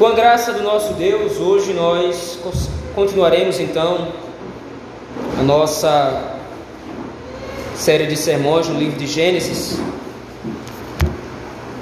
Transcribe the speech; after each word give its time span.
Com 0.00 0.06
a 0.06 0.12
graça 0.14 0.54
do 0.54 0.62
nosso 0.62 0.94
Deus, 0.94 1.36
hoje 1.36 1.74
nós 1.74 2.38
continuaremos 2.94 3.60
então 3.60 4.08
a 5.38 5.42
nossa 5.42 6.38
série 7.74 8.06
de 8.06 8.16
sermões 8.16 8.66
no 8.66 8.78
livro 8.78 8.98
de 8.98 9.06
Gênesis. 9.06 9.78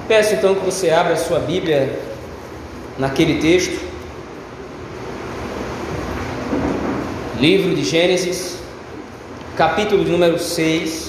Peço 0.09 0.35
então 0.35 0.57
que 0.57 0.65
você 0.65 0.91
abra 0.91 1.13
a 1.13 1.17
sua 1.17 1.39
Bíblia 1.39 1.97
naquele 2.99 3.41
texto. 3.41 3.81
Livro 7.39 7.73
de 7.73 7.85
Gênesis, 7.85 8.57
capítulo 9.57 10.03
número 10.03 10.41
6. 10.41 11.08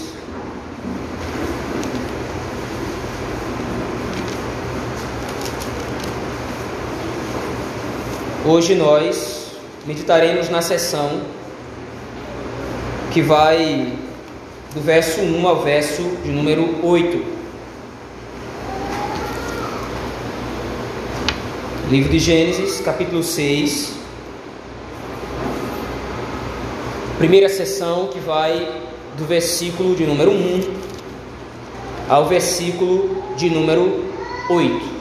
Hoje 8.51 8.73
nós 8.73 9.51
meditaremos 9.85 10.49
na 10.49 10.59
sessão 10.59 11.21
que 13.13 13.21
vai 13.21 13.93
do 14.73 14.81
verso 14.81 15.21
1 15.21 15.47
ao 15.47 15.61
verso 15.61 16.01
de 16.23 16.31
número 16.31 16.83
8. 16.83 17.23
Livro 21.91 22.09
de 22.09 22.17
Gênesis, 22.17 22.81
capítulo 22.81 23.21
6. 23.21 23.93
Primeira 27.19 27.49
sessão 27.49 28.07
que 28.07 28.19
vai 28.19 28.81
do 29.15 29.25
versículo 29.25 29.95
de 29.95 30.07
número 30.07 30.31
1 30.31 30.73
ao 32.09 32.25
versículo 32.25 33.23
de 33.37 33.47
número 33.47 34.05
8. 34.49 34.98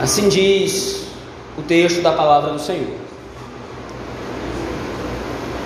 Assim 0.00 0.28
diz 0.28 1.06
o 1.56 1.62
texto 1.62 2.02
da 2.02 2.12
palavra 2.12 2.52
do 2.52 2.60
Senhor. 2.60 2.94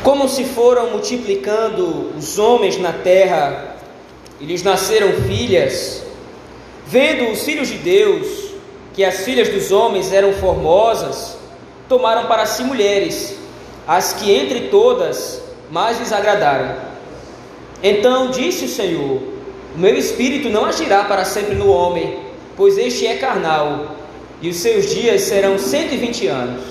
Como 0.05 0.29
se 0.29 0.45
foram 0.45 0.91
multiplicando 0.93 2.13
os 2.17 2.39
homens 2.39 2.79
na 2.79 2.93
terra 2.93 3.77
e 4.41 4.45
lhes 4.45 4.63
nasceram 4.63 5.13
filhas, 5.27 6.05
vendo 6.87 7.33
os 7.33 7.43
filhos 7.43 7.69
de 7.69 7.79
Deus 7.79 8.51
que 8.95 9.05
as 9.05 9.25
filhas 9.25 9.49
dos 9.49 9.73
homens 9.73 10.13
eram 10.13 10.33
formosas, 10.35 11.37
tomaram 11.89 12.27
para 12.27 12.47
si 12.47 12.63
mulheres, 12.63 13.37
as 13.87 14.13
que 14.13 14.31
entre 14.31 14.69
todas 14.69 15.43
mais 15.73 15.99
lhes 15.99 16.13
agradaram. 16.13 16.77
Então 17.83 18.31
disse 18.31 18.67
o 18.67 18.69
Senhor: 18.69 19.21
O 19.75 19.79
meu 19.79 19.97
espírito 19.97 20.49
não 20.49 20.65
agirá 20.65 21.03
para 21.05 21.25
sempre 21.25 21.57
no 21.57 21.69
homem, 21.69 22.21
pois 22.57 22.79
este 22.79 23.07
é 23.07 23.17
carnal 23.17 24.00
e 24.43 24.49
os 24.49 24.57
seus 24.57 24.89
dias 24.91 25.23
serão 25.23 25.59
120 25.59 26.27
anos. 26.27 26.63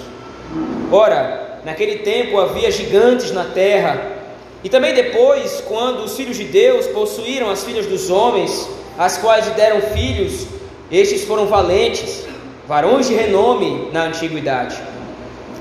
Ora, 0.92 1.62
naquele 1.64 2.00
tempo 2.00 2.40
havia 2.40 2.72
gigantes 2.72 3.32
na 3.32 3.46
terra, 3.46 4.18
e 4.64 4.70
também 4.70 4.94
depois, 4.94 5.64
quando 5.68 6.04
os 6.04 6.16
filhos 6.16 6.38
de 6.38 6.46
Deus 6.46 6.88
possuíram 6.88 7.50
as 7.50 7.64
filhas 7.64 7.86
dos 7.86 8.10
homens, 8.10 8.68
as 8.98 9.18
quais 9.18 9.48
lhe 9.48 9.54
deram 9.54 9.82
filhos, 9.82 10.48
estes 10.92 11.24
foram 11.24 11.46
valentes, 11.46 12.26
varões 12.68 13.08
de 13.08 13.14
renome 13.14 13.90
na 13.94 14.06
antiguidade. 14.06 14.78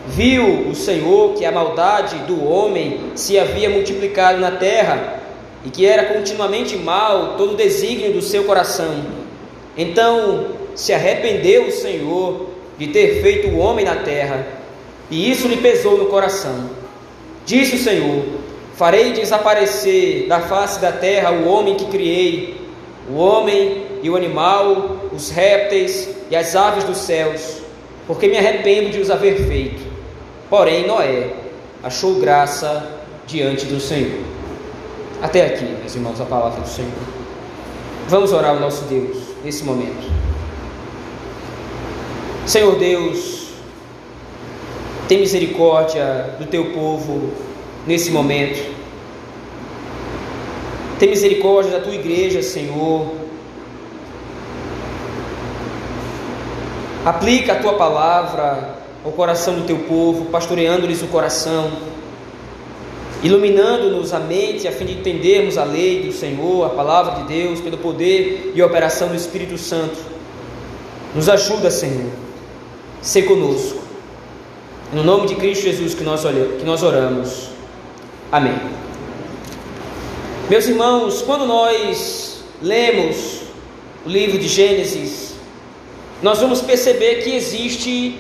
Viu 0.08 0.68
o 0.68 0.74
Senhor 0.74 1.34
que 1.34 1.44
a 1.44 1.52
maldade 1.52 2.16
do 2.20 2.42
homem 2.44 3.12
se 3.14 3.38
havia 3.38 3.68
multiplicado 3.68 4.40
na 4.40 4.52
terra, 4.52 5.18
e 5.64 5.70
que 5.70 5.84
era 5.84 6.14
continuamente 6.14 6.76
mal 6.76 7.34
todo 7.36 7.52
o 7.52 7.56
desígnio 7.56 8.12
do 8.12 8.22
seu 8.22 8.44
coração. 8.44 9.04
Então 9.76 10.57
se 10.78 10.92
arrependeu 10.92 11.66
o 11.66 11.72
Senhor 11.72 12.50
de 12.78 12.86
ter 12.86 13.20
feito 13.20 13.48
o 13.48 13.58
homem 13.58 13.84
na 13.84 13.96
terra, 13.96 14.46
e 15.10 15.28
isso 15.28 15.48
lhe 15.48 15.56
pesou 15.56 15.98
no 15.98 16.06
coração. 16.06 16.70
Disse 17.44 17.74
o 17.74 17.78
Senhor: 17.78 18.24
Farei 18.76 19.12
desaparecer 19.12 20.28
da 20.28 20.38
face 20.38 20.80
da 20.80 20.92
terra 20.92 21.32
o 21.32 21.48
homem 21.48 21.74
que 21.74 21.86
criei, 21.86 22.56
o 23.10 23.16
homem 23.16 23.86
e 24.04 24.08
o 24.08 24.14
animal, 24.14 25.08
os 25.12 25.30
répteis 25.30 26.10
e 26.30 26.36
as 26.36 26.54
aves 26.54 26.84
dos 26.84 26.98
céus, 26.98 27.56
porque 28.06 28.28
me 28.28 28.38
arrependo 28.38 28.90
de 28.90 29.00
os 29.00 29.10
haver 29.10 29.48
feito. 29.48 29.82
Porém, 30.48 30.86
Noé 30.86 31.30
achou 31.82 32.20
graça 32.20 32.88
diante 33.26 33.66
do 33.66 33.80
Senhor. 33.80 34.20
Até 35.20 35.44
aqui, 35.44 35.64
meus 35.64 35.96
irmãos, 35.96 36.20
a 36.20 36.24
palavra 36.24 36.60
do 36.60 36.68
Senhor. 36.68 36.92
Vamos 38.06 38.32
orar 38.32 38.52
ao 38.52 38.60
nosso 38.60 38.84
Deus 38.84 39.18
nesse 39.44 39.64
momento. 39.64 40.17
Senhor 42.48 42.76
Deus, 42.76 43.48
tem 45.06 45.20
misericórdia 45.20 46.34
do 46.38 46.46
teu 46.46 46.72
povo 46.72 47.30
nesse 47.86 48.10
momento. 48.10 48.74
Tem 50.98 51.10
misericórdia 51.10 51.72
da 51.72 51.80
tua 51.80 51.94
igreja, 51.94 52.42
Senhor. 52.42 53.12
Aplica 57.04 57.52
a 57.52 57.56
tua 57.56 57.74
palavra 57.74 58.76
ao 59.04 59.12
coração 59.12 59.56
do 59.56 59.66
teu 59.66 59.80
povo, 59.80 60.30
pastoreando-lhes 60.30 61.02
o 61.02 61.08
coração, 61.08 61.70
iluminando-nos 63.22 64.14
a 64.14 64.20
mente 64.20 64.66
a 64.66 64.72
fim 64.72 64.86
de 64.86 64.92
entendermos 64.94 65.58
a 65.58 65.64
lei 65.64 66.02
do 66.02 66.12
Senhor, 66.12 66.64
a 66.64 66.70
palavra 66.70 67.16
de 67.16 67.24
Deus, 67.24 67.60
pelo 67.60 67.76
poder 67.76 68.52
e 68.54 68.62
operação 68.62 69.08
do 69.08 69.16
Espírito 69.16 69.58
Santo. 69.58 69.98
Nos 71.14 71.28
ajuda, 71.28 71.70
Senhor 71.70 72.27
ser 73.00 73.22
conosco. 73.22 73.82
No 74.92 75.02
nome 75.02 75.26
de 75.26 75.34
Cristo 75.34 75.64
Jesus 75.64 75.94
que 75.94 76.02
nós, 76.02 76.24
olhamos, 76.24 76.58
que 76.58 76.64
nós 76.64 76.82
oramos. 76.82 77.48
Amém. 78.32 78.58
Meus 80.48 80.66
irmãos, 80.66 81.22
quando 81.22 81.46
nós 81.46 82.42
lemos 82.62 83.42
o 84.06 84.08
livro 84.08 84.38
de 84.38 84.48
Gênesis, 84.48 85.34
nós 86.22 86.40
vamos 86.40 86.60
perceber 86.62 87.22
que 87.22 87.36
existe 87.36 88.18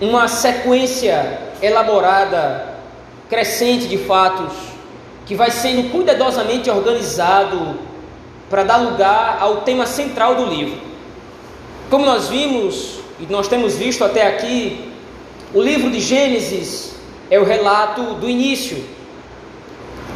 uma 0.00 0.26
sequência 0.26 1.38
elaborada, 1.62 2.74
crescente 3.30 3.86
de 3.86 3.96
fatos, 3.98 4.52
que 5.24 5.34
vai 5.34 5.50
sendo 5.50 5.90
cuidadosamente 5.90 6.68
organizado 6.68 7.78
para 8.50 8.64
dar 8.64 8.76
lugar 8.76 9.38
ao 9.40 9.58
tema 9.58 9.86
central 9.86 10.34
do 10.34 10.46
livro. 10.46 10.78
Como 11.88 12.04
nós 12.04 12.28
vimos 12.28 12.93
e 13.20 13.26
nós 13.30 13.48
temos 13.48 13.76
visto 13.76 14.02
até 14.04 14.26
aqui, 14.26 14.88
o 15.52 15.62
livro 15.62 15.90
de 15.90 16.00
Gênesis 16.00 16.94
é 17.30 17.38
o 17.38 17.44
relato 17.44 18.14
do 18.14 18.28
início. 18.28 18.76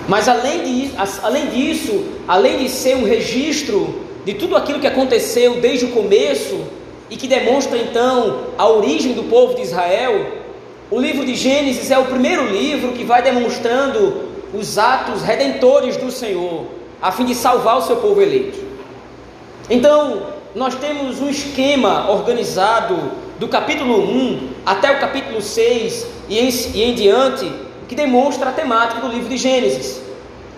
Mas 0.09 0.27
além, 0.29 0.63
de, 0.65 0.91
além 1.23 1.47
disso, 1.47 2.05
além 2.27 2.59
de 2.59 2.69
ser 2.69 2.97
um 2.97 3.05
registro 3.05 4.07
de 4.25 4.35
tudo 4.35 4.57
aquilo 4.57 4.81
que 4.81 4.87
aconteceu 4.87 5.61
desde 5.61 5.85
o 5.85 5.91
começo 5.91 6.61
e 7.09 7.17
que 7.17 7.27
demonstra 7.27 7.79
então 7.79 8.47
a 8.57 8.69
origem 8.69 9.13
do 9.13 9.25
povo 9.25 9.55
de 9.55 9.63
Israel, 9.63 10.39
o 10.91 10.99
livro 10.99 11.25
de 11.25 11.35
Gênesis 11.35 11.91
é 11.91 11.99
o 11.99 12.07
primeiro 12.07 12.47
livro 12.47 12.93
que 12.93 13.05
vai 13.05 13.23
demonstrando 13.23 14.29
os 14.53 14.79
atos 14.79 15.23
redentores 15.23 15.97
do 15.97 16.11
Senhor, 16.11 16.65
a 17.01 17.13
fim 17.13 17.27
de 17.27 17.35
salvar 17.35 17.79
o 17.79 17.83
seu 17.83 17.97
povo 17.97 18.21
eleito. 18.21 18.59
Então, 19.69 20.38
nós 20.59 20.75
temos 20.75 21.21
um 21.21 21.31
esquema 21.31 22.11
organizado 22.11 23.13
do 23.39 23.47
capítulo 23.47 24.01
1 24.01 24.49
até 24.67 24.91
o 24.91 24.99
capítulo 24.99 25.41
6 25.41 26.05
e 26.29 26.37
em, 26.37 26.49
e 26.75 26.83
em 26.83 26.95
diante, 26.95 27.49
que 27.89 27.95
demonstra 27.95 28.51
a 28.51 28.53
temática 28.53 29.01
do 29.01 29.07
livro 29.07 29.29
de 29.29 29.37
Gênesis. 29.37 30.03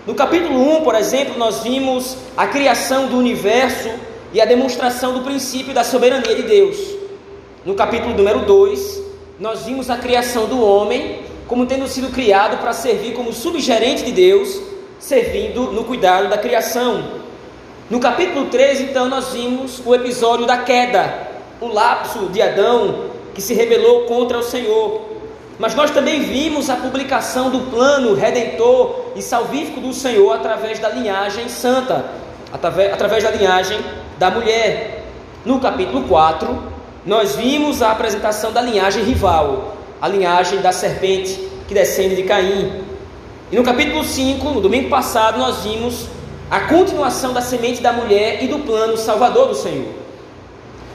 No 0.06 0.14
capítulo 0.14 0.78
1, 0.78 0.80
por 0.84 0.94
exemplo, 0.94 1.36
nós 1.36 1.62
vimos 1.62 2.16
a 2.34 2.46
criação 2.46 3.08
do 3.08 3.18
universo 3.18 3.90
e 4.32 4.40
a 4.40 4.46
demonstração 4.46 5.12
do 5.12 5.20
princípio 5.20 5.74
da 5.74 5.84
soberania 5.84 6.34
de 6.34 6.44
Deus. 6.44 6.78
No 7.62 7.74
capítulo 7.74 8.14
número 8.14 8.46
2, 8.46 9.02
nós 9.38 9.66
vimos 9.66 9.90
a 9.90 9.98
criação 9.98 10.46
do 10.46 10.64
homem 10.64 11.18
como 11.46 11.66
tendo 11.66 11.86
sido 11.86 12.10
criado 12.10 12.56
para 12.56 12.72
servir 12.72 13.12
como 13.12 13.34
subgerente 13.34 14.02
de 14.02 14.12
Deus, 14.12 14.62
servindo 14.98 15.72
no 15.72 15.84
cuidado 15.84 16.30
da 16.30 16.38
criação. 16.38 17.20
No 17.90 17.98
capítulo 17.98 18.46
3, 18.46 18.82
então, 18.82 19.08
nós 19.08 19.32
vimos 19.32 19.82
o 19.84 19.92
episódio 19.92 20.46
da 20.46 20.58
queda, 20.58 21.28
o 21.60 21.66
lapso 21.66 22.28
de 22.28 22.40
Adão 22.40 23.10
que 23.34 23.42
se 23.42 23.52
rebelou 23.52 24.02
contra 24.02 24.38
o 24.38 24.44
Senhor. 24.44 25.08
Mas 25.58 25.74
nós 25.74 25.90
também 25.90 26.20
vimos 26.20 26.70
a 26.70 26.76
publicação 26.76 27.50
do 27.50 27.68
plano 27.68 28.14
redentor 28.14 29.06
e 29.16 29.20
salvífico 29.20 29.80
do 29.80 29.92
Senhor 29.92 30.32
através 30.32 30.78
da 30.78 30.88
linhagem 30.88 31.48
santa, 31.48 32.04
através, 32.52 32.92
através 32.92 33.24
da 33.24 33.32
linhagem 33.32 33.80
da 34.20 34.30
mulher. 34.30 35.06
No 35.44 35.58
capítulo 35.58 36.04
4, 36.06 36.62
nós 37.04 37.34
vimos 37.34 37.82
a 37.82 37.90
apresentação 37.90 38.52
da 38.52 38.62
linhagem 38.62 39.02
rival, 39.02 39.74
a 40.00 40.06
linhagem 40.06 40.60
da 40.60 40.70
serpente 40.70 41.32
que 41.66 41.74
descende 41.74 42.14
de 42.14 42.22
Caim. 42.22 42.84
E 43.50 43.56
no 43.56 43.64
capítulo 43.64 44.04
5, 44.04 44.48
no 44.48 44.60
domingo 44.60 44.88
passado, 44.88 45.40
nós 45.40 45.64
vimos 45.64 46.06
a 46.50 46.60
continuação 46.60 47.32
da 47.32 47.40
semente 47.40 47.80
da 47.80 47.92
mulher 47.92 48.42
e 48.42 48.48
do 48.48 48.58
plano 48.60 48.96
salvador 48.96 49.48
do 49.48 49.54
Senhor. 49.54 49.92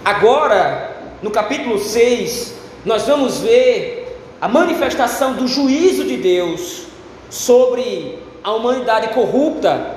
Agora, 0.04 0.98
no 1.22 1.32
capítulo 1.32 1.80
6, 1.80 2.54
nós 2.84 3.04
vamos 3.04 3.40
ver 3.40 4.20
a 4.42 4.50
manifestação 4.50 5.34
do 5.34 5.48
juízo 5.48 6.04
de 6.04 6.18
Deus 6.18 6.84
sobre 7.30 8.20
a 8.44 8.52
humanidade 8.52 9.08
corrupta 9.14 9.96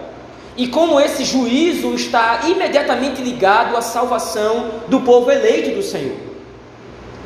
e 0.57 0.69
como 0.69 1.01
esse 1.01 1.25
juízo 1.25 1.93
está 1.93 2.43
imediatamente 2.47 3.21
ligado 3.21 3.77
à 3.77 3.83
salvação 3.83 4.71
do 4.87 5.01
povo 5.01 5.31
eleito 5.31 5.75
do 5.75 5.83
Senhor. 5.83 6.17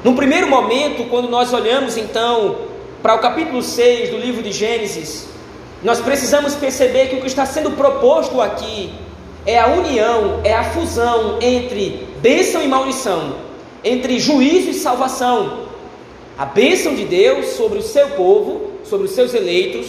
No 0.02 0.14
primeiro 0.14 0.48
momento, 0.48 1.04
quando 1.04 1.28
nós 1.28 1.52
olhamos 1.52 1.98
então 1.98 2.56
para 3.02 3.14
o 3.14 3.18
capítulo 3.18 3.62
6 3.62 4.10
do 4.10 4.16
livro 4.16 4.42
de 4.42 4.52
Gênesis, 4.52 5.28
nós 5.82 6.00
precisamos 6.00 6.54
perceber 6.54 7.08
que 7.08 7.16
o 7.16 7.20
que 7.20 7.26
está 7.26 7.44
sendo 7.44 7.72
proposto 7.72 8.40
aqui 8.40 8.90
é 9.44 9.58
a 9.58 9.66
união, 9.68 10.40
é 10.44 10.54
a 10.54 10.64
fusão 10.64 11.38
entre 11.40 12.06
bênção 12.20 12.62
e 12.62 12.68
maldição, 12.68 13.34
entre 13.82 14.18
juízo 14.18 14.70
e 14.70 14.74
salvação. 14.74 15.66
A 16.38 16.46
bênção 16.46 16.94
de 16.94 17.04
Deus 17.04 17.46
sobre 17.50 17.78
o 17.78 17.82
seu 17.82 18.10
povo, 18.10 18.72
sobre 18.84 19.06
os 19.06 19.12
seus 19.12 19.34
eleitos, 19.34 19.86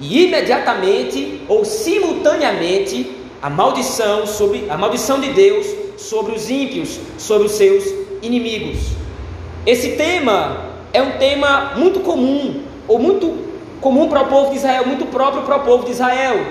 e 0.00 0.24
imediatamente 0.24 1.42
ou 1.48 1.64
simultaneamente 1.64 3.10
a 3.40 3.48
maldição 3.48 4.26
sobre 4.26 4.66
a 4.68 4.76
maldição 4.76 5.20
de 5.20 5.30
Deus 5.30 5.66
sobre 6.00 6.34
os 6.34 6.48
ímpios, 6.50 6.98
sobre 7.18 7.46
os 7.46 7.52
seus 7.52 7.84
inimigos. 8.22 8.78
Esse 9.66 9.92
tema 9.92 10.70
é 10.92 11.02
um 11.02 11.18
tema 11.18 11.74
muito 11.76 12.00
comum 12.00 12.62
ou 12.88 12.98
muito 12.98 13.49
comum 13.80 14.08
para 14.08 14.22
o 14.22 14.26
povo 14.26 14.50
de 14.50 14.56
Israel, 14.56 14.86
muito 14.86 15.06
próprio 15.06 15.42
para 15.42 15.56
o 15.56 15.60
povo 15.60 15.84
de 15.84 15.92
Israel. 15.92 16.46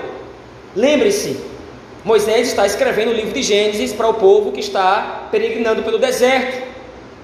Lembre-se, 0.74 1.38
Moisés 2.04 2.48
está 2.48 2.66
escrevendo 2.66 3.10
o 3.10 3.14
livro 3.14 3.32
de 3.32 3.42
Gênesis 3.42 3.92
para 3.92 4.08
o 4.08 4.14
povo 4.14 4.52
que 4.52 4.60
está 4.60 5.28
peregrinando 5.30 5.82
pelo 5.82 5.98
deserto, 5.98 6.66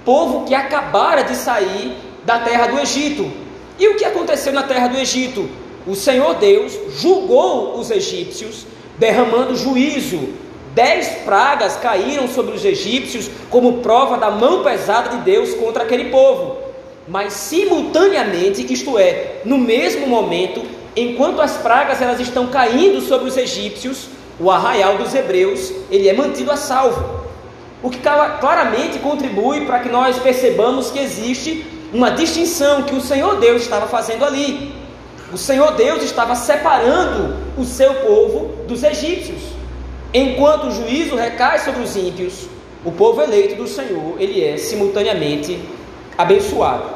povo 0.04 0.44
que 0.44 0.54
acabara 0.54 1.22
de 1.22 1.34
sair 1.34 1.96
da 2.24 2.38
terra 2.40 2.66
do 2.66 2.78
Egito. 2.78 3.30
E 3.78 3.88
o 3.88 3.96
que 3.96 4.04
aconteceu 4.04 4.52
na 4.52 4.62
terra 4.62 4.88
do 4.88 4.98
Egito? 4.98 5.48
O 5.86 5.94
Senhor 5.94 6.34
Deus 6.34 6.76
julgou 6.98 7.78
os 7.78 7.90
egípcios, 7.90 8.66
derramando 8.98 9.56
juízo. 9.56 10.28
Dez 10.74 11.08
pragas 11.24 11.76
caíram 11.76 12.28
sobre 12.28 12.54
os 12.54 12.64
egípcios 12.64 13.30
como 13.48 13.78
prova 13.78 14.18
da 14.18 14.30
mão 14.30 14.62
pesada 14.62 15.16
de 15.16 15.18
Deus 15.18 15.54
contra 15.54 15.84
aquele 15.84 16.10
povo. 16.10 16.65
Mas 17.08 17.34
simultaneamente, 17.34 18.72
isto 18.72 18.98
é, 18.98 19.40
no 19.44 19.58
mesmo 19.58 20.06
momento, 20.06 20.62
enquanto 20.96 21.40
as 21.40 21.56
pragas 21.56 22.02
elas 22.02 22.18
estão 22.18 22.48
caindo 22.48 23.00
sobre 23.00 23.28
os 23.28 23.36
egípcios, 23.36 24.08
o 24.40 24.50
arraial 24.50 24.98
dos 24.98 25.14
hebreus, 25.14 25.72
ele 25.90 26.08
é 26.08 26.12
mantido 26.12 26.50
a 26.50 26.56
salvo. 26.56 27.26
O 27.82 27.90
que 27.90 27.98
claramente 27.98 28.98
contribui 28.98 29.66
para 29.66 29.80
que 29.80 29.88
nós 29.88 30.18
percebamos 30.18 30.90
que 30.90 30.98
existe 30.98 31.64
uma 31.92 32.10
distinção 32.10 32.82
que 32.82 32.94
o 32.94 33.00
Senhor 33.00 33.38
Deus 33.38 33.62
estava 33.62 33.86
fazendo 33.86 34.24
ali. 34.24 34.72
O 35.32 35.38
Senhor 35.38 35.72
Deus 35.72 36.02
estava 36.02 36.34
separando 36.34 37.36
o 37.56 37.64
seu 37.64 37.94
povo 37.94 38.64
dos 38.66 38.82
egípcios. 38.82 39.40
Enquanto 40.12 40.66
o 40.66 40.70
juízo 40.70 41.14
recai 41.14 41.58
sobre 41.60 41.82
os 41.82 41.94
ímpios, 41.96 42.48
o 42.84 42.90
povo 42.90 43.22
eleito 43.22 43.54
do 43.54 43.68
Senhor, 43.68 44.16
ele 44.18 44.42
é 44.42 44.56
simultaneamente 44.56 45.58
abençoado. 46.16 46.90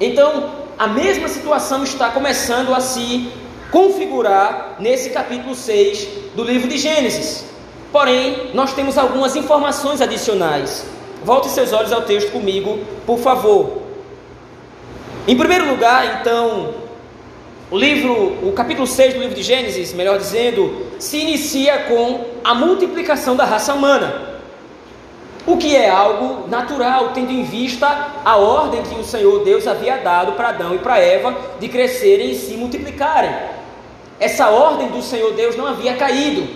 Então, 0.00 0.50
a 0.78 0.86
mesma 0.86 1.28
situação 1.28 1.82
está 1.82 2.10
começando 2.10 2.74
a 2.74 2.80
se 2.80 3.30
configurar 3.70 4.76
nesse 4.78 5.10
capítulo 5.10 5.54
6 5.54 6.08
do 6.34 6.44
livro 6.44 6.68
de 6.68 6.78
Gênesis. 6.78 7.44
Porém, 7.90 8.50
nós 8.54 8.72
temos 8.74 8.96
algumas 8.96 9.34
informações 9.34 10.00
adicionais. 10.00 10.86
Volte 11.24 11.48
seus 11.48 11.72
olhos 11.72 11.92
ao 11.92 12.02
texto 12.02 12.30
comigo, 12.30 12.78
por 13.04 13.18
favor. 13.18 13.82
Em 15.26 15.36
primeiro 15.36 15.68
lugar, 15.68 16.20
então, 16.20 16.74
o 17.70 17.76
livro, 17.76 18.38
o 18.42 18.52
capítulo 18.52 18.86
6 18.86 19.14
do 19.14 19.20
livro 19.20 19.34
de 19.34 19.42
Gênesis, 19.42 19.92
melhor 19.92 20.16
dizendo, 20.18 20.86
se 20.98 21.18
inicia 21.18 21.80
com 21.80 22.24
a 22.44 22.54
multiplicação 22.54 23.36
da 23.36 23.44
raça 23.44 23.74
humana. 23.74 24.37
O 25.48 25.56
que 25.56 25.74
é 25.74 25.88
algo 25.88 26.46
natural, 26.46 27.12
tendo 27.14 27.32
em 27.32 27.42
vista 27.42 28.10
a 28.22 28.36
ordem 28.36 28.82
que 28.82 29.00
o 29.00 29.02
Senhor 29.02 29.42
Deus 29.44 29.66
havia 29.66 29.96
dado 29.96 30.32
para 30.32 30.50
Adão 30.50 30.74
e 30.74 30.78
para 30.78 30.98
Eva 30.98 31.34
de 31.58 31.68
crescerem 31.68 32.32
e 32.32 32.34
se 32.34 32.54
multiplicarem. 32.54 33.34
Essa 34.20 34.50
ordem 34.50 34.88
do 34.88 35.00
Senhor 35.00 35.32
Deus 35.32 35.56
não 35.56 35.66
havia 35.66 35.96
caído, 35.96 36.46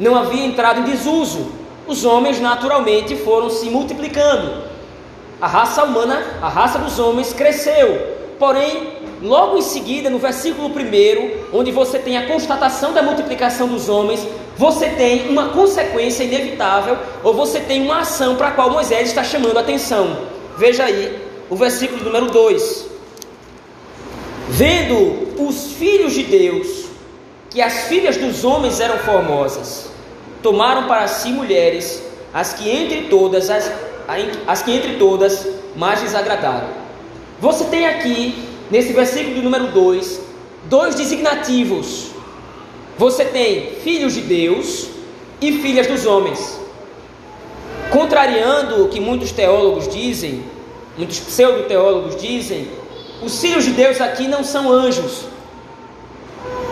não 0.00 0.16
havia 0.16 0.44
entrado 0.44 0.80
em 0.80 0.82
desuso. 0.82 1.52
Os 1.86 2.04
homens 2.04 2.40
naturalmente 2.40 3.14
foram 3.14 3.48
se 3.48 3.70
multiplicando. 3.70 4.64
A 5.40 5.46
raça 5.46 5.84
humana, 5.84 6.20
a 6.42 6.48
raça 6.48 6.80
dos 6.80 6.98
homens 6.98 7.32
cresceu. 7.32 8.13
Porém, 8.38 8.88
logo 9.22 9.56
em 9.56 9.62
seguida, 9.62 10.10
no 10.10 10.18
versículo 10.18 10.68
1, 10.68 11.56
onde 11.56 11.70
você 11.70 11.98
tem 11.98 12.16
a 12.16 12.26
constatação 12.26 12.92
da 12.92 13.02
multiplicação 13.02 13.68
dos 13.68 13.88
homens, 13.88 14.26
você 14.56 14.88
tem 14.90 15.28
uma 15.28 15.48
consequência 15.48 16.24
inevitável, 16.24 16.96
ou 17.22 17.34
você 17.34 17.60
tem 17.60 17.82
uma 17.82 18.00
ação 18.00 18.36
para 18.36 18.48
a 18.48 18.52
qual 18.52 18.70
Moisés 18.70 19.08
está 19.08 19.24
chamando 19.24 19.56
a 19.56 19.60
atenção. 19.60 20.16
Veja 20.56 20.84
aí 20.84 21.18
o 21.50 21.56
versículo 21.56 22.04
número 22.04 22.26
2. 22.26 22.86
Vendo 24.48 25.42
os 25.42 25.72
filhos 25.72 26.12
de 26.12 26.22
Deus 26.24 26.84
que 27.50 27.62
as 27.62 27.84
filhas 27.84 28.16
dos 28.16 28.44
homens 28.44 28.80
eram 28.80 28.98
formosas, 28.98 29.88
tomaram 30.42 30.88
para 30.88 31.06
si 31.06 31.30
mulheres, 31.30 32.02
as 32.32 32.52
que 32.52 32.68
entre 32.68 33.02
todas 33.02 33.48
as, 33.48 33.70
as 34.46 34.62
que 34.62 34.72
entre 34.72 34.96
todas 34.96 35.46
mais 35.76 36.02
lhes 36.02 36.14
agradaram. 36.14 36.83
Você 37.44 37.64
tem 37.64 37.84
aqui, 37.84 38.34
nesse 38.70 38.94
versículo 38.94 39.42
número 39.42 39.66
2, 39.66 40.18
dois 40.64 40.94
designativos. 40.94 42.06
Você 42.96 43.22
tem 43.22 43.72
filhos 43.82 44.14
de 44.14 44.22
Deus 44.22 44.86
e 45.42 45.52
filhas 45.60 45.86
dos 45.86 46.06
homens. 46.06 46.58
Contrariando 47.90 48.82
o 48.82 48.88
que 48.88 48.98
muitos 48.98 49.30
teólogos 49.30 49.86
dizem, 49.86 50.42
muitos 50.96 51.20
pseudo-teólogos 51.20 52.16
dizem, 52.16 52.66
os 53.22 53.38
filhos 53.38 53.66
de 53.66 53.72
Deus 53.72 54.00
aqui 54.00 54.26
não 54.26 54.42
são 54.42 54.72
anjos, 54.72 55.26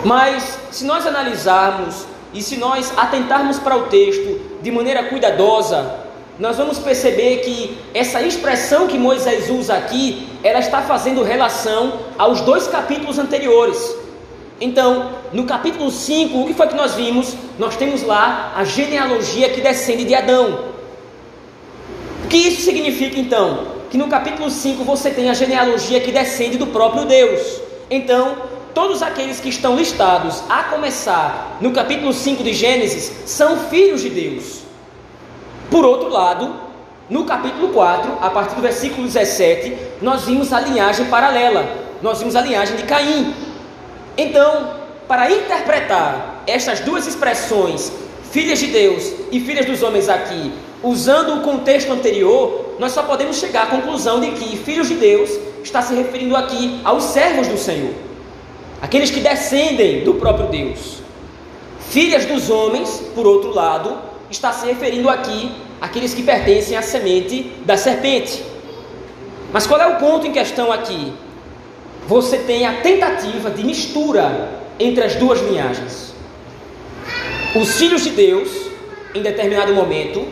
mas 0.03 0.57
se 0.71 0.85
nós 0.85 1.05
analisarmos 1.05 2.07
e 2.33 2.41
se 2.41 2.57
nós 2.57 2.91
atentarmos 2.97 3.59
para 3.59 3.77
o 3.77 3.83
texto 3.83 4.41
de 4.59 4.71
maneira 4.71 5.03
cuidadosa, 5.03 6.02
nós 6.39 6.57
vamos 6.57 6.79
perceber 6.79 7.37
que 7.37 7.77
essa 7.93 8.21
expressão 8.21 8.87
que 8.87 8.97
Moisés 8.97 9.49
usa 9.51 9.75
aqui, 9.75 10.27
ela 10.43 10.59
está 10.59 10.81
fazendo 10.81 11.21
relação 11.21 11.99
aos 12.17 12.41
dois 12.41 12.67
capítulos 12.67 13.19
anteriores. 13.19 13.95
Então, 14.59 15.11
no 15.31 15.45
capítulo 15.45 15.91
5, 15.91 16.39
o 16.39 16.45
que 16.47 16.53
foi 16.53 16.67
que 16.67 16.75
nós 16.75 16.95
vimos? 16.95 17.35
Nós 17.59 17.75
temos 17.75 18.01
lá 18.01 18.53
a 18.55 18.63
genealogia 18.63 19.49
que 19.49 19.61
descende 19.61 20.05
de 20.05 20.15
Adão. 20.15 20.73
O 22.23 22.27
que 22.27 22.37
isso 22.37 22.61
significa 22.61 23.19
então? 23.19 23.67
Que 23.91 23.97
no 23.97 24.07
capítulo 24.07 24.49
5 24.49 24.83
você 24.83 25.11
tem 25.11 25.29
a 25.29 25.35
genealogia 25.35 25.99
que 25.99 26.11
descende 26.11 26.57
do 26.57 26.67
próprio 26.67 27.05
Deus. 27.05 27.61
Então, 27.91 28.37
todos 28.73 29.03
aqueles 29.03 29.39
que 29.39 29.49
estão 29.49 29.75
listados, 29.75 30.43
a 30.49 30.63
começar 30.63 31.59
no 31.61 31.71
capítulo 31.71 32.11
5 32.11 32.43
de 32.43 32.53
Gênesis, 32.53 33.11
são 33.25 33.57
filhos 33.69 34.01
de 34.01 34.09
Deus. 34.09 34.62
Por 35.73 35.83
outro 35.85 36.07
lado, 36.07 36.53
no 37.09 37.25
capítulo 37.25 37.69
4, 37.69 38.19
a 38.21 38.29
partir 38.29 38.53
do 38.53 38.61
versículo 38.61 39.07
17, 39.07 39.75
nós 40.03 40.25
vimos 40.25 40.53
a 40.53 40.59
linhagem 40.59 41.07
paralela, 41.07 41.65
nós 41.99 42.19
vimos 42.19 42.35
a 42.35 42.41
linhagem 42.41 42.75
de 42.75 42.83
Caim. 42.83 43.33
Então, 44.15 44.75
para 45.07 45.31
interpretar 45.31 46.43
estas 46.45 46.79
duas 46.81 47.07
expressões, 47.07 47.91
filhas 48.31 48.59
de 48.59 48.67
Deus 48.67 49.13
e 49.31 49.39
filhas 49.39 49.65
dos 49.65 49.81
homens 49.81 50.09
aqui, 50.09 50.53
usando 50.83 51.39
o 51.39 51.41
contexto 51.41 51.91
anterior, 51.91 52.75
nós 52.77 52.91
só 52.91 53.01
podemos 53.01 53.37
chegar 53.37 53.63
à 53.63 53.65
conclusão 53.65 54.21
de 54.21 54.29
que 54.29 54.55
filhos 54.55 54.89
de 54.89 54.93
Deus 54.93 55.31
está 55.63 55.81
se 55.81 55.95
referindo 55.95 56.35
aqui 56.35 56.81
aos 56.83 57.05
servos 57.05 57.47
do 57.47 57.57
Senhor 57.57 57.95
aqueles 58.79 59.09
que 59.09 59.21
descendem 59.21 60.03
do 60.03 60.13
próprio 60.13 60.49
Deus. 60.49 61.01
Filhas 61.89 62.27
dos 62.27 62.51
homens, 62.51 63.01
por 63.15 63.25
outro 63.25 63.51
lado, 63.55 64.12
está 64.33 64.51
se 64.51 64.65
referindo 64.65 65.09
aqui 65.09 65.51
àqueles 65.79 66.13
que 66.13 66.23
pertencem 66.23 66.75
à 66.75 66.81
semente 66.81 67.51
da 67.65 67.77
serpente. 67.77 68.43
Mas 69.51 69.67
qual 69.67 69.79
é 69.79 69.87
o 69.87 69.97
ponto 69.97 70.27
em 70.27 70.31
questão 70.31 70.71
aqui? 70.71 71.13
Você 72.07 72.39
tem 72.39 72.65
a 72.65 72.81
tentativa 72.81 73.49
de 73.49 73.63
mistura 73.63 74.49
entre 74.79 75.03
as 75.03 75.15
duas 75.15 75.39
linhagens. 75.41 76.13
Os 77.55 77.75
filhos 77.77 78.03
de 78.03 78.09
Deus, 78.09 78.49
em 79.13 79.21
determinado 79.21 79.73
momento, 79.73 80.27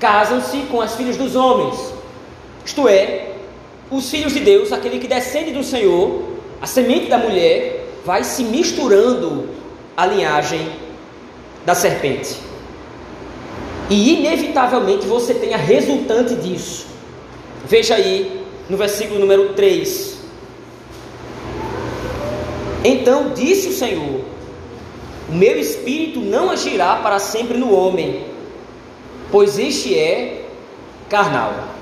casam-se 0.00 0.58
com 0.70 0.80
as 0.80 0.96
filhas 0.96 1.16
dos 1.16 1.36
homens. 1.36 1.92
Isto 2.64 2.88
é, 2.88 3.32
os 3.90 4.10
filhos 4.10 4.32
de 4.32 4.40
Deus, 4.40 4.72
aquele 4.72 4.98
que 4.98 5.06
descende 5.06 5.52
do 5.52 5.62
Senhor, 5.62 6.22
a 6.60 6.66
semente 6.66 7.06
da 7.06 7.18
mulher, 7.18 7.86
vai 8.04 8.24
se 8.24 8.42
misturando 8.42 9.48
a 9.96 10.06
linhagem 10.06 10.72
da 11.66 11.74
serpente. 11.74 12.51
E 13.90 14.14
inevitavelmente 14.14 15.06
você 15.06 15.34
tem 15.34 15.54
a 15.54 15.58
resultante 15.58 16.34
disso. 16.34 16.86
Veja 17.66 17.94
aí 17.94 18.42
no 18.68 18.76
versículo 18.76 19.20
número 19.20 19.52
3. 19.54 20.18
Então 22.84 23.32
disse 23.34 23.68
o 23.68 23.72
Senhor: 23.72 24.20
O 25.28 25.32
meu 25.32 25.58
espírito 25.58 26.20
não 26.20 26.50
agirá 26.50 26.96
para 26.96 27.18
sempre 27.18 27.56
no 27.56 27.72
homem, 27.72 28.24
pois 29.30 29.58
este 29.58 29.98
é 29.98 30.44
carnal. 31.08 31.72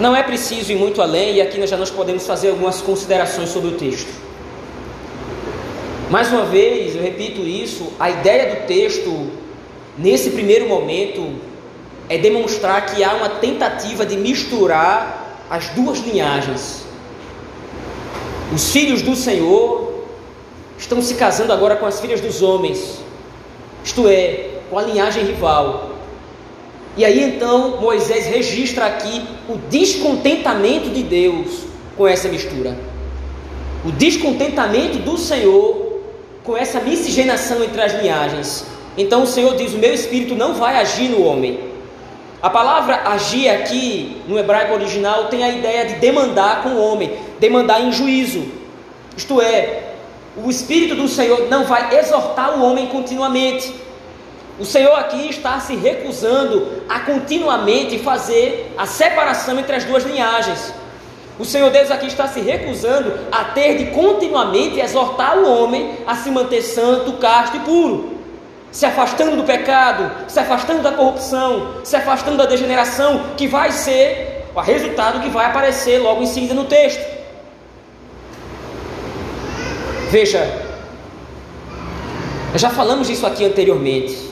Não 0.00 0.16
é 0.16 0.22
preciso 0.22 0.72
ir 0.72 0.76
muito 0.76 1.02
além, 1.02 1.34
e 1.34 1.42
aqui 1.42 1.58
nós 1.58 1.68
já 1.68 1.76
nós 1.76 1.90
podemos 1.90 2.26
fazer 2.26 2.48
algumas 2.48 2.80
considerações 2.80 3.50
sobre 3.50 3.68
o 3.68 3.72
texto. 3.76 4.29
Mais 6.10 6.32
uma 6.32 6.44
vez, 6.44 6.96
eu 6.96 7.02
repito 7.02 7.42
isso, 7.42 7.92
a 8.00 8.10
ideia 8.10 8.56
do 8.56 8.66
texto, 8.66 9.30
nesse 9.96 10.30
primeiro 10.30 10.68
momento, 10.68 11.34
é 12.08 12.18
demonstrar 12.18 12.84
que 12.86 13.04
há 13.04 13.14
uma 13.14 13.28
tentativa 13.28 14.04
de 14.04 14.16
misturar 14.16 15.46
as 15.48 15.68
duas 15.68 16.00
linhagens. 16.00 16.84
Os 18.52 18.72
filhos 18.72 19.02
do 19.02 19.14
Senhor 19.14 20.02
estão 20.76 21.00
se 21.00 21.14
casando 21.14 21.52
agora 21.52 21.76
com 21.76 21.86
as 21.86 22.00
filhas 22.00 22.20
dos 22.20 22.42
homens, 22.42 22.98
isto 23.84 24.08
é, 24.08 24.58
com 24.68 24.80
a 24.80 24.82
linhagem 24.82 25.24
rival. 25.24 25.92
E 26.96 27.04
aí 27.04 27.22
então 27.22 27.80
Moisés 27.80 28.26
registra 28.26 28.86
aqui 28.86 29.22
o 29.48 29.56
descontentamento 29.70 30.90
de 30.90 31.04
Deus 31.04 31.60
com 31.96 32.08
essa 32.08 32.26
mistura. 32.26 32.76
O 33.84 33.92
descontentamento 33.92 34.98
do 34.98 35.16
Senhor 35.16 35.89
com 36.44 36.56
essa 36.56 36.80
miscigenação 36.80 37.62
entre 37.62 37.80
as 37.80 37.92
linhagens. 37.92 38.66
Então 38.96 39.22
o 39.22 39.26
Senhor 39.26 39.56
diz: 39.56 39.72
O 39.72 39.78
meu 39.78 39.94
espírito 39.94 40.34
não 40.34 40.54
vai 40.54 40.76
agir 40.76 41.08
no 41.08 41.24
homem. 41.24 41.70
A 42.42 42.48
palavra 42.48 43.02
agir 43.04 43.50
aqui, 43.50 44.22
no 44.26 44.38
hebraico 44.38 44.72
original, 44.72 45.26
tem 45.26 45.44
a 45.44 45.50
ideia 45.50 45.84
de 45.84 45.94
demandar 45.96 46.62
com 46.62 46.70
o 46.70 46.82
homem, 46.82 47.12
demandar 47.38 47.82
em 47.82 47.92
juízo. 47.92 48.46
Isto 49.14 49.42
é, 49.42 49.90
o 50.36 50.48
Espírito 50.48 50.94
do 50.94 51.06
Senhor 51.06 51.48
não 51.48 51.64
vai 51.64 51.98
exortar 51.98 52.58
o 52.58 52.62
homem 52.62 52.86
continuamente. 52.86 53.74
O 54.58 54.64
Senhor 54.64 54.94
aqui 54.94 55.28
está 55.28 55.58
se 55.60 55.74
recusando 55.74 56.82
a 56.88 57.00
continuamente 57.00 57.98
fazer 57.98 58.72
a 58.78 58.86
separação 58.86 59.58
entre 59.58 59.76
as 59.76 59.84
duas 59.84 60.04
linhagens. 60.04 60.72
O 61.40 61.44
Senhor 61.44 61.70
Deus 61.70 61.90
aqui 61.90 62.06
está 62.06 62.28
se 62.28 62.40
recusando 62.40 63.18
a 63.32 63.44
ter 63.44 63.78
de 63.78 63.86
continuamente 63.86 64.78
exortar 64.78 65.38
o 65.38 65.50
homem 65.50 65.96
a 66.06 66.14
se 66.14 66.30
manter 66.30 66.60
santo, 66.60 67.14
casto 67.14 67.56
e 67.56 67.60
puro 67.60 68.20
se 68.70 68.86
afastando 68.86 69.36
do 69.36 69.42
pecado, 69.42 70.28
se 70.28 70.38
afastando 70.38 70.82
da 70.82 70.92
corrupção, 70.92 71.82
se 71.82 71.96
afastando 71.96 72.36
da 72.36 72.46
degeneração, 72.46 73.34
que 73.36 73.48
vai 73.48 73.72
ser 73.72 74.46
o 74.54 74.60
resultado 74.60 75.20
que 75.20 75.28
vai 75.28 75.46
aparecer 75.46 75.98
logo 75.98 76.22
em 76.22 76.26
seguida 76.26 76.54
no 76.54 76.66
texto. 76.66 77.04
Veja, 80.08 80.46
já 82.54 82.70
falamos 82.70 83.08
disso 83.08 83.26
aqui 83.26 83.44
anteriormente, 83.44 84.30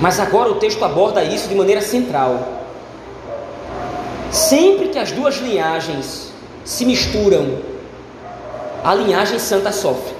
mas 0.00 0.20
agora 0.20 0.50
o 0.50 0.54
texto 0.54 0.82
aborda 0.84 1.22
isso 1.24 1.48
de 1.48 1.54
maneira 1.54 1.80
central. 1.80 2.57
Sempre 4.30 4.88
que 4.88 4.98
as 4.98 5.10
duas 5.10 5.36
linhagens 5.36 6.32
se 6.64 6.84
misturam, 6.84 7.60
a 8.84 8.94
linhagem 8.94 9.38
santa 9.38 9.72
sofre. 9.72 10.14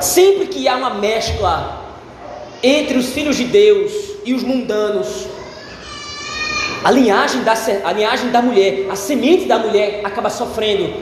Sempre 0.00 0.46
que 0.46 0.66
há 0.66 0.76
uma 0.76 0.94
mescla 0.94 1.84
entre 2.62 2.98
os 2.98 3.06
filhos 3.10 3.36
de 3.36 3.44
Deus 3.44 3.92
e 4.24 4.34
os 4.34 4.42
mundanos, 4.42 5.26
a 6.82 6.90
linhagem 6.90 7.42
da, 7.44 7.54
a 7.84 7.92
linhagem 7.92 8.30
da 8.30 8.42
mulher, 8.42 8.86
a 8.90 8.96
semente 8.96 9.46
da 9.46 9.58
mulher 9.58 10.00
acaba 10.04 10.28
sofrendo. 10.28 10.92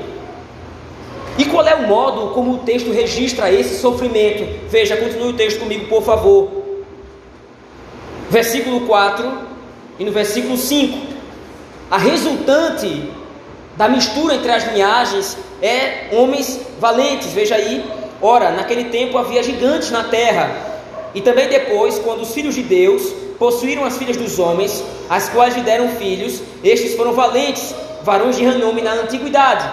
E 1.38 1.46
qual 1.46 1.66
é 1.66 1.75
o 1.75 1.88
modo 1.88 2.32
como 2.34 2.52
o 2.52 2.58
texto 2.58 2.92
registra 2.92 3.50
esse 3.50 3.80
sofrimento? 3.80 4.68
Veja, 4.68 4.96
continue 4.96 5.30
o 5.30 5.37
texto 5.37 5.58
comigo, 5.61 5.88
por 5.88 6.02
favor. 6.02 6.62
Versículo 8.30 8.82
4 8.87 9.53
e 9.98 10.04
no 10.04 10.12
versículo 10.12 10.56
5. 10.56 11.14
A 11.90 11.98
resultante 11.98 13.10
da 13.76 13.88
mistura 13.88 14.34
entre 14.34 14.50
as 14.50 14.72
linhagens 14.72 15.36
é 15.60 16.08
homens 16.12 16.60
valentes. 16.80 17.32
Veja 17.32 17.56
aí, 17.56 17.84
Ora, 18.26 18.52
naquele 18.52 18.84
tempo 18.84 19.18
havia 19.18 19.42
gigantes 19.42 19.90
na 19.90 20.04
terra, 20.04 20.50
e 21.14 21.20
também 21.20 21.46
depois, 21.46 21.98
quando 21.98 22.22
os 22.22 22.32
filhos 22.32 22.54
de 22.54 22.62
Deus 22.62 23.02
possuíram 23.38 23.84
as 23.84 23.98
filhas 23.98 24.16
dos 24.16 24.38
homens, 24.38 24.82
as 25.10 25.28
quais 25.28 25.54
lhe 25.54 25.60
deram 25.60 25.88
filhos, 25.90 26.40
estes 26.62 26.94
foram 26.94 27.12
valentes, 27.12 27.74
varões 28.02 28.36
de 28.36 28.42
renome 28.42 28.80
na 28.80 28.94
antiguidade. 28.94 29.70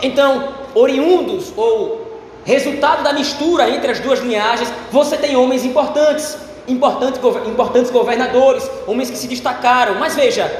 Então, 0.00 0.48
oriundos 0.76 1.52
ou 1.56 2.06
resultado 2.44 3.02
da 3.02 3.12
mistura 3.12 3.68
entre 3.68 3.90
as 3.90 3.98
duas 3.98 4.20
linhagens, 4.20 4.72
você 4.92 5.16
tem 5.16 5.34
homens 5.34 5.64
importantes, 5.64 6.38
importantes, 6.68 7.20
importantes 7.46 7.90
governadores, 7.90 8.68
homens 8.86 9.10
que 9.10 9.18
se 9.18 9.26
destacaram. 9.26 9.96
Mas 9.96 10.14
veja, 10.14 10.50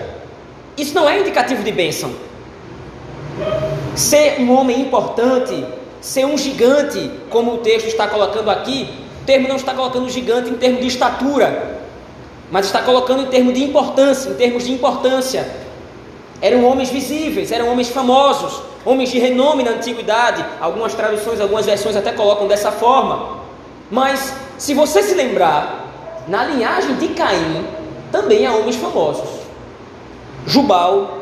isso 0.76 0.94
não 0.94 1.08
é 1.08 1.20
indicativo 1.20 1.62
de 1.62 1.72
bênção. 1.72 2.12
Ser 3.94 4.40
um 4.40 4.52
homem 4.52 4.80
importante 4.80 5.64
ser 6.00 6.24
um 6.24 6.38
gigante, 6.38 7.10
como 7.30 7.54
o 7.54 7.58
texto 7.58 7.86
está 7.86 8.06
colocando 8.06 8.50
aqui, 8.50 8.88
o 9.22 9.24
termo 9.24 9.48
não 9.48 9.56
está 9.56 9.74
colocando 9.74 10.08
gigante 10.08 10.50
em 10.50 10.54
termos 10.54 10.80
de 10.80 10.86
estatura, 10.86 11.78
mas 12.50 12.66
está 12.66 12.82
colocando 12.82 13.22
em 13.22 13.26
termos 13.26 13.54
de 13.54 13.62
importância, 13.62 14.30
em 14.30 14.34
termos 14.34 14.64
de 14.64 14.72
importância. 14.72 15.46
Eram 16.40 16.64
homens 16.64 16.90
visíveis, 16.90 17.50
eram 17.50 17.68
homens 17.68 17.88
famosos, 17.88 18.62
homens 18.84 19.10
de 19.10 19.18
renome 19.18 19.64
na 19.64 19.72
antiguidade. 19.72 20.44
Algumas 20.60 20.94
traduções, 20.94 21.40
algumas 21.40 21.66
versões 21.66 21.96
até 21.96 22.12
colocam 22.12 22.46
dessa 22.46 22.70
forma. 22.70 23.40
Mas 23.90 24.32
se 24.56 24.72
você 24.72 25.02
se 25.02 25.14
lembrar, 25.14 25.87
na 26.28 26.44
linhagem 26.44 26.94
de 26.96 27.08
Caim 27.08 27.66
também 28.12 28.46
há 28.46 28.52
homens 28.52 28.76
famosos. 28.76 29.28
Jubal, 30.46 31.18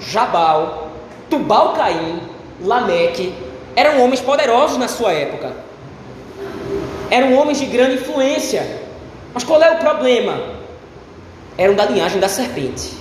Jabal, 0.00 0.90
Tubal 1.30 1.74
Caim, 1.74 2.20
Lameque, 2.62 3.34
eram 3.74 4.02
homens 4.02 4.20
poderosos 4.20 4.78
na 4.78 4.88
sua 4.88 5.12
época. 5.12 5.52
Eram 7.10 7.34
homens 7.34 7.58
de 7.58 7.66
grande 7.66 7.96
influência. 7.96 8.80
Mas 9.32 9.44
qual 9.44 9.62
é 9.62 9.70
o 9.70 9.76
problema? 9.76 10.40
Eram 11.58 11.74
da 11.74 11.84
linhagem 11.84 12.18
da 12.18 12.28
serpente. 12.28 12.92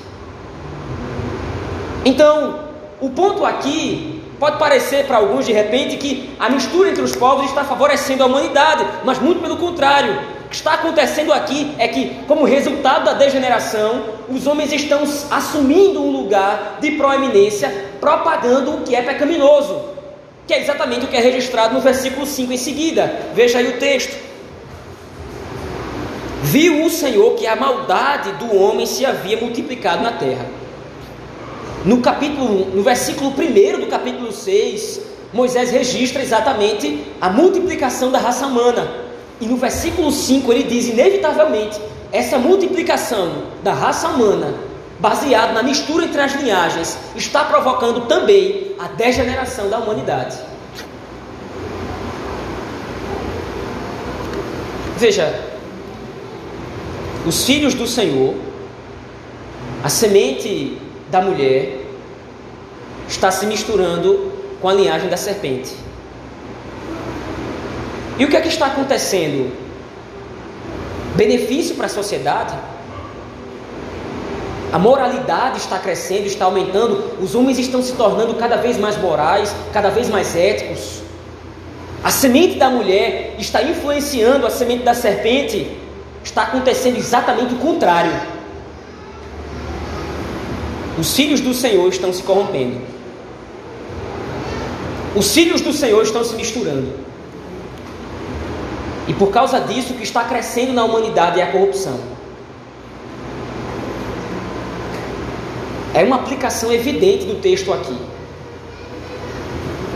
Então, 2.04 2.60
o 3.00 3.10
ponto 3.10 3.46
aqui 3.46 4.22
pode 4.40 4.58
parecer 4.58 5.06
para 5.06 5.18
alguns 5.18 5.46
de 5.46 5.54
repente 5.54 5.98
que 5.98 6.36
a 6.38 6.50
mistura 6.50 6.90
entre 6.90 7.02
os 7.02 7.16
povos 7.16 7.46
está 7.46 7.64
favorecendo 7.64 8.24
a 8.24 8.26
humanidade, 8.28 8.86
mas 9.04 9.18
muito 9.20 9.42
pelo 9.42 9.58
contrário. 9.58 10.35
O 10.46 10.48
que 10.48 10.56
está 10.56 10.74
acontecendo 10.76 11.34
aqui 11.34 11.76
é 11.78 11.88
que, 11.88 12.22
como 12.28 12.46
resultado 12.46 13.06
da 13.06 13.14
degeneração, 13.14 14.04
os 14.30 14.48
homens 14.48 14.72
estão 14.72 15.04
assumindo 15.30 16.02
um 16.02 16.12
lugar 16.12 16.78
de 16.80 16.92
proeminência, 16.92 17.92
propagando 18.00 18.76
o 18.76 18.82
que 18.82 18.96
é 18.96 19.02
pecaminoso 19.02 19.96
que 20.48 20.54
é 20.54 20.62
exatamente 20.62 21.06
o 21.06 21.08
que 21.08 21.18
é 21.18 21.20
registrado 21.20 21.74
no 21.74 21.82
versículo 21.82 22.26
5 22.26 22.54
em 22.54 22.58
seguida. 22.58 23.32
Veja 23.34 23.58
aí 23.58 23.68
o 23.68 23.80
texto. 23.80 24.16
Viu 26.44 26.86
o 26.86 26.90
Senhor 26.90 27.34
que 27.34 27.48
a 27.48 27.56
maldade 27.56 28.32
do 28.34 28.56
homem 28.56 28.86
se 28.86 29.06
havia 29.06 29.38
multiplicado 29.38 30.04
na 30.04 30.12
terra. 30.12 30.46
No 31.84 32.02
capítulo, 32.02 32.66
no 32.76 32.84
versículo 32.84 33.32
1 33.32 33.80
do 33.80 33.88
capítulo 33.88 34.32
6, 34.32 35.02
Moisés 35.34 35.72
registra 35.72 36.22
exatamente 36.22 37.04
a 37.20 37.30
multiplicação 37.30 38.12
da 38.12 38.20
raça 38.20 38.46
humana. 38.46 39.05
E 39.42 39.46
no 39.46 39.58
versículo 39.58 40.12
5 40.12 40.52
ele 40.52 40.64
diz 40.64 40.88
inevitavelmente 40.88 41.80
essa 42.12 42.38
multiplicação 42.38 43.44
da 43.64 43.74
raça 43.74 44.08
humana 44.08 44.54
baseado 45.00 45.54
na 45.54 45.62
mistura 45.62 46.06
entre 46.06 46.22
as 46.22 46.34
linhagens, 46.36 46.98
está 47.16 47.44
provocando 47.44 48.08
também 48.08 48.76
a 48.80 48.88
degeneração 48.88 49.70
da 49.70 49.78
humanidade. 49.78 50.38
Veja, 54.98 55.42
os 57.26 57.44
filhos 57.44 57.74
do 57.74 57.86
Senhor, 57.86 58.34
a 59.84 59.90
semente 59.90 60.78
da 61.12 61.22
mulher, 61.22 61.82
está 63.08 63.30
se 63.30 63.46
misturando 63.46 64.32
com 64.62 64.70
a 64.70 64.74
linhagem 64.74 65.10
da 65.10 65.18
serpente. 65.18 65.74
E 68.18 68.24
o 68.24 68.30
que 68.30 68.38
é 68.38 68.42
que 68.42 68.48
está 68.48 68.68
acontecendo? 68.68 69.52
Benefício 71.16 71.76
para 71.76 71.88
a 71.88 71.90
sociedade? 71.90 72.54
A 74.72 74.80
moralidade 74.80 75.58
está 75.58 75.80
crescendo, 75.80 76.26
está 76.26 76.46
aumentando, 76.46 77.22
os 77.22 77.36
homens 77.36 77.58
estão 77.60 77.82
se 77.82 77.94
tornando 77.94 78.34
cada 78.36 78.58
vez 78.58 78.78
mais 78.78 78.98
morais, 78.98 79.56
cada 79.72 79.90
vez 79.90 80.10
mais 80.10 80.36
éticos. 80.36 81.02
a 82.04 82.12
semente 82.12 82.60
da 82.60 82.70
mulher 82.70 83.36
está 83.40 83.64
influenciando 83.64 84.46
a 84.46 84.50
semente 84.50 84.84
da 84.84 84.94
serpente, 84.94 85.76
está 86.24 86.44
acontecendo 86.44 86.98
exatamente 86.98 87.56
o 87.56 87.58
contrário. 87.58 88.12
Os 91.00 91.16
filhos 91.16 91.42
do 91.42 91.54
Senhor 91.54 91.88
estão 91.90 92.14
se 92.14 92.22
corrompendo. 92.22 92.80
Os 95.16 95.34
filhos 95.34 95.62
do 95.62 95.74
Senhor 95.74 96.04
estão 96.04 96.24
se 96.24 96.36
misturando. 96.36 97.15
E 99.08 99.14
por 99.14 99.30
causa 99.30 99.60
disso, 99.60 99.94
o 99.94 99.98
que 99.98 100.04
está 100.04 100.24
crescendo 100.24 100.74
na 100.74 100.84
humanidade 100.84 101.40
é 101.40 101.44
a 101.44 101.52
corrupção. 101.52 102.00
É 105.94 106.04
uma 106.04 106.18
aplicação 106.18 106.74
evidente 106.74 107.26
do 107.26 107.36
texto 107.36 107.72
aqui. 107.72 107.98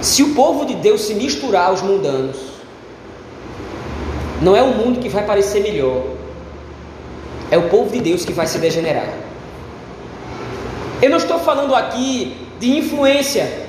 Se 0.01 0.23
o 0.23 0.33
povo 0.33 0.65
de 0.65 0.75
Deus 0.75 1.01
se 1.01 1.13
misturar 1.13 1.67
aos 1.67 1.81
mundanos, 1.81 2.37
não 4.41 4.55
é 4.55 4.61
o 4.61 4.69
mundo 4.69 4.99
que 4.99 5.09
vai 5.09 5.25
parecer 5.25 5.61
melhor, 5.61 6.03
é 7.51 7.57
o 7.57 7.63
povo 7.63 7.91
de 7.91 7.99
Deus 7.99 8.23
que 8.23 8.31
vai 8.31 8.47
se 8.47 8.59
degenerar. 8.59 9.11
Eu 11.01 11.09
não 11.09 11.17
estou 11.17 11.39
falando 11.39 11.75
aqui 11.75 12.37
de 12.59 12.77
influência, 12.77 13.67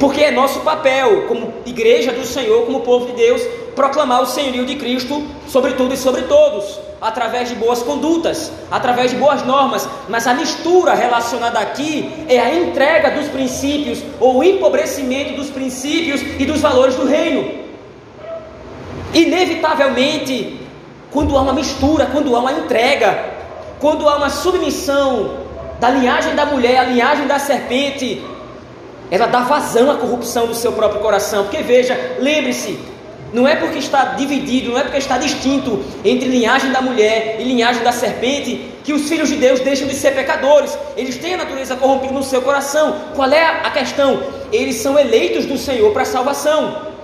porque 0.00 0.22
é 0.22 0.30
nosso 0.30 0.60
papel, 0.60 1.26
como 1.28 1.52
igreja 1.64 2.12
do 2.12 2.24
Senhor, 2.24 2.64
como 2.64 2.80
povo 2.80 3.06
de 3.06 3.12
Deus, 3.12 3.42
proclamar 3.76 4.22
o 4.22 4.26
senhorio 4.26 4.64
de 4.64 4.74
Cristo 4.74 5.22
sobre 5.46 5.74
tudo 5.74 5.92
e 5.92 5.96
sobre 5.96 6.22
todos, 6.22 6.80
através 7.00 7.50
de 7.50 7.54
boas 7.54 7.82
condutas, 7.82 8.50
através 8.70 9.10
de 9.10 9.18
boas 9.18 9.44
normas. 9.44 9.86
Mas 10.08 10.26
a 10.26 10.32
mistura 10.32 10.94
relacionada 10.94 11.58
aqui 11.58 12.10
é 12.26 12.40
a 12.40 12.54
entrega 12.54 13.10
dos 13.10 13.28
princípios 13.28 14.02
ou 14.18 14.38
o 14.38 14.42
empobrecimento 14.42 15.34
dos 15.34 15.50
princípios 15.50 16.22
e 16.22 16.46
dos 16.46 16.60
valores 16.60 16.96
do 16.96 17.06
reino. 17.06 17.66
Inevitavelmente, 19.12 20.58
quando 21.12 21.36
há 21.36 21.42
uma 21.42 21.52
mistura, 21.52 22.06
quando 22.06 22.34
há 22.34 22.40
uma 22.40 22.52
entrega, 22.52 23.36
quando 23.78 24.08
há 24.08 24.16
uma 24.16 24.30
submissão 24.30 25.44
da 25.78 25.90
linhagem 25.90 26.34
da 26.34 26.46
mulher 26.46 26.78
à 26.78 26.84
linhagem 26.84 27.26
da 27.26 27.38
serpente, 27.38 28.24
ela 29.10 29.26
dá 29.26 29.40
vazão 29.40 29.90
à 29.90 29.96
corrupção 29.96 30.46
do 30.46 30.54
seu 30.54 30.72
próprio 30.72 31.00
coração. 31.00 31.44
Porque 31.44 31.62
veja, 31.62 32.16
lembre-se, 32.18 32.95
não 33.36 33.46
é 33.46 33.54
porque 33.54 33.78
está 33.78 34.02
dividido, 34.20 34.70
não 34.70 34.78
é 34.78 34.82
porque 34.82 34.96
está 34.96 35.18
distinto 35.18 35.84
entre 36.02 36.26
linhagem 36.26 36.72
da 36.72 36.80
mulher 36.80 37.36
e 37.38 37.44
linhagem 37.44 37.82
da 37.82 37.92
serpente 37.92 38.72
que 38.82 38.94
os 38.94 39.06
filhos 39.10 39.28
de 39.28 39.36
Deus 39.36 39.60
deixam 39.60 39.86
de 39.86 39.94
ser 39.94 40.12
pecadores. 40.12 40.76
Eles 40.96 41.18
têm 41.18 41.34
a 41.34 41.36
natureza 41.36 41.76
corrompida 41.76 42.14
no 42.14 42.22
seu 42.22 42.40
coração. 42.40 42.96
Qual 43.14 43.30
é 43.30 43.60
a 43.62 43.70
questão? 43.70 44.22
Eles 44.50 44.76
são 44.76 44.98
eleitos 44.98 45.44
do 45.44 45.58
Senhor 45.58 45.92
para 45.92 46.00
a 46.00 46.06
salvação. 46.06 46.94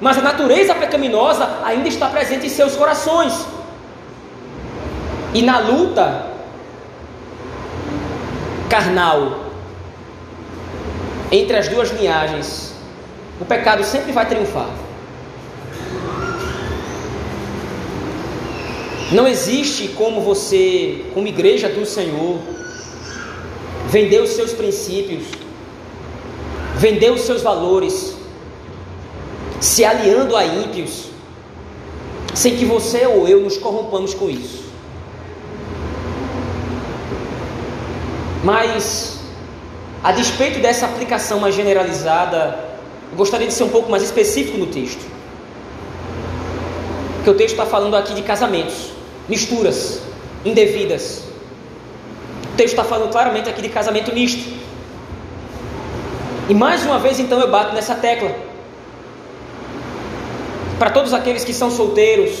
Mas 0.00 0.16
a 0.16 0.22
natureza 0.22 0.74
pecaminosa 0.74 1.46
ainda 1.62 1.88
está 1.88 2.08
presente 2.08 2.46
em 2.46 2.48
seus 2.48 2.74
corações. 2.74 3.34
E 5.34 5.42
na 5.42 5.58
luta 5.58 6.24
carnal 8.70 9.40
entre 11.30 11.54
as 11.54 11.68
duas 11.68 11.90
linhagens, 11.90 12.74
o 13.38 13.44
pecado 13.44 13.84
sempre 13.84 14.10
vai 14.10 14.24
triunfar. 14.24 14.70
Não 19.12 19.26
existe 19.26 19.88
como 19.88 20.20
você, 20.20 21.04
como 21.12 21.26
igreja 21.26 21.68
do 21.68 21.84
Senhor, 21.84 22.38
vender 23.88 24.22
os 24.22 24.30
seus 24.30 24.52
princípios, 24.52 25.24
vender 26.76 27.10
os 27.10 27.22
seus 27.22 27.42
valores, 27.42 28.14
se 29.60 29.84
aliando 29.84 30.36
a 30.36 30.46
ímpios, 30.46 31.06
sem 32.34 32.56
que 32.56 32.64
você 32.64 33.04
ou 33.04 33.26
eu 33.26 33.40
nos 33.40 33.56
corrompamos 33.56 34.14
com 34.14 34.30
isso. 34.30 34.70
Mas, 38.44 39.18
a 40.04 40.12
despeito 40.12 40.60
dessa 40.60 40.86
aplicação 40.86 41.40
mais 41.40 41.54
generalizada, 41.54 42.58
gostaria 43.16 43.48
de 43.48 43.52
ser 43.52 43.64
um 43.64 43.68
pouco 43.68 43.90
mais 43.90 44.04
específico 44.04 44.56
no 44.56 44.66
texto. 44.66 45.04
Porque 47.16 47.30
o 47.30 47.34
texto 47.34 47.54
está 47.54 47.66
falando 47.66 47.96
aqui 47.96 48.14
de 48.14 48.22
casamentos, 48.22 48.92
misturas 49.30 50.02
indevidas. 50.44 51.22
O 52.52 52.56
texto 52.56 52.74
está 52.74 52.84
falando 52.84 53.10
claramente 53.10 53.48
aqui 53.48 53.62
de 53.62 53.70
casamento 53.70 54.12
misto. 54.12 54.60
E 56.48 56.54
mais 56.54 56.84
uma 56.84 56.98
vez, 56.98 57.18
então, 57.18 57.40
eu 57.40 57.50
bato 57.50 57.74
nessa 57.74 57.94
tecla. 57.94 58.34
Para 60.78 60.90
todos 60.90 61.14
aqueles 61.14 61.44
que 61.44 61.54
são 61.54 61.70
solteiros, 61.70 62.32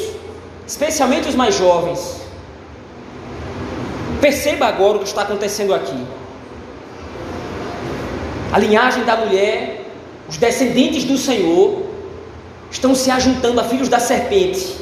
especialmente 0.66 1.28
os 1.28 1.34
mais 1.34 1.54
jovens, 1.54 2.20
Perceba 4.20 4.66
agora 4.66 4.98
o 4.98 5.00
que 5.00 5.06
está 5.06 5.22
acontecendo 5.22 5.72
aqui. 5.72 5.96
A 8.52 8.58
linhagem 8.58 9.04
da 9.04 9.16
mulher, 9.16 9.86
os 10.28 10.36
descendentes 10.36 11.04
do 11.04 11.16
Senhor, 11.16 11.86
estão 12.70 12.94
se 12.94 13.10
ajuntando 13.10 13.60
a 13.60 13.64
filhos 13.64 13.88
da 13.88 13.98
serpente. 13.98 14.76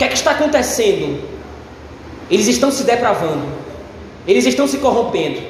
Que 0.00 0.04
é 0.04 0.08
que 0.08 0.14
está 0.14 0.30
acontecendo? 0.30 1.20
Eles 2.30 2.46
estão 2.46 2.70
se 2.70 2.84
depravando, 2.84 3.46
eles 4.26 4.46
estão 4.46 4.66
se 4.66 4.78
corrompendo. 4.78 5.42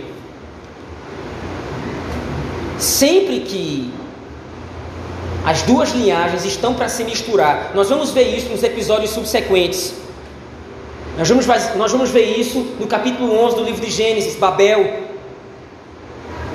Sempre 2.77 3.43
que 3.43 3.93
as 5.47 5.63
duas 5.63 5.93
linhagens 5.93 6.45
estão 6.45 6.75
para 6.75 6.89
se 6.89 7.05
misturar, 7.05 7.71
nós 7.77 7.89
vamos 7.89 8.11
ver 8.11 8.37
isso 8.37 8.49
nos 8.49 8.65
episódios 8.65 9.13
subsequentes. 9.13 9.95
Nós 11.17 11.29
vamos, 11.29 11.47
nós 11.77 11.93
vamos 11.93 12.11
ver 12.11 12.37
isso 12.37 12.59
no 12.81 12.89
capítulo 12.89 13.33
11 13.45 13.55
do 13.55 13.63
livro 13.63 13.81
de 13.81 13.93
Gênesis, 13.93 14.35
Babel. 14.35 15.05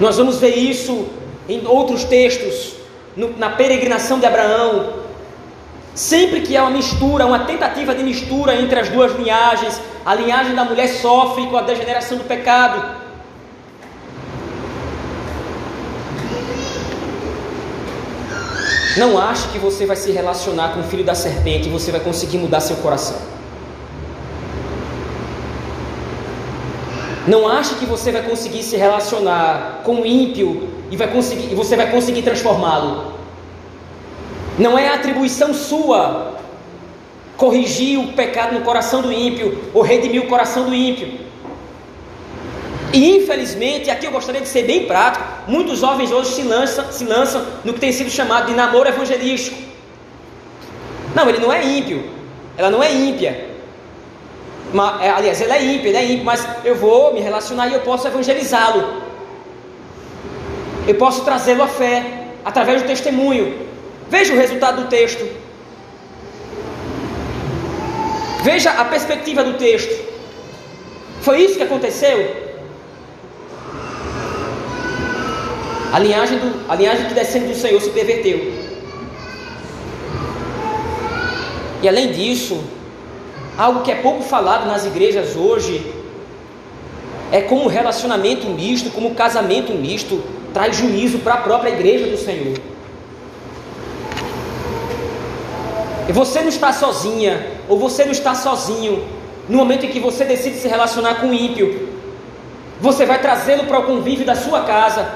Nós 0.01 0.17
vamos 0.17 0.37
ver 0.37 0.53
isso 0.53 1.07
em 1.47 1.65
outros 1.65 2.03
textos, 2.03 2.73
no, 3.15 3.37
na 3.37 3.51
peregrinação 3.51 4.19
de 4.19 4.25
Abraão. 4.25 5.04
Sempre 5.95 6.41
que 6.41 6.57
há 6.57 6.63
uma 6.63 6.71
mistura, 6.71 7.25
uma 7.25 7.39
tentativa 7.39 7.95
de 7.95 8.03
mistura 8.03 8.53
entre 8.53 8.77
as 8.77 8.89
duas 8.89 9.15
linhagens, 9.15 9.79
a 10.05 10.13
linhagem 10.13 10.53
da 10.53 10.65
mulher 10.65 10.89
sofre 10.89 11.47
com 11.47 11.55
a 11.55 11.61
degeneração 11.61 12.17
do 12.17 12.25
pecado. 12.25 13.05
Não 18.97 19.17
ache 19.17 19.47
que 19.49 19.57
você 19.57 19.85
vai 19.85 19.95
se 19.95 20.11
relacionar 20.11 20.73
com 20.73 20.81
o 20.81 20.83
filho 20.83 21.03
da 21.03 21.15
serpente 21.15 21.69
e 21.69 21.71
você 21.71 21.91
vai 21.91 22.01
conseguir 22.01 22.39
mudar 22.39 22.59
seu 22.59 22.75
coração. 22.77 23.17
Não 27.25 27.47
ache 27.47 27.75
que 27.75 27.85
você 27.85 28.11
vai 28.11 28.21
conseguir 28.21 28.63
se 28.63 28.75
relacionar 28.75 29.81
com 29.83 30.01
o 30.01 30.05
ímpio 30.05 30.69
e, 30.91 30.97
vai 30.97 31.07
conseguir, 31.07 31.51
e 31.51 31.55
você 31.55 31.75
vai 31.75 31.89
conseguir 31.89 32.21
transformá-lo. 32.21 33.14
Não 34.57 34.77
é 34.77 34.87
atribuição 34.87 35.53
sua 35.53 36.35
corrigir 37.37 37.99
o 37.99 38.13
pecado 38.13 38.53
no 38.53 38.61
coração 38.61 39.01
do 39.01 39.11
ímpio 39.11 39.69
ou 39.73 39.81
redimir 39.81 40.21
o 40.21 40.27
coração 40.27 40.65
do 40.65 40.73
ímpio. 40.73 41.25
E 42.93 43.17
infelizmente, 43.17 43.89
aqui 43.89 44.05
eu 44.05 44.11
gostaria 44.11 44.39
de 44.39 44.47
ser 44.47 44.63
bem 44.63 44.85
prático, 44.85 45.25
muitos 45.47 45.79
jovens 45.79 46.11
hoje 46.11 46.31
se 46.31 46.43
lançam, 46.43 46.89
se 46.91 47.03
lançam 47.03 47.45
no 47.65 47.73
que 47.73 47.79
tem 47.79 47.91
sido 47.91 48.09
chamado 48.09 48.47
de 48.47 48.53
namoro 48.53 48.87
evangelístico. 48.87 49.57
Não, 51.13 51.27
ele 51.27 51.39
não 51.39 51.51
é 51.51 51.61
ímpio, 51.65 52.09
ela 52.57 52.69
não 52.69 52.81
é 52.81 52.93
ímpia, 52.93 53.55
é, 55.01 55.09
aliás, 55.09 55.39
ele 55.39 55.51
é 55.51 55.63
ímpio, 55.63 55.87
ele 55.87 55.97
é 55.97 56.05
ímpio, 56.05 56.25
mas 56.25 56.45
eu 56.63 56.75
vou 56.75 57.13
me 57.13 57.21
relacionar 57.21 57.67
e 57.67 57.73
eu 57.73 57.81
posso 57.81 58.07
evangelizá-lo. 58.07 59.03
Eu 60.87 60.95
posso 60.95 61.23
trazê-lo 61.23 61.63
à 61.63 61.67
fé 61.67 62.29
através 62.43 62.81
do 62.81 62.87
testemunho. 62.87 63.65
Veja 64.09 64.33
o 64.33 64.37
resultado 64.37 64.83
do 64.83 64.89
texto. 64.89 65.25
Veja 68.43 68.71
a 68.71 68.85
perspectiva 68.85 69.43
do 69.43 69.53
texto. 69.57 70.05
Foi 71.21 71.41
isso 71.41 71.55
que 71.55 71.63
aconteceu? 71.63 72.43
A 75.91 75.99
linhagem, 75.99 76.37
do, 76.37 76.71
a 76.71 76.75
linhagem 76.75 77.07
que 77.07 77.13
descende 77.13 77.47
do 77.47 77.55
Senhor 77.55 77.81
se 77.81 77.89
perverteu. 77.89 78.53
E 81.81 81.87
além 81.87 82.11
disso, 82.11 82.63
Algo 83.57 83.83
que 83.83 83.91
é 83.91 83.95
pouco 83.95 84.21
falado 84.21 84.67
nas 84.67 84.85
igrejas 84.85 85.35
hoje 85.35 85.81
é 87.31 87.41
como 87.41 87.65
o 87.65 87.67
relacionamento 87.69 88.47
misto, 88.47 88.91
como 88.91 89.09
o 89.09 89.15
casamento 89.15 89.71
misto 89.71 90.21
traz 90.53 90.75
juízo 90.75 91.19
para 91.19 91.35
a 91.35 91.37
própria 91.37 91.69
igreja 91.69 92.05
do 92.07 92.17
Senhor. 92.17 92.57
Você 96.13 96.41
não 96.41 96.49
está 96.49 96.71
sozinha, 96.71 97.45
ou 97.67 97.77
você 97.79 98.05
não 98.05 98.11
está 98.11 98.35
sozinho, 98.35 99.03
no 99.49 99.57
momento 99.57 99.85
em 99.85 99.89
que 99.89 99.99
você 99.99 100.23
decide 100.23 100.57
se 100.57 100.67
relacionar 100.67 101.15
com 101.15 101.27
o 101.27 101.33
ímpio. 101.33 101.89
Você 102.79 103.05
vai 103.05 103.19
trazê-lo 103.19 103.65
para 103.65 103.79
o 103.79 103.83
convívio 103.83 104.25
da 104.25 104.35
sua 104.35 104.61
casa, 104.61 105.07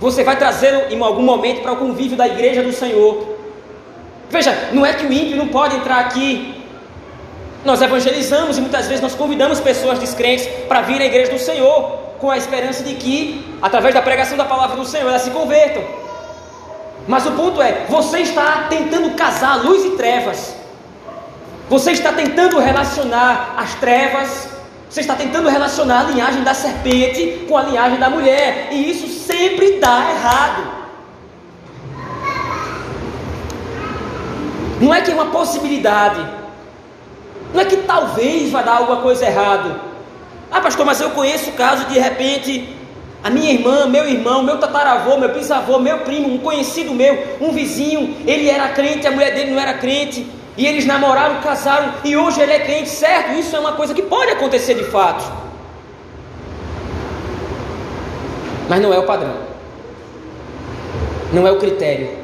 você 0.00 0.24
vai 0.24 0.36
trazê-lo 0.36 0.90
em 0.90 1.00
algum 1.00 1.22
momento 1.22 1.62
para 1.62 1.72
o 1.72 1.76
convívio 1.76 2.16
da 2.16 2.26
igreja 2.26 2.62
do 2.62 2.72
Senhor. 2.72 3.36
Veja, 4.30 4.70
não 4.72 4.84
é 4.84 4.92
que 4.94 5.06
o 5.06 5.12
ímpio 5.12 5.36
não 5.36 5.48
pode 5.48 5.76
entrar 5.76 6.00
aqui. 6.00 6.54
Nós 7.64 7.80
evangelizamos 7.80 8.58
e 8.58 8.60
muitas 8.60 8.86
vezes 8.88 9.00
nós 9.00 9.14
convidamos 9.14 9.60
pessoas 9.60 9.98
descrentes 9.98 10.46
para 10.66 10.80
vir 10.80 11.00
à 11.00 11.04
igreja 11.04 11.32
do 11.32 11.38
Senhor, 11.38 11.98
com 12.18 12.30
a 12.30 12.36
esperança 12.36 12.82
de 12.82 12.94
que, 12.94 13.44
através 13.60 13.94
da 13.94 14.02
pregação 14.02 14.36
da 14.36 14.44
palavra 14.44 14.76
do 14.76 14.84
Senhor, 14.84 15.08
elas 15.08 15.22
se 15.22 15.30
convertam. 15.30 15.82
Mas 17.06 17.26
o 17.26 17.32
ponto 17.32 17.60
é: 17.60 17.86
você 17.88 18.18
está 18.18 18.66
tentando 18.68 19.10
casar 19.16 19.62
luz 19.64 19.84
e 19.84 19.90
trevas. 19.96 20.54
Você 21.68 21.92
está 21.92 22.12
tentando 22.12 22.58
relacionar 22.58 23.54
as 23.56 23.74
trevas, 23.76 24.48
você 24.90 25.00
está 25.00 25.14
tentando 25.14 25.48
relacionar 25.48 26.00
a 26.00 26.02
linhagem 26.04 26.42
da 26.42 26.52
serpente 26.52 27.46
com 27.48 27.56
a 27.56 27.62
linhagem 27.62 27.98
da 27.98 28.10
mulher, 28.10 28.68
e 28.70 28.90
isso 28.90 29.08
sempre 29.08 29.78
dá 29.80 30.10
errado. 30.10 30.82
Não 34.80 34.92
é 34.92 35.00
que 35.00 35.10
é 35.10 35.14
uma 35.14 35.26
possibilidade, 35.26 36.20
não 37.54 37.60
é 37.60 37.64
que 37.64 37.76
talvez 37.78 38.50
vá 38.50 38.60
dar 38.62 38.78
alguma 38.78 39.00
coisa 39.00 39.24
errado. 39.24 39.80
Ah, 40.50 40.60
pastor, 40.60 40.84
mas 40.84 41.00
eu 41.00 41.10
conheço 41.12 41.50
o 41.50 41.54
caso 41.54 41.86
de 41.86 41.98
repente 41.98 42.68
a 43.22 43.30
minha 43.30 43.52
irmã, 43.52 43.86
meu 43.86 44.08
irmão, 44.08 44.42
meu 44.42 44.58
tataravô, 44.58 45.16
meu 45.16 45.32
bisavô, 45.32 45.78
meu 45.78 45.98
primo, 45.98 46.34
um 46.34 46.38
conhecido 46.38 46.92
meu, 46.92 47.36
um 47.40 47.52
vizinho, 47.52 48.16
ele 48.26 48.50
era 48.50 48.70
crente, 48.70 49.06
a 49.06 49.12
mulher 49.12 49.32
dele 49.32 49.52
não 49.52 49.60
era 49.60 49.74
crente, 49.74 50.26
e 50.56 50.66
eles 50.66 50.84
namoraram, 50.84 51.40
casaram, 51.40 51.94
e 52.04 52.16
hoje 52.16 52.40
ele 52.40 52.52
é 52.52 52.58
crente, 52.58 52.88
certo? 52.88 53.38
Isso 53.38 53.54
é 53.54 53.60
uma 53.60 53.72
coisa 53.72 53.94
que 53.94 54.02
pode 54.02 54.32
acontecer 54.32 54.74
de 54.74 54.84
fato. 54.84 55.24
Mas 58.68 58.80
não 58.80 58.92
é 58.92 58.98
o 58.98 59.04
padrão. 59.04 59.36
Não 61.32 61.46
é 61.46 61.52
o 61.52 61.58
critério. 61.58 62.18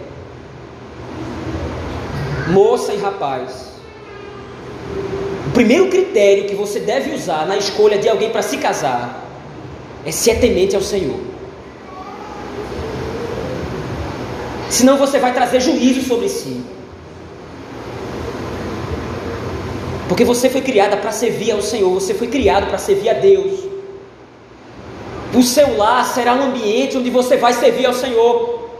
Moça 2.49 2.93
e 2.93 2.99
rapaz. 2.99 3.69
O 5.47 5.51
primeiro 5.51 5.89
critério 5.89 6.47
que 6.47 6.55
você 6.55 6.81
deve 6.81 7.15
usar 7.15 7.47
na 7.47 7.57
escolha 7.57 7.99
de 7.99 8.09
alguém 8.09 8.31
para 8.31 8.43
se 8.43 8.59
casar 8.59 9.28
é 10.05 10.11
se 10.11 10.31
é 10.31 10.35
temente 10.35 10.75
ao 10.75 10.83
Senhor. 10.83 11.19
Senão 14.71 14.97
você 14.97 15.19
vai 15.19 15.33
trazer 15.33 15.61
juízo 15.61 16.03
sobre 16.03 16.29
si. 16.29 16.61
Porque 20.09 20.25
você 20.25 20.49
foi 20.49 20.63
criada 20.63 20.97
para 20.97 21.13
servir 21.13 21.51
ao 21.51 21.61
Senhor, 21.61 21.91
você 21.91 22.15
foi 22.15 22.29
criado 22.29 22.67
para 22.67 22.79
servir 22.79 23.11
a 23.11 23.15
Deus. 23.15 23.61
O 25.35 25.43
seu 25.43 25.77
lar 25.77 26.05
será 26.07 26.35
um 26.35 26.45
ambiente 26.45 26.97
onde 26.97 27.11
você 27.11 27.37
vai 27.37 27.53
servir 27.53 27.87
ao 27.87 27.93
Senhor. 27.93 28.71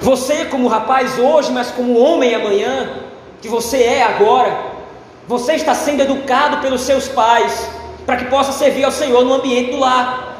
Você, 0.00 0.46
como 0.46 0.68
rapaz 0.68 1.18
hoje, 1.18 1.52
mas 1.52 1.70
como 1.70 1.98
homem 1.98 2.34
amanhã, 2.34 3.02
que 3.42 3.48
você 3.48 3.82
é 3.82 4.02
agora, 4.02 4.56
você 5.28 5.54
está 5.54 5.74
sendo 5.74 6.02
educado 6.02 6.58
pelos 6.58 6.82
seus 6.82 7.08
pais, 7.08 7.68
para 8.06 8.16
que 8.16 8.26
possa 8.26 8.52
servir 8.52 8.84
ao 8.84 8.92
Senhor 8.92 9.24
no 9.24 9.34
ambiente 9.34 9.72
do 9.72 9.78
lar. 9.78 10.34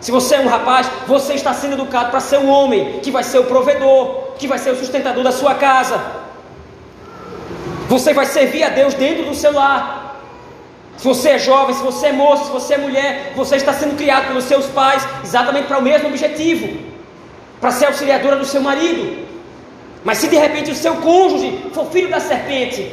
Se 0.00 0.10
você 0.10 0.36
é 0.36 0.40
um 0.40 0.48
rapaz, 0.48 0.88
você 1.06 1.34
está 1.34 1.52
sendo 1.52 1.72
educado 1.72 2.10
para 2.10 2.20
ser 2.20 2.38
um 2.38 2.48
homem 2.48 3.00
que 3.00 3.10
vai 3.10 3.24
ser 3.24 3.38
o 3.38 3.44
provedor, 3.44 4.34
que 4.38 4.46
vai 4.46 4.58
ser 4.58 4.70
o 4.70 4.76
sustentador 4.76 5.24
da 5.24 5.32
sua 5.32 5.54
casa. 5.54 6.00
Você 7.88 8.12
vai 8.12 8.26
servir 8.26 8.62
a 8.62 8.68
Deus 8.68 8.94
dentro 8.94 9.24
do 9.24 9.34
seu 9.34 9.52
lar. 9.52 10.20
Se 10.96 11.06
você 11.06 11.30
é 11.30 11.38
jovem, 11.38 11.74
se 11.74 11.82
você 11.82 12.06
é 12.08 12.12
moço, 12.12 12.44
se 12.44 12.50
você 12.50 12.74
é 12.74 12.78
mulher, 12.78 13.32
você 13.34 13.56
está 13.56 13.72
sendo 13.72 13.96
criado 13.96 14.28
pelos 14.28 14.44
seus 14.44 14.66
pais 14.66 15.06
exatamente 15.24 15.66
para 15.66 15.78
o 15.78 15.82
mesmo 15.82 16.08
objetivo 16.08 16.90
para 17.60 17.70
ser 17.70 17.86
auxiliadora 17.86 18.36
do 18.36 18.44
seu 18.44 18.60
marido. 18.60 19.26
Mas 20.02 20.18
se 20.18 20.28
de 20.28 20.36
repente 20.36 20.70
o 20.70 20.74
seu 20.74 20.96
cônjuge 20.96 21.70
for 21.74 21.86
filho 21.86 22.08
da 22.08 22.20
serpente, 22.20 22.90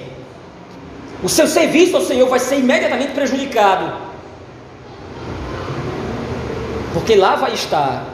o 1.23 1.29
seu 1.29 1.47
serviço 1.47 1.95
ao 1.95 2.03
Senhor 2.03 2.29
vai 2.29 2.39
ser 2.39 2.59
imediatamente 2.59 3.13
prejudicado. 3.13 3.91
Porque 6.93 7.15
lá 7.15 7.35
vai 7.35 7.53
estar 7.53 8.05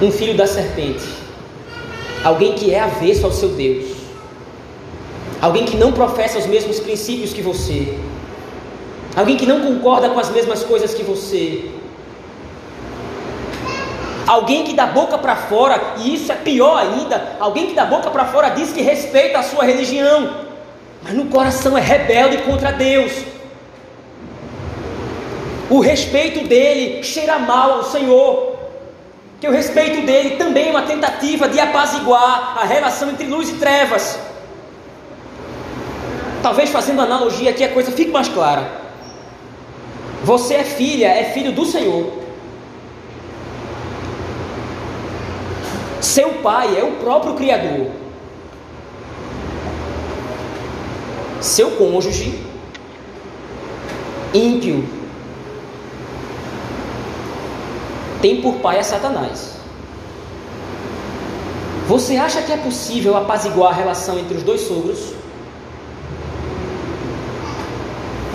um 0.00 0.10
filho 0.10 0.36
da 0.36 0.46
serpente, 0.46 1.04
alguém 2.22 2.54
que 2.54 2.72
é 2.72 2.80
avesso 2.80 3.26
ao 3.26 3.32
seu 3.32 3.50
Deus, 3.50 3.86
alguém 5.40 5.64
que 5.64 5.76
não 5.76 5.92
professa 5.92 6.38
os 6.38 6.46
mesmos 6.46 6.78
princípios 6.78 7.32
que 7.32 7.42
você, 7.42 7.98
alguém 9.16 9.36
que 9.36 9.46
não 9.46 9.60
concorda 9.60 10.08
com 10.10 10.20
as 10.20 10.30
mesmas 10.30 10.62
coisas 10.62 10.94
que 10.94 11.02
você, 11.02 11.68
alguém 14.26 14.62
que 14.62 14.74
da 14.74 14.86
boca 14.86 15.18
para 15.18 15.34
fora, 15.34 15.94
e 15.98 16.14
isso 16.14 16.30
é 16.30 16.36
pior 16.36 16.78
ainda, 16.78 17.36
alguém 17.40 17.66
que 17.66 17.74
da 17.74 17.84
boca 17.84 18.10
para 18.10 18.26
fora 18.26 18.50
diz 18.50 18.72
que 18.72 18.82
respeita 18.82 19.38
a 19.38 19.42
sua 19.42 19.64
religião, 19.64 20.47
mas 21.02 21.14
no 21.14 21.26
coração 21.26 21.76
é 21.76 21.80
rebelde 21.80 22.38
contra 22.38 22.72
Deus. 22.72 23.12
O 25.70 25.80
respeito 25.80 26.46
dele 26.48 27.02
cheira 27.02 27.38
mal 27.38 27.72
ao 27.72 27.84
Senhor. 27.84 28.56
Que 29.40 29.46
o 29.46 29.52
respeito 29.52 30.04
dele 30.04 30.36
também 30.36 30.68
é 30.68 30.70
uma 30.70 30.82
tentativa 30.82 31.48
de 31.48 31.60
apaziguar 31.60 32.58
a 32.58 32.64
relação 32.64 33.10
entre 33.10 33.26
luz 33.26 33.48
e 33.48 33.54
trevas. 33.54 34.18
Talvez 36.42 36.70
fazendo 36.70 37.02
analogia 37.02 37.50
aqui 37.50 37.62
a 37.62 37.68
coisa 37.68 37.92
fique 37.92 38.10
mais 38.10 38.28
clara. 38.28 38.68
Você 40.24 40.54
é 40.54 40.64
filha, 40.64 41.06
é 41.06 41.24
filho 41.24 41.52
do 41.52 41.64
Senhor. 41.64 42.12
Seu 46.00 46.30
pai 46.34 46.76
é 46.78 46.82
o 46.82 46.92
próprio 46.92 47.34
Criador. 47.34 48.07
Seu 51.40 51.70
cônjuge 51.72 52.44
ímpio 54.34 54.84
tem 58.20 58.42
por 58.42 58.54
pai 58.56 58.78
a 58.78 58.82
Satanás. 58.82 59.56
Você 61.86 62.16
acha 62.16 62.42
que 62.42 62.52
é 62.52 62.56
possível 62.56 63.16
apaziguar 63.16 63.72
a 63.72 63.74
relação 63.74 64.18
entre 64.18 64.36
os 64.36 64.42
dois 64.42 64.60
sogros? 64.62 65.14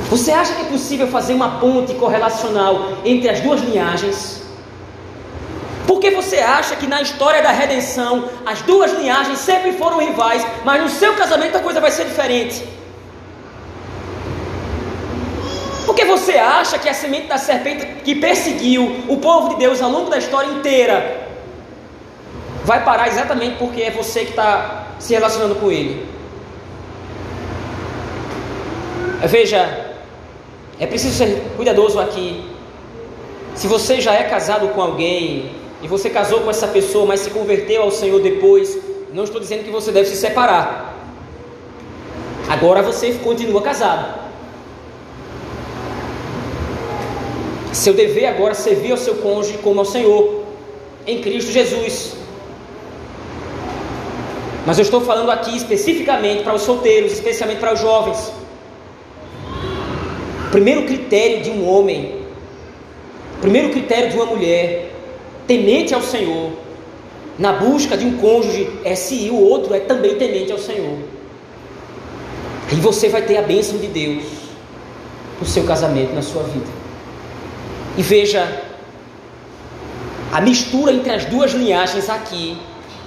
Você 0.09 0.31
acha 0.31 0.53
que 0.53 0.61
é 0.61 0.65
possível 0.65 1.07
fazer 1.07 1.33
uma 1.33 1.59
ponte 1.59 1.93
correlacional 1.95 2.97
entre 3.03 3.29
as 3.29 3.41
duas 3.41 3.61
linhagens? 3.61 4.41
Por 5.85 5.99
que 5.99 6.11
você 6.11 6.37
acha 6.37 6.75
que 6.75 6.87
na 6.87 7.01
história 7.01 7.41
da 7.43 7.51
redenção 7.51 8.29
as 8.45 8.61
duas 8.61 8.91
linhagens 8.93 9.39
sempre 9.39 9.73
foram 9.73 9.99
rivais, 9.99 10.45
mas 10.63 10.81
no 10.81 10.89
seu 10.89 11.13
casamento 11.15 11.57
a 11.57 11.59
coisa 11.59 11.81
vai 11.81 11.91
ser 11.91 12.05
diferente? 12.05 12.63
Porque 15.85 16.05
você 16.05 16.33
acha 16.33 16.79
que 16.79 16.87
a 16.87 16.93
semente 16.93 17.27
da 17.27 17.37
serpente 17.37 17.85
que 18.03 18.15
perseguiu 18.15 19.03
o 19.07 19.17
povo 19.17 19.49
de 19.49 19.55
Deus 19.57 19.81
ao 19.81 19.89
longo 19.89 20.09
da 20.09 20.17
história 20.17 20.49
inteira 20.49 21.27
vai 22.63 22.83
parar 22.83 23.09
exatamente 23.09 23.57
porque 23.57 23.81
é 23.81 23.91
você 23.91 24.21
que 24.21 24.31
está 24.31 24.87
se 24.99 25.13
relacionando 25.13 25.55
com 25.55 25.69
ele? 25.69 26.05
Veja, 29.25 29.95
é 30.79 30.87
preciso 30.87 31.17
ser 31.17 31.43
cuidadoso 31.55 31.99
aqui. 31.99 32.45
Se 33.55 33.67
você 33.67 34.01
já 34.01 34.13
é 34.13 34.23
casado 34.23 34.69
com 34.69 34.81
alguém 34.81 35.51
e 35.81 35.87
você 35.87 36.09
casou 36.09 36.41
com 36.41 36.49
essa 36.49 36.67
pessoa, 36.67 37.05
mas 37.05 37.19
se 37.19 37.29
converteu 37.29 37.83
ao 37.83 37.91
Senhor 37.91 38.21
depois, 38.21 38.77
não 39.13 39.25
estou 39.25 39.39
dizendo 39.39 39.63
que 39.63 39.69
você 39.69 39.91
deve 39.91 40.07
se 40.07 40.15
separar. 40.15 40.93
Agora 42.49 42.81
você 42.81 43.13
continua 43.15 43.61
casado. 43.61 44.22
Seu 47.73 47.93
dever 47.93 48.27
agora 48.27 48.51
é 48.51 48.55
servir 48.55 48.91
ao 48.91 48.97
seu 48.97 49.15
cônjuge 49.15 49.57
como 49.57 49.79
ao 49.79 49.85
Senhor, 49.85 50.43
em 51.07 51.21
Cristo 51.21 51.51
Jesus. 51.51 52.13
Mas 54.65 54.77
eu 54.77 54.83
estou 54.83 55.01
falando 55.01 55.31
aqui 55.31 55.57
especificamente 55.57 56.43
para 56.43 56.53
os 56.53 56.61
solteiros, 56.61 57.11
especialmente 57.11 57.59
para 57.59 57.73
os 57.73 57.79
jovens. 57.79 58.31
O 60.47 60.51
primeiro 60.51 60.83
critério 60.83 61.41
de 61.41 61.49
um 61.49 61.67
homem, 61.67 62.21
o 63.37 63.41
primeiro 63.41 63.71
critério 63.71 64.11
de 64.11 64.15
uma 64.17 64.27
mulher, 64.27 64.91
temente 65.47 65.95
ao 65.95 66.01
Senhor, 66.01 66.51
na 67.39 67.53
busca 67.53 67.97
de 67.97 68.05
um 68.05 68.17
cônjuge, 68.17 68.69
é 68.83 68.93
se 68.93 69.29
o 69.31 69.35
outro 69.35 69.73
é 69.73 69.79
também 69.79 70.15
temente 70.15 70.51
ao 70.51 70.59
Senhor. 70.59 70.99
Aí 72.71 72.79
você 72.79 73.09
vai 73.09 73.23
ter 73.23 73.37
a 73.37 73.41
bênção 73.41 73.79
de 73.79 73.87
Deus 73.87 74.23
no 75.39 75.45
seu 75.45 75.63
casamento, 75.63 76.13
na 76.13 76.21
sua 76.21 76.43
vida. 76.43 76.82
E 77.97 78.01
veja, 78.01 78.61
a 80.31 80.41
mistura 80.41 80.91
entre 80.91 81.11
as 81.11 81.25
duas 81.25 81.51
linhagens 81.51 82.09
aqui 82.09 82.57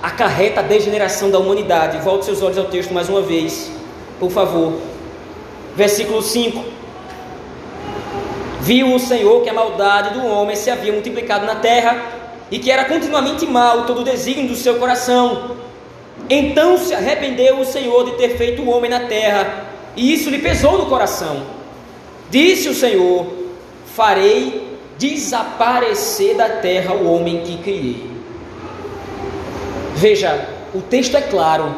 acarreta 0.01 0.61
a 0.61 0.63
degeneração 0.63 1.31
da 1.31 1.39
humanidade. 1.39 1.99
Volte 1.99 2.27
seus 2.27 2.41
olhos 2.41 2.59
ao 2.59 2.67
texto 2.67 2.95
mais 2.95 3.09
uma 3.09 3.21
vez, 3.21 3.71
por 4.21 4.31
favor. 4.31 4.75
Versículo 5.75 6.23
5. 6.23 6.65
Viu 8.61 8.95
o 8.95 8.99
Senhor 8.99 9.43
que 9.43 9.49
a 9.49 9.55
maldade 9.55 10.19
do 10.19 10.25
homem 10.25 10.55
se 10.55 10.71
havia 10.71 10.93
multiplicado 10.93 11.47
na 11.47 11.57
terra 11.57 12.01
e 12.51 12.59
que 12.59 12.71
era 12.71 12.85
continuamente 12.85 13.45
mal 13.45 13.87
todo 13.87 14.03
o 14.03 14.05
desígnio 14.05 14.49
do 14.49 14.57
seu 14.57 14.77
coração. 14.77 15.57
Então 16.31 16.79
se 16.79 16.95
arrependeu 16.95 17.59
o 17.59 17.65
Senhor 17.65 18.05
de 18.05 18.13
ter 18.13 18.37
feito 18.37 18.63
o 18.63 18.71
homem 18.71 18.91
na 18.91 19.01
terra, 19.01 19.67
e 19.97 20.13
isso 20.13 20.31
lhe 20.31 20.39
pesou 20.39 20.79
no 20.79 20.87
coração. 20.87 21.43
Disse 22.31 22.69
o 22.69 22.75
Senhor: 22.75 23.27
Farei 23.95 24.76
desaparecer 24.99 26.37
da 26.37 26.49
terra 26.49 26.95
o 26.95 27.13
homem 27.13 27.43
que 27.43 27.59
criei. 27.59 28.11
Veja, 29.95 30.49
o 30.75 30.81
texto 30.81 31.17
é 31.17 31.23
claro. 31.23 31.75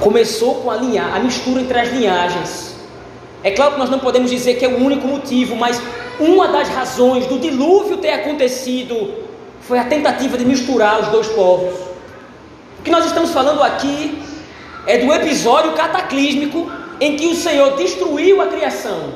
Começou 0.00 0.56
com 0.56 0.70
a, 0.70 0.76
linha, 0.76 1.04
a 1.14 1.18
mistura 1.18 1.60
entre 1.60 1.78
as 1.78 1.88
linhagens. 1.88 2.76
É 3.42 3.50
claro 3.50 3.72
que 3.72 3.78
nós 3.78 3.90
não 3.90 3.98
podemos 3.98 4.30
dizer 4.30 4.54
que 4.54 4.64
é 4.64 4.68
o 4.68 4.76
único 4.76 5.06
motivo, 5.06 5.56
mas 5.56 5.80
uma 6.18 6.48
das 6.48 6.68
razões 6.68 7.26
do 7.26 7.38
dilúvio 7.38 7.98
ter 7.98 8.10
acontecido 8.10 9.14
foi 9.60 9.78
a 9.78 9.84
tentativa 9.84 10.36
de 10.36 10.44
misturar 10.44 11.00
os 11.00 11.08
dois 11.08 11.28
povos. 11.28 11.74
O 12.78 12.82
que 12.82 12.90
nós 12.90 13.06
estamos 13.06 13.30
falando 13.30 13.62
aqui 13.62 14.18
é 14.86 14.98
do 14.98 15.12
episódio 15.12 15.72
cataclísmico 15.72 16.70
em 17.00 17.16
que 17.16 17.26
o 17.26 17.34
Senhor 17.34 17.76
destruiu 17.76 18.40
a 18.40 18.46
criação, 18.46 19.14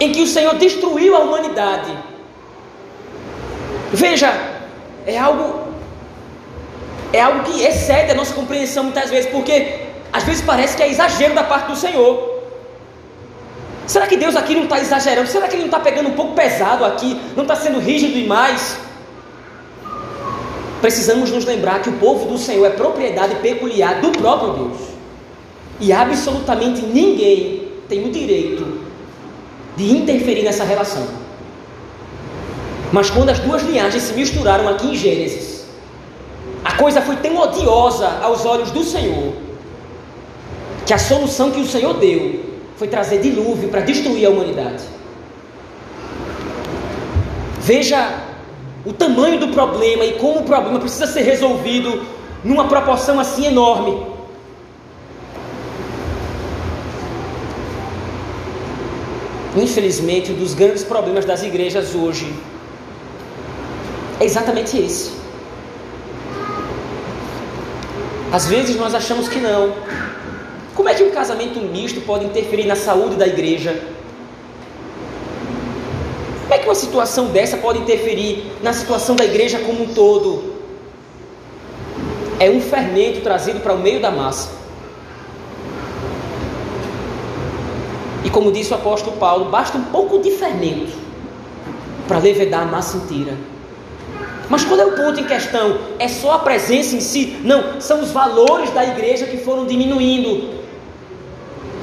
em 0.00 0.10
que 0.12 0.22
o 0.22 0.26
Senhor 0.26 0.54
destruiu 0.56 1.14
a 1.14 1.20
humanidade. 1.20 1.96
Veja, 3.92 4.32
é 5.06 5.18
algo 5.18 5.68
é 7.12 7.20
algo 7.20 7.42
que 7.42 7.62
excede 7.62 8.12
a 8.12 8.14
nossa 8.14 8.32
compreensão 8.32 8.84
muitas 8.84 9.10
vezes, 9.10 9.30
porque 9.30 9.80
às 10.12 10.22
vezes 10.22 10.42
parece 10.42 10.76
que 10.76 10.82
é 10.82 10.88
exagero 10.88 11.34
da 11.34 11.44
parte 11.44 11.66
do 11.66 11.76
Senhor. 11.76 12.40
Será 13.86 14.06
que 14.06 14.16
Deus 14.16 14.36
aqui 14.36 14.54
não 14.54 14.64
está 14.64 14.78
exagerando? 14.78 15.28
Será 15.28 15.48
que 15.48 15.54
Ele 15.54 15.62
não 15.62 15.66
está 15.66 15.80
pegando 15.80 16.08
um 16.08 16.12
pouco 16.12 16.34
pesado 16.34 16.84
aqui? 16.84 17.20
Não 17.36 17.42
está 17.42 17.56
sendo 17.56 17.80
rígido 17.80 18.14
demais? 18.14 18.78
Precisamos 20.80 21.30
nos 21.30 21.44
lembrar 21.44 21.82
que 21.82 21.90
o 21.90 21.94
povo 21.94 22.26
do 22.26 22.38
Senhor 22.38 22.64
é 22.64 22.70
propriedade 22.70 23.34
peculiar 23.36 24.00
do 24.00 24.12
próprio 24.12 24.52
Deus. 24.52 24.78
E 25.80 25.92
absolutamente 25.92 26.82
ninguém 26.82 27.68
tem 27.88 28.06
o 28.06 28.12
direito 28.12 28.79
de 29.76 29.90
interferir 29.90 30.42
nessa 30.42 30.64
relação. 30.64 31.06
Mas 32.92 33.08
quando 33.08 33.30
as 33.30 33.38
duas 33.38 33.62
linhagens 33.62 34.02
se 34.02 34.14
misturaram 34.14 34.68
aqui 34.68 34.88
em 34.88 34.96
Gênesis, 34.96 35.64
a 36.64 36.72
coisa 36.72 37.00
foi 37.00 37.16
tão 37.16 37.36
odiosa 37.38 38.08
aos 38.22 38.44
olhos 38.44 38.70
do 38.70 38.84
Senhor, 38.84 39.32
que 40.84 40.92
a 40.92 40.98
solução 40.98 41.50
que 41.50 41.60
o 41.60 41.66
Senhor 41.66 41.94
deu 41.94 42.40
foi 42.76 42.88
trazer 42.88 43.20
dilúvio 43.20 43.68
para 43.68 43.80
destruir 43.80 44.26
a 44.26 44.30
humanidade. 44.30 44.82
Veja 47.60 48.24
o 48.84 48.92
tamanho 48.92 49.38
do 49.38 49.48
problema 49.48 50.04
e 50.04 50.14
como 50.14 50.40
o 50.40 50.44
problema 50.44 50.80
precisa 50.80 51.06
ser 51.06 51.22
resolvido 51.22 52.02
numa 52.42 52.66
proporção 52.66 53.20
assim 53.20 53.46
enorme. 53.46 54.19
Infelizmente, 59.56 60.30
um 60.30 60.36
dos 60.36 60.54
grandes 60.54 60.84
problemas 60.84 61.24
das 61.24 61.42
igrejas 61.42 61.94
hoje 61.94 62.32
é 64.20 64.24
exatamente 64.24 64.78
esse. 64.78 65.10
Às 68.30 68.46
vezes 68.46 68.76
nós 68.76 68.94
achamos 68.94 69.28
que 69.28 69.40
não, 69.40 69.74
como 70.74 70.88
é 70.88 70.94
que 70.94 71.02
um 71.02 71.10
casamento 71.10 71.58
misto 71.60 72.00
pode 72.02 72.24
interferir 72.24 72.64
na 72.64 72.76
saúde 72.76 73.16
da 73.16 73.26
igreja? 73.26 73.82
Como 76.42 76.54
é 76.54 76.58
que 76.58 76.68
uma 76.68 76.74
situação 76.76 77.26
dessa 77.26 77.56
pode 77.56 77.80
interferir 77.80 78.52
na 78.62 78.72
situação 78.72 79.16
da 79.16 79.24
igreja 79.24 79.58
como 79.58 79.82
um 79.82 79.94
todo? 79.94 80.54
É 82.38 82.48
um 82.48 82.60
fermento 82.60 83.20
trazido 83.20 83.60
para 83.60 83.72
o 83.72 83.78
meio 83.78 84.00
da 84.00 84.12
massa. 84.12 84.59
E 88.24 88.30
como 88.30 88.52
disse 88.52 88.72
o 88.72 88.76
apóstolo 88.76 89.16
Paulo, 89.16 89.46
basta 89.46 89.78
um 89.78 89.84
pouco 89.84 90.18
de 90.18 90.30
fermento 90.32 90.92
para 92.06 92.18
levedar 92.18 92.62
a 92.62 92.66
massa 92.66 92.96
inteira. 92.96 93.34
Mas 94.48 94.64
qual 94.64 94.80
é 94.80 94.84
o 94.84 94.92
ponto 94.92 95.20
em 95.20 95.24
questão? 95.24 95.78
É 95.98 96.08
só 96.08 96.32
a 96.32 96.38
presença 96.40 96.96
em 96.96 97.00
si? 97.00 97.38
Não, 97.44 97.80
são 97.80 98.00
os 98.00 98.10
valores 98.10 98.70
da 98.70 98.84
igreja 98.84 99.26
que 99.26 99.36
foram 99.36 99.64
diminuindo. 99.64 100.60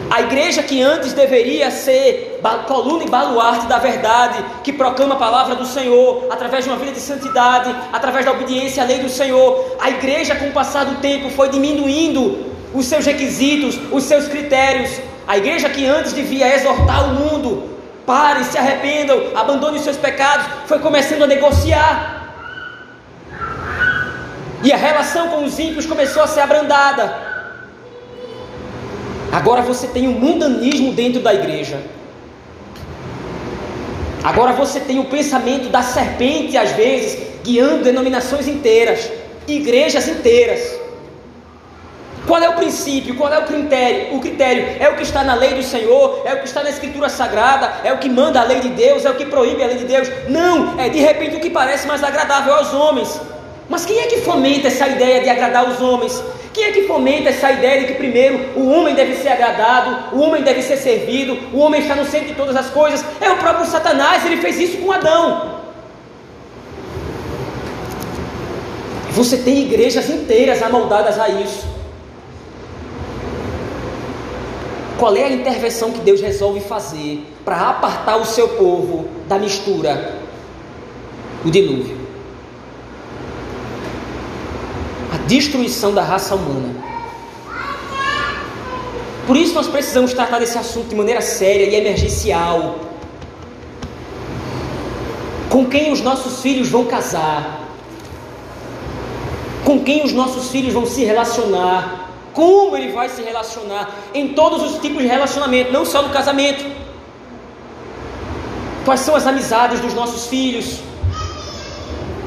A 0.10 0.22
igreja 0.22 0.64
que 0.64 0.82
antes 0.82 1.14
deveria 1.14 1.72
ser 1.72 2.40
coluna 2.68 3.04
e 3.04 3.10
baluarte 3.10 3.68
da 3.68 3.78
verdade, 3.78 4.44
que 4.64 4.72
proclama 4.72 5.16
a 5.16 5.18
palavra 5.18 5.56
do 5.56 5.66
Senhor, 5.66 6.28
através 6.30 6.64
de 6.64 6.70
uma 6.70 6.78
vida 6.78 6.92
de 6.92 7.00
santidade, 7.00 7.74
através 7.92 8.26
da 8.26 8.32
obediência 8.32 8.84
à 8.84 8.86
lei 8.86 9.00
do 9.00 9.10
Senhor, 9.10 9.78
a 9.80 9.90
igreja, 9.90 10.36
com 10.36 10.48
o 10.48 10.52
passar 10.52 10.86
do 10.86 10.96
tempo, 11.02 11.30
foi 11.30 11.50
diminuindo 11.50 12.46
os 12.74 12.86
seus 12.86 13.06
requisitos, 13.06 13.78
os 13.92 14.04
seus 14.04 14.28
critérios. 14.28 14.92
A 15.28 15.38
igreja 15.38 15.70
que 15.70 15.86
antes 15.86 16.14
devia 16.14 16.56
exortar 16.56 17.10
o 17.10 17.14
mundo, 17.16 17.70
pare, 18.06 18.46
se 18.46 18.58
arrependam, 18.58 19.32
abandone 19.36 19.78
os 19.78 19.84
seus 19.84 19.98
pecados, 19.98 20.46
foi 20.66 20.80
começando 20.80 21.24
a 21.24 21.28
negociar. 21.28 22.34
E 24.64 24.72
a 24.72 24.78
relação 24.78 25.28
com 25.28 25.44
os 25.44 25.60
ímpios 25.60 25.86
começou 25.86 26.24
a 26.24 26.28
ser 26.28 26.40
abrandada. 26.40 27.14
Agora 29.32 29.62
você 29.62 29.88
tem 29.88 30.08
o 30.08 30.12
um 30.12 30.20
mundanismo 30.20 30.94
dentro 30.94 31.22
da 31.22 31.34
igreja. 31.34 31.82
Agora 34.24 34.54
você 34.54 34.80
tem 34.80 35.00
o 35.00 35.06
pensamento 35.06 35.70
da 35.70 35.82
serpente, 35.82 36.58
às 36.58 36.72
vezes, 36.72 37.20
guiando 37.44 37.84
denominações 37.84 38.48
inteiras, 38.48 39.12
igrejas 39.46 40.08
inteiras. 40.08 40.87
Qual 42.28 42.44
é 42.44 42.50
o 42.50 42.56
princípio? 42.56 43.16
Qual 43.16 43.32
é 43.32 43.40
o 43.40 43.46
critério? 43.46 44.18
O 44.18 44.20
critério 44.20 44.76
é 44.82 44.90
o 44.90 44.96
que 44.98 45.04
está 45.04 45.24
na 45.24 45.34
lei 45.34 45.54
do 45.54 45.64
Senhor, 45.64 46.24
é 46.26 46.34
o 46.34 46.40
que 46.40 46.48
está 46.48 46.62
na 46.62 46.70
Escritura 46.70 47.08
Sagrada, 47.08 47.76
é 47.86 47.94
o 47.94 48.00
que 48.00 48.10
manda 48.10 48.42
a 48.42 48.44
lei 48.44 48.60
de 48.60 48.68
Deus, 48.70 49.06
é 49.06 49.10
o 49.10 49.16
que 49.16 49.26
proíbe 49.26 49.64
a 49.64 49.68
lei 49.68 49.78
de 49.78 49.86
Deus. 49.86 50.10
Não, 50.28 50.78
é 50.78 50.90
de 50.90 51.00
repente 51.00 51.38
o 51.38 51.40
que 51.40 51.50
parece 51.50 51.88
mais 51.88 52.04
agradável 52.04 52.54
aos 52.54 52.74
homens. 52.74 53.18
Mas 53.70 53.86
quem 53.86 54.00
é 54.00 54.08
que 54.08 54.18
fomenta 54.22 54.68
essa 54.68 54.90
ideia 54.90 55.22
de 55.22 55.30
agradar 55.30 55.70
os 55.70 55.80
homens? 55.80 56.22
Quem 56.54 56.66
é 56.66 56.72
que 56.74 56.84
fomenta 56.84 57.30
essa 57.30 57.50
ideia 57.50 57.82
de 57.82 57.88
que 57.88 57.94
primeiro 57.94 58.60
o 58.60 58.68
homem 58.72 58.94
deve 58.94 59.16
ser 59.16 59.30
agradado, 59.30 60.18
o 60.18 60.20
homem 60.20 60.44
deve 60.44 60.62
ser 60.62 60.76
servido, 60.76 61.40
o 61.54 61.60
homem 61.60 61.80
está 61.80 61.96
no 61.96 62.04
centro 62.04 62.28
de 62.28 62.36
todas 62.36 62.58
as 62.58 62.70
coisas? 62.70 63.06
É 63.22 63.30
o 63.30 63.38
próprio 63.38 63.66
Satanás, 63.66 64.26
ele 64.26 64.42
fez 64.42 64.60
isso 64.60 64.78
com 64.80 64.92
Adão. 64.92 65.62
Você 69.12 69.38
tem 69.38 69.60
igrejas 69.60 70.10
inteiras 70.10 70.62
amoldadas 70.62 71.18
a 71.18 71.30
isso. 71.30 71.77
Qual 74.98 75.16
é 75.16 75.24
a 75.26 75.32
intervenção 75.32 75.92
que 75.92 76.00
Deus 76.00 76.22
resolve 76.22 76.60
fazer 76.60 77.26
para 77.46 77.70
apartar 77.70 78.18
o 78.18 78.26
seu 78.26 78.50
povo 78.50 79.08
da 79.28 79.38
mistura? 79.38 80.20
O 81.46 81.52
dilúvio. 81.52 82.08
destruição 85.28 85.94
da 85.94 86.02
raça 86.02 86.34
humana. 86.34 86.74
Por 89.28 89.36
isso 89.36 89.54
nós 89.54 89.68
precisamos 89.68 90.14
tratar 90.14 90.40
desse 90.40 90.58
assunto 90.58 90.88
de 90.88 90.96
maneira 90.96 91.22
séria 91.22 91.66
e 91.66 91.76
emergencial. 91.76 92.80
Com 95.50 95.66
quem 95.66 95.92
os 95.92 96.02
nossos 96.02 96.42
filhos 96.42 96.70
vão 96.70 96.86
casar? 96.86 97.68
Com 99.66 99.84
quem 99.84 100.06
os 100.06 100.14
nossos 100.14 100.50
filhos 100.50 100.74
vão 100.74 100.86
se 100.86 101.04
relacionar? 101.04 101.97
Como 102.38 102.78
ele 102.78 102.92
vai 102.92 103.10
se 103.10 103.24
relacionar 103.24 103.90
em 104.14 104.28
todos 104.36 104.62
os 104.62 104.80
tipos 104.80 105.02
de 105.02 105.08
relacionamento, 105.08 105.74
não 105.74 105.84
só 105.84 106.04
no 106.04 106.10
casamento. 106.10 106.64
Quais 108.86 109.00
são 109.00 109.16
as 109.16 109.26
amizades 109.26 109.80
dos 109.80 109.96
nossos 109.96 110.28
filhos? 110.28 110.80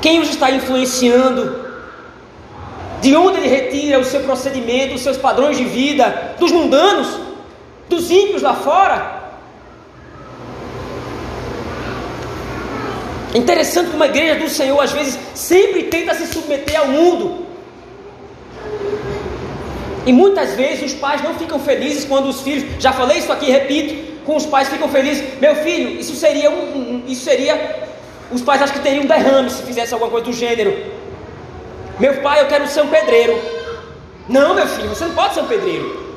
Quem 0.02 0.18
os 0.18 0.28
está 0.28 0.50
influenciando? 0.50 1.64
De 3.00 3.14
onde 3.14 3.38
ele 3.38 3.46
retira 3.46 4.00
o 4.00 4.04
seu 4.04 4.22
procedimento, 4.22 4.96
os 4.96 5.00
seus 5.00 5.16
padrões 5.16 5.56
de 5.56 5.64
vida, 5.64 6.34
dos 6.40 6.50
mundanos, 6.50 7.06
dos 7.88 8.10
ímpios 8.10 8.42
lá 8.42 8.54
fora. 8.54 8.96
É 13.32 13.38
interessante 13.38 13.90
como 13.90 14.02
a 14.02 14.08
igreja 14.08 14.40
do 14.40 14.50
Senhor 14.50 14.80
às 14.80 14.90
vezes 14.90 15.16
sempre 15.36 15.84
tenta 15.84 16.16
se 16.16 16.26
submeter 16.26 16.80
ao 16.80 16.88
mundo. 16.88 17.49
E 20.06 20.12
muitas 20.12 20.54
vezes 20.54 20.92
os 20.92 20.98
pais 20.98 21.22
não 21.22 21.34
ficam 21.34 21.58
felizes 21.58 22.04
quando 22.04 22.28
os 22.28 22.40
filhos, 22.40 22.82
já 22.82 22.92
falei 22.92 23.18
isso 23.18 23.32
aqui, 23.32 23.50
repito, 23.50 24.24
com 24.24 24.36
os 24.36 24.46
pais 24.46 24.68
ficam 24.68 24.88
felizes. 24.88 25.38
Meu 25.40 25.54
filho, 25.56 26.00
isso 26.00 26.14
seria 26.14 26.50
um, 26.50 27.02
isso 27.06 27.24
seria 27.24 27.88
os 28.30 28.42
pais 28.42 28.62
acham 28.62 28.76
que 28.76 28.82
teriam 28.82 29.04
um 29.04 29.06
derrame 29.06 29.50
se 29.50 29.62
fizesse 29.62 29.92
alguma 29.92 30.10
coisa 30.10 30.26
do 30.26 30.32
gênero. 30.32 30.72
Meu 31.98 32.14
pai, 32.22 32.40
eu 32.40 32.46
quero 32.46 32.66
ser 32.68 32.82
um 32.82 32.88
pedreiro. 32.88 33.36
Não, 34.28 34.54
meu 34.54 34.66
filho, 34.68 34.88
você 34.88 35.04
não 35.04 35.14
pode 35.14 35.34
ser 35.34 35.40
um 35.40 35.46
pedreiro. 35.46 36.10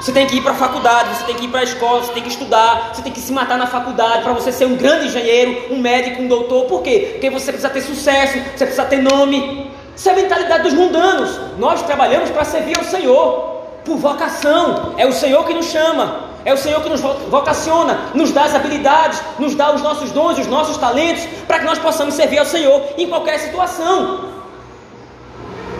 Você 0.00 0.12
tem 0.12 0.26
que 0.26 0.36
ir 0.36 0.42
para 0.42 0.52
a 0.52 0.54
faculdade, 0.54 1.16
você 1.16 1.24
tem 1.24 1.34
que 1.34 1.44
ir 1.44 1.48
para 1.48 1.60
a 1.60 1.64
escola, 1.64 2.02
você 2.02 2.12
tem 2.12 2.22
que 2.22 2.28
estudar, 2.28 2.92
você 2.94 3.02
tem 3.02 3.12
que 3.12 3.20
se 3.20 3.32
matar 3.32 3.58
na 3.58 3.66
faculdade 3.66 4.22
para 4.22 4.32
você 4.32 4.52
ser 4.52 4.66
um 4.66 4.76
grande 4.76 5.06
engenheiro, 5.06 5.74
um 5.74 5.78
médico, 5.78 6.22
um 6.22 6.28
doutor. 6.28 6.64
Por 6.66 6.82
quê? 6.82 7.10
Porque 7.12 7.28
você 7.28 7.52
precisa 7.52 7.68
ter 7.68 7.82
sucesso, 7.82 8.38
você 8.56 8.64
precisa 8.64 8.84
ter 8.84 8.98
nome. 8.98 9.65
Isso 9.96 10.08
é 10.08 10.12
a 10.12 10.16
mentalidade 10.16 10.62
dos 10.64 10.74
mundanos. 10.74 11.40
Nós 11.58 11.82
trabalhamos 11.82 12.30
para 12.30 12.44
servir 12.44 12.78
ao 12.78 12.84
Senhor, 12.84 13.62
por 13.84 13.96
vocação. 13.96 14.94
É 14.96 15.06
o 15.06 15.12
Senhor 15.12 15.44
que 15.44 15.54
nos 15.54 15.66
chama, 15.66 16.20
é 16.44 16.52
o 16.52 16.56
Senhor 16.56 16.82
que 16.82 16.88
nos 16.88 17.00
vocaciona, 17.00 17.98
nos 18.14 18.30
dá 18.30 18.44
as 18.44 18.54
habilidades, 18.54 19.20
nos 19.38 19.54
dá 19.54 19.72
os 19.74 19.82
nossos 19.82 20.12
dons, 20.12 20.38
os 20.38 20.46
nossos 20.46 20.76
talentos, 20.76 21.24
para 21.48 21.58
que 21.60 21.64
nós 21.64 21.78
possamos 21.78 22.14
servir 22.14 22.38
ao 22.38 22.46
Senhor 22.46 22.80
em 22.98 23.08
qualquer 23.08 23.38
situação. 23.40 24.36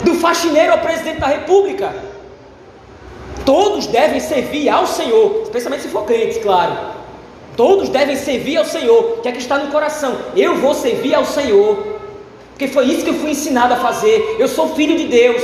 Do 0.02 0.14
faxineiro 0.14 0.72
ao 0.72 0.79
presidente 0.79 1.20
da 1.20 1.26
República, 1.26 1.92
Todos 3.46 3.87
devem 3.87 4.18
servir 4.18 4.68
ao 4.68 4.88
Senhor, 4.88 5.42
especialmente 5.44 5.85
se 5.85 5.88
for 5.88 6.05
crente, 6.05 6.40
claro. 6.40 6.76
Todos 7.57 7.88
devem 7.88 8.16
servir 8.16 8.57
ao 8.57 8.64
Senhor, 8.64 9.20
que 9.22 9.29
é 9.29 9.33
que 9.33 9.38
está 9.38 9.57
no 9.57 9.70
coração. 9.70 10.16
Eu 10.35 10.57
vou 10.57 10.74
servir 10.74 11.14
ao 11.14 11.24
Senhor, 11.24 11.96
porque 12.57 12.69
foi 12.69 12.87
isso 12.87 13.05
que 13.05 13.11
eu 13.11 13.21
fui 13.21 13.33
ensinado 13.33 13.75
a 13.75 13.77
fazer. 13.77 14.37
Eu 14.38 14.49
sou 14.49 14.75
filho 14.75 14.97
de 14.97 15.07
Deus. 15.09 15.42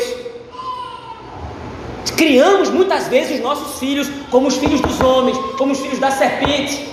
Criamos 2.16 2.70
muitas 2.70 3.06
vezes 3.08 3.36
os 3.36 3.40
nossos 3.40 3.78
filhos 3.78 4.10
como 4.30 4.48
os 4.48 4.56
filhos 4.56 4.80
dos 4.80 4.98
homens, 4.98 5.36
como 5.58 5.72
os 5.72 5.80
filhos 5.80 5.98
da 5.98 6.10
serpente. 6.10 6.88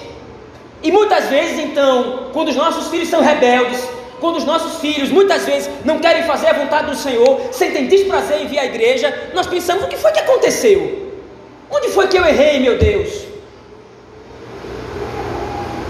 E 0.83 0.91
muitas 0.91 1.29
vezes, 1.29 1.57
então, 1.59 2.31
quando 2.33 2.49
os 2.49 2.55
nossos 2.57 2.89
filhos 2.89 3.07
são 3.07 3.21
rebeldes, 3.21 3.81
quando 4.19 4.35
os 4.35 4.43
nossos 4.43 4.81
filhos 4.81 5.09
muitas 5.09 5.45
vezes 5.45 5.69
não 5.85 5.99
querem 5.99 6.23
fazer 6.23 6.47
a 6.47 6.53
vontade 6.53 6.87
do 6.87 6.97
Senhor, 6.97 7.39
sentem 7.53 7.87
desprazer 7.87 8.41
em 8.41 8.47
vir 8.47 8.59
à 8.59 8.65
igreja, 8.65 9.31
nós 9.33 9.47
pensamos: 9.47 9.85
o 9.85 9.87
que 9.87 9.95
foi 9.95 10.11
que 10.11 10.19
aconteceu? 10.19 11.13
Onde 11.71 11.87
foi 11.91 12.09
que 12.09 12.17
eu 12.17 12.25
errei, 12.25 12.59
meu 12.59 12.77
Deus? 12.77 13.23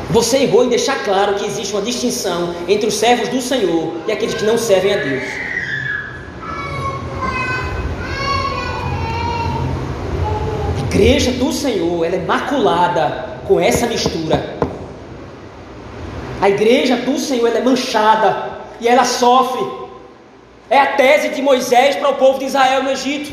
Você 0.10 0.40
errou 0.40 0.66
em 0.66 0.70
deixar 0.70 1.04
claro 1.04 1.36
que 1.36 1.46
existe 1.46 1.72
uma 1.72 1.84
distinção 1.84 2.56
entre 2.68 2.88
os 2.88 2.96
servos 2.96 3.30
do 3.30 3.40
Senhor 3.40 3.94
e 4.08 4.12
aqueles 4.12 4.34
que 4.34 4.44
não 4.44 4.58
servem 4.58 4.92
a 4.92 4.98
Deus. 4.98 5.24
A 10.78 10.82
igreja 10.88 11.32
do 11.34 11.54
Senhor, 11.54 12.04
ela 12.04 12.16
é 12.16 12.26
maculada 12.26 13.40
com 13.48 13.60
essa 13.60 13.86
mistura. 13.86 14.58
A 16.42 16.50
igreja 16.50 16.96
do 16.96 17.20
Senhor 17.20 17.48
ela 17.48 17.60
é 17.60 17.64
manchada 17.64 18.62
e 18.82 18.88
ela 18.88 19.06
sofre. 19.06 19.64
É 20.72 20.80
a 20.80 20.88
tese 20.88 21.30
de 21.30 21.42
Moisés 21.44 21.96
para 21.98 22.10
o 22.10 22.16
povo 22.16 22.40
de 22.40 22.46
Israel 22.46 22.82
no 22.82 22.90
Egito, 22.90 23.32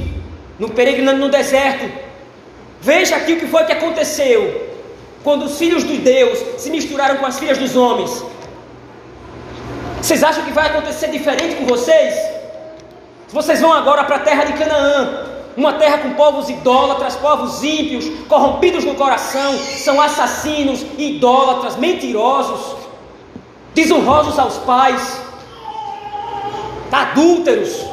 no 0.58 0.68
peregrinando 0.68 1.20
no 1.20 1.30
deserto. 1.30 1.90
Veja 2.82 3.16
aqui 3.16 3.32
o 3.32 3.38
que 3.38 3.46
foi 3.46 3.64
que 3.64 3.72
aconteceu 3.72 4.65
quando 5.26 5.46
os 5.46 5.58
filhos 5.58 5.82
de 5.82 5.96
Deus 5.98 6.38
se 6.56 6.70
misturaram 6.70 7.16
com 7.16 7.26
as 7.26 7.36
filhas 7.36 7.58
dos 7.58 7.74
homens. 7.74 8.24
Vocês 10.00 10.22
acham 10.22 10.44
que 10.44 10.52
vai 10.52 10.68
acontecer 10.68 11.08
diferente 11.08 11.56
com 11.56 11.66
vocês? 11.66 12.14
Vocês 13.30 13.60
vão 13.60 13.72
agora 13.72 14.04
para 14.04 14.16
a 14.16 14.18
terra 14.20 14.44
de 14.44 14.52
Canaã, 14.52 15.26
uma 15.56 15.72
terra 15.72 15.98
com 15.98 16.10
povos 16.10 16.48
idólatras, 16.48 17.16
povos 17.16 17.60
ímpios, 17.64 18.08
corrompidos 18.28 18.84
no 18.84 18.94
coração, 18.94 19.58
são 19.58 20.00
assassinos, 20.00 20.86
idólatras, 20.96 21.74
mentirosos 21.74 22.76
desonrosos 23.74 24.38
aos 24.38 24.58
pais, 24.58 25.20
adúlteros. 26.92 27.84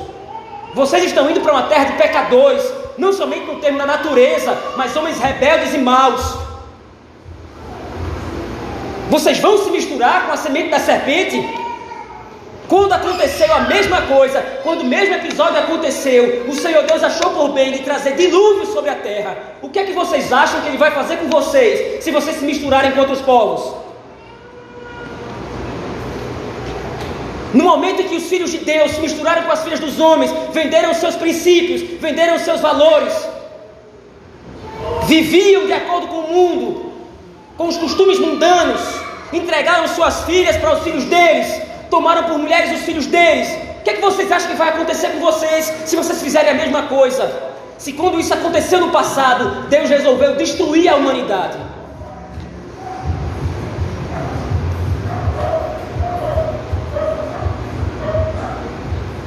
Vocês 0.75 1.05
estão 1.05 1.27
indo 1.31 1.41
para 1.41 1.53
uma 1.53 1.63
terra 1.63 1.85
de 1.85 1.93
pecadores, 1.93 2.63
não 2.95 3.11
somente 3.11 3.47
no 3.47 3.55
termo 3.55 3.79
da 3.79 3.87
natureza, 3.87 4.55
mas 4.77 4.95
homens 4.95 5.17
rebeldes 5.17 5.73
e 5.73 5.79
maus. 5.79 6.52
Vocês 9.09 9.39
vão 9.39 9.57
se 9.57 9.69
misturar 9.69 10.25
com 10.25 10.33
a 10.33 10.37
semente 10.37 10.69
da 10.69 10.79
serpente? 10.79 11.37
Quando 12.67 12.93
aconteceu 12.93 13.53
a 13.53 13.61
mesma 13.61 14.01
coisa, 14.03 14.41
quando 14.63 14.81
o 14.81 14.85
mesmo 14.85 15.13
episódio 15.15 15.59
aconteceu, 15.59 16.45
o 16.47 16.53
Senhor 16.53 16.83
Deus 16.83 17.03
achou 17.03 17.31
por 17.31 17.49
bem 17.49 17.71
de 17.71 17.79
trazer 17.79 18.15
dilúvio 18.15 18.65
sobre 18.65 18.89
a 18.89 18.95
terra. 18.95 19.37
O 19.61 19.69
que 19.69 19.79
é 19.79 19.83
que 19.83 19.91
vocês 19.91 20.31
acham 20.31 20.61
que 20.61 20.69
Ele 20.69 20.77
vai 20.77 20.91
fazer 20.91 21.17
com 21.17 21.29
vocês 21.29 22.03
se 22.03 22.09
vocês 22.09 22.37
se 22.37 22.45
misturarem 22.45 22.91
com 22.93 23.01
outros 23.01 23.21
povos? 23.21 23.75
No 27.53 27.65
momento 27.65 28.01
em 28.01 28.07
que 28.07 28.15
os 28.15 28.23
filhos 28.23 28.49
de 28.49 28.57
Deus 28.59 28.91
se 28.91 29.01
misturaram 29.01 29.43
com 29.43 29.51
as 29.51 29.63
filhas 29.63 29.79
dos 29.79 29.99
homens, 29.99 30.33
venderam 30.51 30.89
os 30.89 30.97
seus 30.97 31.15
princípios, 31.15 31.81
venderam 31.99 32.35
os 32.35 32.41
seus 32.41 32.59
valores, 32.59 33.13
viviam 35.03 35.67
de 35.67 35.73
acordo 35.73 36.07
com 36.07 36.19
o 36.21 36.33
mundo, 36.33 36.82
com 37.57 37.67
os 37.67 37.77
costumes 37.77 38.19
mundanos, 38.19 38.81
entregaram 39.31 39.87
suas 39.87 40.23
filhas 40.23 40.57
para 40.57 40.75
os 40.75 40.83
filhos 40.83 41.05
deles, 41.05 41.61
tomaram 41.89 42.23
por 42.23 42.37
mulheres 42.37 42.79
os 42.79 42.85
filhos 42.85 43.05
deles. 43.07 43.47
O 43.79 43.83
que, 43.83 43.89
é 43.89 43.93
que 43.93 44.01
vocês 44.01 44.31
acham 44.31 44.49
que 44.49 44.55
vai 44.55 44.69
acontecer 44.69 45.09
com 45.09 45.19
vocês 45.19 45.71
se 45.85 45.95
vocês 45.95 46.21
fizerem 46.21 46.51
a 46.51 46.53
mesma 46.53 46.83
coisa? 46.83 47.51
Se 47.77 47.93
quando 47.93 48.19
isso 48.19 48.33
aconteceu 48.33 48.79
no 48.79 48.91
passado, 48.91 49.67
Deus 49.69 49.89
resolveu 49.89 50.35
destruir 50.35 50.87
a 50.87 50.95
humanidade. 50.95 51.57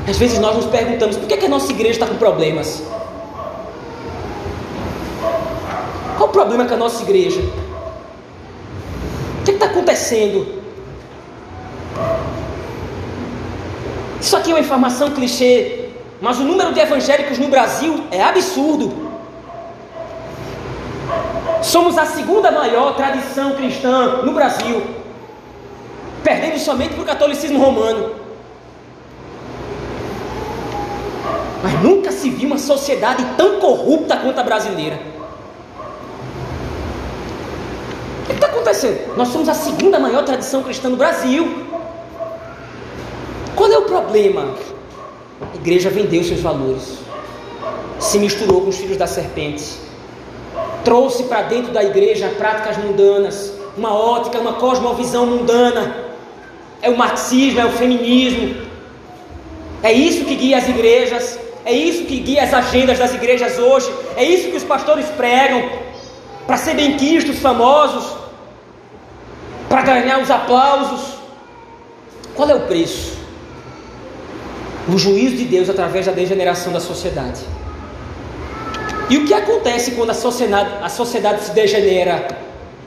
Às 0.09 0.17
vezes 0.19 0.39
nós 0.39 0.55
nos 0.55 0.67
perguntamos 0.67 1.17
por 1.17 1.27
que, 1.27 1.35
é 1.35 1.37
que 1.37 1.47
a 1.47 1.49
nossa 1.49 1.71
igreja 1.71 1.95
está 1.95 2.07
com 2.07 2.17
problemas? 2.17 2.83
Qual 6.17 6.29
o 6.29 6.33
problema 6.33 6.65
com 6.65 6.75
a 6.75 6.79
nossa 6.79 7.03
igreja? 7.03 7.43
Que 9.47 9.53
está 9.53 9.67
acontecendo? 9.67 10.61
Isso 14.21 14.37
aqui 14.37 14.51
é 14.51 14.55
uma 14.55 14.61
informação 14.61 15.13
clichê, 15.13 15.91
mas 16.21 16.41
o 16.41 16.43
número 16.43 16.75
de 16.75 16.81
evangélicos 16.81 17.39
no 17.39 17.47
Brasil 17.47 18.03
é 18.11 18.21
absurdo. 18.21 18.93
Somos 21.63 21.97
a 21.97 22.07
segunda 22.07 22.51
maior 22.51 22.97
tradição 22.97 23.53
cristã 23.53 24.23
no 24.25 24.33
Brasil, 24.35 24.83
perdendo 26.25 26.59
somente 26.59 26.95
para 26.95 27.03
o 27.05 27.07
catolicismo 27.07 27.61
romano. 27.61 28.17
Mas 31.63 31.83
nunca 31.85 32.11
se 32.11 32.31
viu 32.31 32.49
uma 32.49 32.59
sociedade 32.59 33.25
tão 33.37 33.61
corrupta 33.61 34.17
quanto 34.17 34.41
a 34.41 34.43
brasileira. 34.43 35.16
O 38.27 38.29
que 38.29 38.35
está 38.35 38.49
acontecendo? 38.49 39.17
Nós 39.17 39.29
somos 39.29 39.49
a 39.49 39.55
segunda 39.55 40.01
maior 40.01 40.25
tradição 40.25 40.61
cristã 40.61 40.89
no 40.89 40.97
Brasil. 40.97 41.65
Qual 43.55 43.71
é 43.71 43.79
o 43.79 43.83
problema? 43.83 44.53
A 45.41 45.55
igreja 45.55 45.91
vendeu 45.91 46.25
seus 46.25 46.41
valores, 46.41 46.99
se 48.01 48.19
misturou 48.19 48.63
com 48.63 48.69
os 48.71 48.79
filhos 48.79 48.97
da 48.97 49.07
serpente, 49.07 49.65
trouxe 50.85 51.23
para 51.25 51.43
dentro 51.43 51.73
da 51.73 51.85
igreja 51.85 52.29
práticas 52.37 52.77
mundanas, 52.79 53.53
uma 53.77 53.95
ótica, 53.95 54.41
uma 54.41 54.55
cosmovisão 54.55 55.25
mundana. 55.25 56.05
É 56.83 56.91
o 56.91 56.97
marxismo, 56.97 57.61
é 57.61 57.65
o 57.65 57.71
feminismo. 57.71 58.57
É 59.85 59.93
isso 59.93 60.25
que 60.25 60.35
guia 60.35 60.59
as 60.59 60.69
igrejas. 60.69 61.39
É 61.65 61.73
isso 61.73 62.05
que 62.05 62.19
guia 62.19 62.43
as 62.43 62.53
agendas 62.53 62.99
das 62.99 63.15
igrejas 63.15 63.57
hoje. 63.59 63.89
É 64.17 64.25
isso 64.25 64.51
que 64.51 64.57
os 64.57 64.65
pastores 64.65 65.07
pregam 65.17 65.86
para 66.47 66.57
ser 66.57 66.75
benquistos, 66.75 67.39
famosos, 67.39 68.17
para 69.69 69.83
ganhar 69.83 70.21
os 70.21 70.31
aplausos. 70.31 71.17
Qual 72.35 72.49
é 72.49 72.55
o 72.55 72.61
preço? 72.61 73.17
O 74.89 74.97
juízo 74.97 75.37
de 75.37 75.45
Deus 75.45 75.69
através 75.69 76.07
da 76.07 76.13
degeneração 76.13 76.73
da 76.73 76.81
sociedade. 76.81 77.41
E 79.11 79.19
o 79.19 79.25
que 79.25 79.35
acontece 79.35 79.93
quando 79.93 80.11
a 80.11 80.15
sociedade, 80.15 80.71
a 80.83 80.89
sociedade 80.89 81.45
se 81.45 81.53
degenera? 81.53 82.27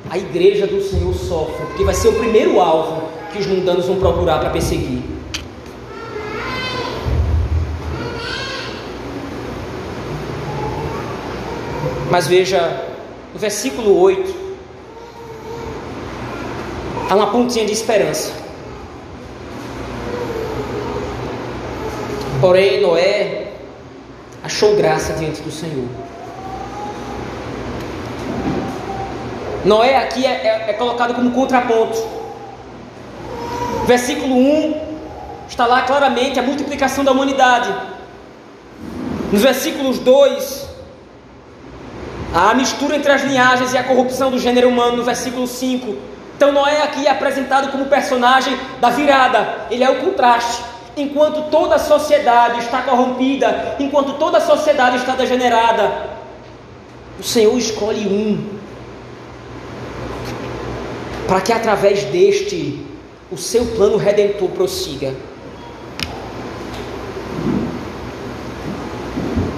A 0.09 0.17
igreja 0.17 0.65
do 0.65 0.81
Senhor 0.81 1.13
sofre, 1.13 1.65
porque 1.67 1.83
vai 1.83 1.93
ser 1.93 2.07
o 2.07 2.13
primeiro 2.13 2.59
alvo 2.59 3.09
que 3.31 3.39
os 3.39 3.45
mundanos 3.45 3.85
vão 3.85 3.97
procurar 3.97 4.39
para 4.39 4.49
perseguir. 4.49 5.03
Mas 12.09 12.27
veja, 12.27 12.88
no 13.33 13.39
versículo 13.39 13.99
8, 13.99 14.35
há 17.09 17.15
uma 17.15 17.31
pontinha 17.31 17.65
de 17.65 17.73
esperança. 17.73 18.33
Porém, 22.41 22.81
Noé 22.81 23.53
achou 24.43 24.75
graça 24.75 25.13
diante 25.13 25.41
do 25.41 25.51
Senhor. 25.51 25.87
Noé 29.65 29.97
aqui 29.97 30.25
é, 30.25 30.29
é, 30.29 30.65
é 30.69 30.73
colocado 30.73 31.13
como 31.13 31.31
contraponto. 31.31 32.01
Versículo 33.85 34.35
1 34.35 34.81
está 35.49 35.65
lá 35.65 35.81
claramente 35.81 36.39
a 36.39 36.43
multiplicação 36.43 37.03
da 37.03 37.11
humanidade. 37.11 37.73
Nos 39.31 39.41
versículos 39.41 39.99
2 39.99 40.68
a 42.33 42.53
mistura 42.53 42.95
entre 42.95 43.11
as 43.11 43.23
linhagens 43.23 43.73
e 43.73 43.77
a 43.77 43.83
corrupção 43.83 44.29
do 44.29 44.37
gênero 44.37 44.69
humano 44.69 44.97
no 44.97 45.03
versículo 45.03 45.47
5. 45.47 45.95
Então 46.35 46.51
Noé 46.51 46.83
aqui 46.83 47.07
é 47.07 47.11
apresentado 47.11 47.71
como 47.71 47.85
personagem 47.85 48.57
da 48.79 48.89
virada, 48.89 49.65
ele 49.71 49.83
é 49.83 49.89
o 49.89 49.99
contraste. 49.99 50.63
Enquanto 50.95 51.49
toda 51.49 51.75
a 51.75 51.79
sociedade 51.79 52.59
está 52.59 52.81
corrompida, 52.81 53.75
enquanto 53.79 54.13
toda 54.13 54.37
a 54.37 54.41
sociedade 54.41 54.97
está 54.97 55.15
degenerada, 55.15 56.09
o 57.19 57.23
Senhor 57.23 57.57
escolhe 57.57 58.07
um 58.07 58.59
para 61.27 61.41
que 61.41 61.53
através 61.53 62.03
deste 62.05 62.85
o 63.31 63.37
seu 63.37 63.65
plano 63.65 63.97
redentor 63.97 64.49
prossiga. 64.49 65.13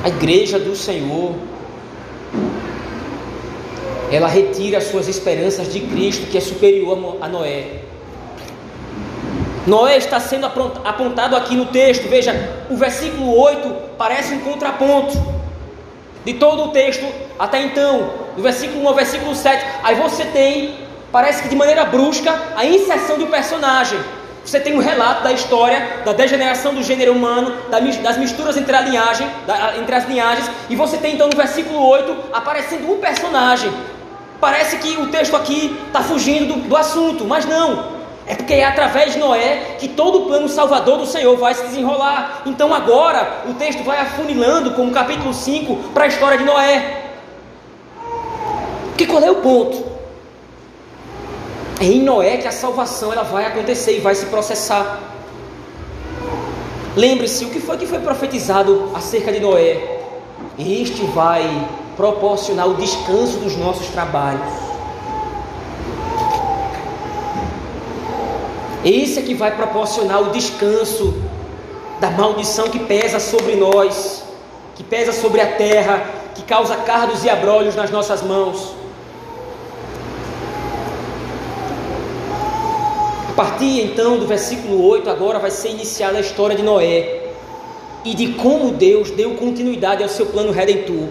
A 0.04 0.10
igreja 0.10 0.60
do 0.60 0.76
Senhor 0.76 1.36
ela 4.12 4.28
retira 4.28 4.78
as 4.78 4.86
suas 4.86 5.08
esperanças 5.08 5.72
de 5.72 5.80
Cristo, 5.80 6.28
que 6.28 6.38
é 6.38 6.42
superior 6.42 7.18
a 7.22 7.30
Noé. 7.30 7.82
Noé 9.66 9.98
está 9.98 10.20
sendo 10.20 10.46
apontado 10.46 11.36
aqui 11.36 11.56
no 11.56 11.68
texto, 11.68 12.10
veja, 12.10 12.34
o 12.70 12.76
versículo 12.76 13.40
8 13.40 13.74
parece 13.98 14.34
um 14.34 14.40
contraponto 14.40 15.18
de 16.26 16.34
todo 16.34 16.66
o 16.66 16.68
texto 16.70 17.06
até 17.40 17.62
então, 17.62 18.10
do 18.36 18.42
versículo 18.42 18.84
1 18.84 18.88
ao 18.88 18.96
versículo 18.96 19.36
7. 19.36 19.64
Aí 19.84 19.96
você 19.96 20.26
tem, 20.26 20.76
parece 21.12 21.44
que 21.44 21.50
de 21.50 21.56
maneira 21.56 21.86
brusca, 21.86 22.38
a 22.56 22.66
inserção 22.66 23.18
do 23.18 23.28
personagem. 23.28 24.00
Você 24.44 24.60
tem 24.60 24.76
um 24.76 24.80
relato 24.80 25.24
da 25.24 25.32
história 25.32 26.02
da 26.04 26.14
degeneração 26.14 26.74
do 26.74 26.84
gênero 26.84 27.14
humano, 27.14 27.56
das 27.70 28.18
misturas 28.18 28.58
entre, 28.58 28.76
a 28.76 28.82
linhagem, 28.82 29.28
entre 29.80 29.96
as 29.96 30.08
linhagens, 30.08 30.50
e 30.70 30.76
você 30.76 30.98
tem 30.98 31.14
então 31.14 31.30
no 31.30 31.38
versículo 31.38 31.86
8 31.86 32.16
aparecendo 32.34 32.92
um 32.92 33.00
personagem 33.00 33.72
Parece 34.42 34.78
que 34.78 34.98
o 34.98 35.06
texto 35.10 35.36
aqui 35.36 35.80
está 35.86 36.02
fugindo 36.02 36.56
do, 36.56 36.68
do 36.68 36.76
assunto, 36.76 37.24
mas 37.26 37.46
não. 37.46 38.02
É 38.26 38.34
porque 38.34 38.56
é 38.56 38.66
através 38.66 39.14
de 39.14 39.20
Noé 39.20 39.76
que 39.78 39.88
todo 39.88 40.24
o 40.24 40.26
plano 40.26 40.50
salvador 40.50 40.98
do 40.98 41.06
Senhor 41.06 41.38
vai 41.38 41.54
se 41.54 41.62
desenrolar. 41.62 42.42
Então 42.48 42.74
agora 42.74 43.44
o 43.48 43.54
texto 43.54 43.84
vai 43.84 44.00
afunilando, 44.00 44.72
como 44.72 44.92
capítulo 44.92 45.32
5, 45.32 45.92
para 45.94 46.06
a 46.06 46.08
história 46.08 46.40
de 46.40 46.44
Noé. 46.44 47.04
Porque 48.88 49.06
qual 49.06 49.24
é 49.24 49.30
o 49.30 49.36
ponto? 49.36 49.91
É 51.82 51.86
em 51.86 52.04
Noé 52.04 52.38
que 52.38 52.48
a 52.48 52.52
salvação 52.52 53.12
ela 53.12 53.24
vai 53.24 53.44
acontecer 53.44 53.98
e 53.98 54.00
vai 54.00 54.14
se 54.14 54.28
processar. 54.28 55.02
Lembre-se, 56.96 57.44
o 57.44 57.50
que 57.50 57.60
foi 57.60 57.76
que 57.76 57.88
foi 57.88 57.98
profetizado 57.98 58.92
acerca 58.94 59.32
de 59.32 59.40
Noé? 59.40 60.00
Este 60.60 61.04
vai 61.06 61.68
proporcionar 61.98 62.68
o 62.68 62.76
descanso 62.76 63.40
dos 63.40 63.58
nossos 63.58 63.88
trabalhos. 63.88 64.54
Esse 68.86 69.18
é 69.18 69.22
que 69.24 69.34
vai 69.34 69.56
proporcionar 69.56 70.22
o 70.22 70.30
descanso 70.30 71.20
da 72.00 72.12
maldição 72.12 72.70
que 72.70 72.80
pesa 72.80 73.20
sobre 73.20 73.56
nós, 73.56 74.22
que 74.76 74.84
pesa 74.84 75.12
sobre 75.12 75.42
a 75.42 75.56
terra, 75.56 76.06
que 76.36 76.44
causa 76.44 76.76
cardos 76.76 77.24
e 77.24 77.30
abrolhos 77.30 77.76
nas 77.76 77.90
nossas 77.90 78.22
mãos. 78.22 78.81
Partir 83.42 83.82
então 83.82 84.20
do 84.20 84.28
versículo 84.28 84.86
8, 84.86 85.10
agora 85.10 85.40
vai 85.40 85.50
ser 85.50 85.70
iniciada 85.70 86.16
a 86.16 86.22
história 86.22 86.56
de 86.56 86.62
Noé 86.62 87.22
e 88.06 88.14
de 88.14 88.34
como 88.34 88.70
Deus 88.70 89.10
deu 89.10 89.32
continuidade 89.32 90.04
ao 90.04 90.10
seu 90.10 90.28
plano 90.28 90.52
redentor 90.52 91.08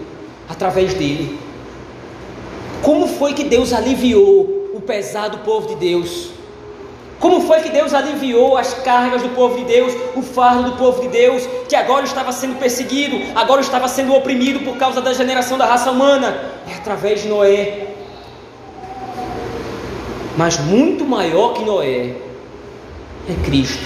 através 0.47 0.93
dele. 0.93 1.37
Como 2.81 3.05
foi 3.05 3.33
que 3.33 3.43
Deus 3.43 3.73
aliviou 3.73 4.71
o 4.73 4.79
pesado 4.79 5.39
povo 5.39 5.67
de 5.67 5.75
Deus? 5.75 6.29
Como 7.19 7.41
foi 7.41 7.59
que 7.59 7.69
Deus 7.69 7.93
aliviou 7.93 8.55
as 8.55 8.75
cargas 8.75 9.21
do 9.21 9.29
povo 9.29 9.57
de 9.57 9.65
Deus, 9.65 9.93
o 10.15 10.21
fardo 10.21 10.71
do 10.71 10.77
povo 10.77 11.01
de 11.01 11.09
Deus, 11.09 11.45
que 11.67 11.75
agora 11.75 12.05
estava 12.05 12.31
sendo 12.31 12.57
perseguido, 12.57 13.19
agora 13.35 13.59
estava 13.59 13.89
sendo 13.89 14.15
oprimido 14.15 14.61
por 14.61 14.77
causa 14.77 15.01
da 15.01 15.13
generação 15.13 15.57
da 15.57 15.65
raça 15.65 15.91
humana? 15.91 16.45
É 16.65 16.75
através 16.75 17.23
de 17.23 17.27
Noé. 17.27 17.90
Mas 20.41 20.57
muito 20.57 21.05
maior 21.05 21.53
que 21.53 21.63
Noé 21.63 22.15
é 23.29 23.45
Cristo. 23.45 23.85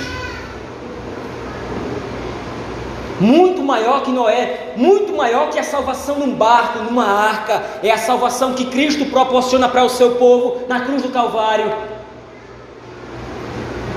muito 3.20 3.62
maior 3.62 4.04
que 4.04 4.12
Noé, 4.12 4.72
muito 4.78 5.14
maior 5.14 5.50
que 5.50 5.60
a 5.60 5.64
salvação 5.64 6.20
num 6.20 6.34
barco, 6.34 6.80
numa 6.80 7.06
arca, 7.06 7.62
é 7.84 7.92
a 7.92 7.98
salvação 7.98 8.54
que 8.54 8.68
Cristo 8.68 9.06
proporciona 9.08 9.68
para 9.68 9.84
o 9.84 9.90
seu 9.90 10.16
povo 10.16 10.66
na 10.70 10.80
cruz 10.80 11.02
do 11.02 11.10
Calvário. 11.10 11.74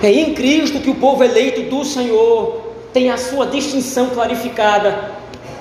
É 0.03 0.11
em 0.11 0.35
Cristo 0.35 0.81
que 0.81 0.91
o 0.91 0.97
povo 0.97 1.23
eleito 1.23 1.63
do 1.63 1.85
Senhor 1.85 2.73
tem 2.93 3.09
a 3.09 3.17
sua 3.17 3.47
distinção 3.47 4.11
clarificada. 4.11 5.13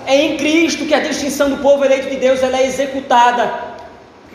É 0.07 0.19
em 0.19 0.35
Cristo 0.35 0.85
que 0.85 0.95
a 0.95 0.99
distinção 0.99 1.47
do 1.51 1.57
povo 1.57 1.85
eleito 1.85 2.09
de 2.09 2.15
Deus 2.15 2.41
ela 2.41 2.57
é 2.57 2.65
executada. 2.65 3.53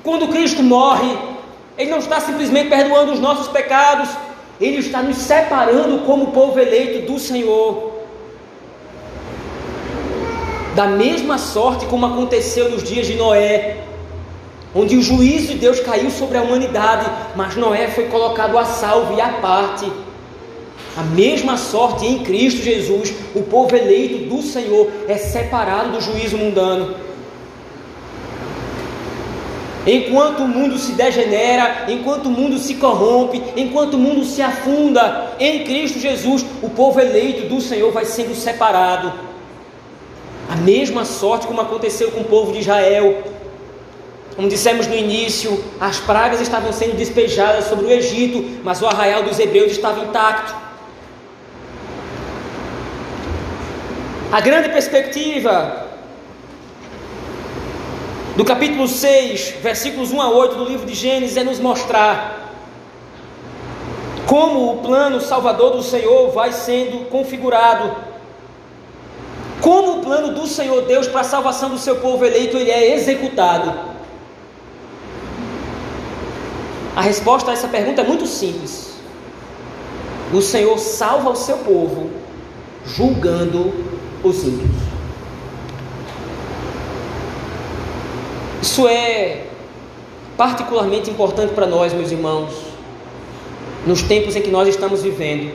Quando 0.05 0.29
Cristo 0.29 0.63
morre, 0.63 1.32
Ele 1.77 1.91
não 1.91 1.99
está 1.99 2.21
simplesmente 2.21 2.69
perdoando 2.69 3.13
os 3.13 3.21
nossos 3.21 3.49
pecados, 3.49 4.09
Ele 4.61 4.79
está 4.79 5.03
nos 5.03 5.17
separando 5.17 6.01
como 6.01 6.33
povo 6.33 6.59
eleito 6.59 7.11
do 7.11 7.19
Senhor 7.19 7.93
da 10.75 10.87
mesma 10.87 11.39
sorte 11.39 11.87
como 11.87 12.07
aconteceu 12.07 12.71
nos 12.71 12.83
dias 12.83 13.07
de 13.07 13.15
Noé, 13.15 13.77
onde 14.75 14.97
o 14.97 15.03
juízo 15.03 15.49
de 15.49 15.59
Deus 15.59 15.81
caiu 15.81 16.11
sobre 16.11 16.39
a 16.39 16.43
humanidade, 16.43 17.07
mas 17.37 17.57
Noé 17.57 17.89
foi 17.89 18.07
colocado 18.07 18.57
a 18.57 18.65
salvo 18.65 19.15
e 19.15 19.21
à 19.21 19.29
parte. 19.35 19.91
A 20.97 21.03
mesma 21.03 21.57
sorte 21.57 22.07
em 22.07 22.21
Cristo 22.21 22.63
Jesus, 22.63 23.15
o 23.35 23.43
povo 23.43 23.75
eleito 23.75 24.29
do 24.29 24.43
Senhor 24.43 24.91
é 25.09 25.17
separado 25.17 25.93
do 25.93 26.01
juízo 26.01 26.37
mundano. 26.37 26.95
Enquanto 29.87 30.45
o 30.45 30.49
mundo 30.49 30.79
se 30.79 30.93
degenera, 30.93 31.87
enquanto 31.89 32.27
o 32.27 32.31
mundo 32.31 32.59
se 32.59 32.75
corrompe, 32.75 33.43
enquanto 33.57 33.95
o 33.95 33.99
mundo 33.99 34.25
se 34.25 34.41
afunda, 34.41 35.33
em 35.41 35.65
Cristo 35.65 35.99
Jesus, 35.99 36.45
o 36.63 36.71
povo 36.71 37.01
eleito 37.01 37.49
do 37.49 37.61
Senhor 37.61 37.91
vai 37.91 38.05
sendo 38.05 38.35
separado 38.35 39.13
a 40.53 40.57
mesma 40.57 41.07
sorte 41.07 41.47
como 41.47 41.63
aconteceu 41.63 42.11
com 42.11 42.21
o 42.21 42.25
povo 42.25 42.53
de 42.53 42.59
Israel. 42.59 43.23
Como 44.37 44.49
dissemos 44.49 44.87
no 44.87 44.95
início, 44.95 45.63
as 45.81 45.99
pragas 45.99 46.43
estavam 46.43 46.73
sendo 46.73 46.95
despejadas 46.95 47.65
sobre 47.65 47.87
o 47.87 47.91
Egito, 47.91 48.61
mas 48.63 48.83
o 48.83 48.87
arraial 48.87 49.23
dos 49.23 49.39
hebreus 49.39 49.73
estava 49.73 50.01
intacto. 50.01 50.55
A 54.31 54.41
grande 54.41 54.69
perspectiva 54.69 55.92
do 58.37 58.45
capítulo 58.45 58.89
6, 58.89 59.57
versículos 59.63 60.11
1 60.11 60.21
a 60.21 60.31
8 60.31 60.55
do 60.57 60.65
livro 60.65 60.87
de 60.87 60.95
Gênesis 60.95 61.37
é 61.37 61.45
nos 61.45 61.61
mostrar 61.61 62.41
como 64.27 64.73
o 64.73 64.79
plano 64.79 65.21
salvador 65.21 65.73
do 65.73 65.83
Senhor 65.83 66.31
vai 66.31 66.53
sendo 66.53 67.11
configurado 67.11 67.95
como 69.61 69.99
o 69.99 70.03
plano 70.03 70.35
do 70.35 70.47
Senhor 70.47 70.83
Deus 70.87 71.07
para 71.07 71.21
a 71.21 71.25
salvação 71.25 71.69
do 71.69 71.79
seu 71.79 71.97
povo 71.97 72.25
eleito 72.25 72.57
ele 72.57 72.71
é 72.71 72.95
executado? 72.97 73.93
A 76.97 77.01
resposta 77.01 77.51
a 77.51 77.55
essa 77.55 77.69
pergunta 77.69 78.01
é 78.01 78.05
muito 78.05 78.27
simples. 78.27 78.95
O 80.33 80.43
Senhor 80.43 80.77
salva 80.79 81.31
o 81.31 81.37
seu 81.37 81.59
povo 81.59 82.11
julgando 82.85 83.73
os 84.25 84.43
ímpios. 84.43 84.92
Isso 88.73 88.89
é 88.89 89.49
particularmente 90.35 91.11
importante 91.11 91.53
para 91.53 91.67
nós, 91.67 91.93
meus 91.93 92.11
irmãos, 92.11 92.55
nos 93.87 94.01
tempos 94.01 94.35
em 94.35 94.41
que 94.41 94.51
nós 94.51 94.67
estamos 94.67 95.03
vivendo 95.03 95.55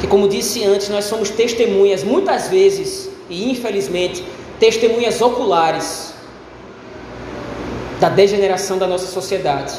que, 0.00 0.06
como 0.06 0.28
disse 0.28 0.64
antes, 0.64 0.88
nós 0.88 1.06
somos 1.06 1.28
testemunhas, 1.30 2.04
muitas 2.04 2.46
vezes, 2.46 3.10
e 3.28 3.50
infelizmente, 3.50 4.22
testemunhas 4.60 5.20
oculares 5.20 6.14
da 7.98 8.08
degeneração 8.08 8.78
da 8.78 8.86
nossa 8.86 9.08
sociedade. 9.08 9.74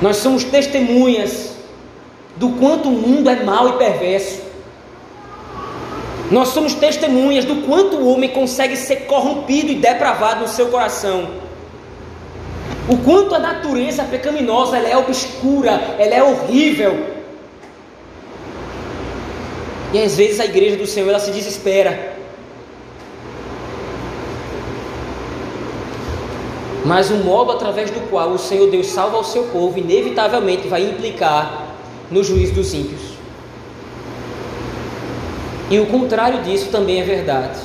Nós 0.00 0.18
somos 0.18 0.44
testemunhas 0.44 1.56
do 2.36 2.50
quanto 2.50 2.88
o 2.88 2.92
mundo 2.92 3.28
é 3.28 3.42
mau 3.42 3.70
e 3.70 3.72
perverso. 3.78 4.43
Nós 6.34 6.48
somos 6.48 6.74
testemunhas 6.74 7.44
do 7.44 7.62
quanto 7.64 7.96
o 7.96 8.08
homem 8.08 8.28
consegue 8.28 8.76
ser 8.76 9.06
corrompido 9.06 9.70
e 9.70 9.76
depravado 9.76 10.40
no 10.40 10.48
seu 10.48 10.66
coração. 10.66 11.28
O 12.88 12.96
quanto 12.98 13.36
a 13.36 13.38
natureza 13.38 14.02
pecaminosa 14.02 14.76
ela 14.76 14.88
é 14.88 14.96
obscura, 14.96 15.70
ela 15.96 16.12
é 16.12 16.20
horrível, 16.24 16.92
e 19.92 20.02
às 20.02 20.16
vezes 20.16 20.40
a 20.40 20.44
igreja 20.44 20.76
do 20.76 20.88
Senhor 20.88 21.08
ela 21.08 21.20
se 21.20 21.30
desespera. 21.30 22.16
Mas 26.84 27.12
o 27.12 27.18
modo 27.18 27.52
através 27.52 27.92
do 27.92 28.00
qual 28.10 28.30
o 28.30 28.38
Senhor 28.40 28.68
Deus 28.72 28.88
salva 28.88 29.18
o 29.18 29.24
seu 29.24 29.44
povo, 29.44 29.78
inevitavelmente 29.78 30.66
vai 30.66 30.82
implicar 30.82 31.76
no 32.10 32.24
juízo 32.24 32.54
dos 32.54 32.74
ímpios. 32.74 33.13
E 35.70 35.78
o 35.78 35.86
contrário 35.86 36.42
disso 36.42 36.68
também 36.70 37.00
é 37.00 37.04
verdade. 37.04 37.60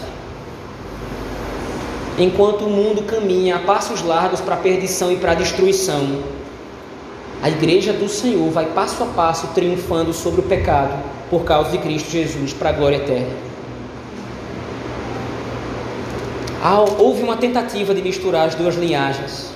Enquanto 2.18 2.66
o 2.66 2.70
mundo 2.70 3.04
caminha 3.04 3.58
a 3.58 3.60
passos 3.60 4.02
largos 4.02 4.41
para 4.41 4.56
a 4.56 4.58
perdição 4.58 5.12
e 5.12 5.18
para 5.18 5.32
a 5.32 5.36
destruição, 5.36 6.22
a 7.41 7.50
igreja 7.50 7.93
do 7.93 8.10
Senhor 8.10 8.50
vai 8.52 8.66
passo 8.66 9.04
a 9.04 9.06
passo 9.08 9.47
triunfando 9.56 10.14
sobre 10.14 10.41
o 10.41 10.43
pecado 10.43 10.93
por 11.30 11.45
causa 11.45 11.72
de 11.72 11.78
Cristo 11.78 12.10
Jesus 12.12 12.52
para 12.52 12.70
a 12.70 12.74
glória 12.74 12.97
eterna. 12.97 13.50
houve 16.97 17.24
uma 17.24 17.38
tentativa 17.38 17.93
de 17.93 18.02
misturar 18.02 18.47
as 18.47 18.56
duas 18.56 18.76
linhagens, 18.76 19.54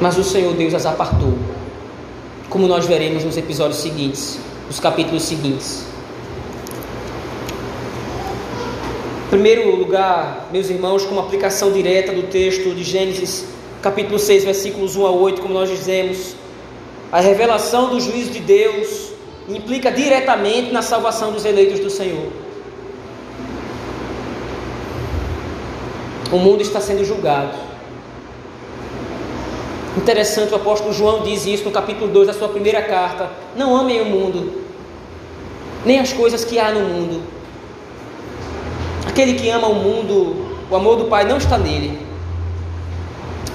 mas 0.00 0.18
o 0.18 0.24
Senhor 0.24 0.54
Deus 0.54 0.74
as 0.74 0.84
apartou, 0.84 1.32
como 2.50 2.68
nós 2.68 2.84
veremos 2.84 3.24
nos 3.24 3.36
episódios 3.38 3.78
seguintes, 3.78 4.38
nos 4.66 4.78
capítulos 4.78 5.22
seguintes. 5.22 5.86
Em 9.16 9.17
primeiro 9.30 9.76
lugar, 9.76 10.48
meus 10.50 10.70
irmãos, 10.70 11.04
como 11.04 11.20
aplicação 11.20 11.70
direta 11.70 12.12
do 12.12 12.24
texto 12.24 12.74
de 12.74 12.82
Gênesis, 12.82 13.44
capítulo 13.82 14.18
6, 14.18 14.44
versículos 14.44 14.96
1 14.96 15.06
a 15.06 15.10
8, 15.10 15.42
como 15.42 15.52
nós 15.52 15.68
dizemos, 15.68 16.34
a 17.12 17.20
revelação 17.20 17.90
do 17.90 18.00
juízo 18.00 18.30
de 18.30 18.40
Deus 18.40 19.12
implica 19.48 19.90
diretamente 19.90 20.72
na 20.72 20.80
salvação 20.80 21.30
dos 21.30 21.44
eleitos 21.44 21.78
do 21.80 21.90
Senhor. 21.90 22.32
O 26.32 26.38
mundo 26.38 26.62
está 26.62 26.80
sendo 26.80 27.04
julgado. 27.04 27.56
Interessante, 29.96 30.52
o 30.52 30.56
apóstolo 30.56 30.92
João 30.92 31.22
diz 31.22 31.44
isso 31.44 31.64
no 31.64 31.70
capítulo 31.70 32.10
2 32.10 32.28
da 32.28 32.32
sua 32.32 32.48
primeira 32.48 32.82
carta: 32.82 33.30
Não 33.56 33.76
amem 33.76 34.00
o 34.00 34.04
mundo, 34.04 34.62
nem 35.84 35.98
as 35.98 36.12
coisas 36.12 36.44
que 36.44 36.58
há 36.58 36.70
no 36.70 36.80
mundo. 36.80 37.37
Aquele 39.08 39.34
que 39.34 39.48
ama 39.48 39.66
o 39.66 39.74
mundo, 39.74 40.46
o 40.70 40.76
amor 40.76 40.96
do 40.96 41.06
Pai 41.06 41.24
não 41.24 41.38
está 41.38 41.56
nele. 41.56 42.06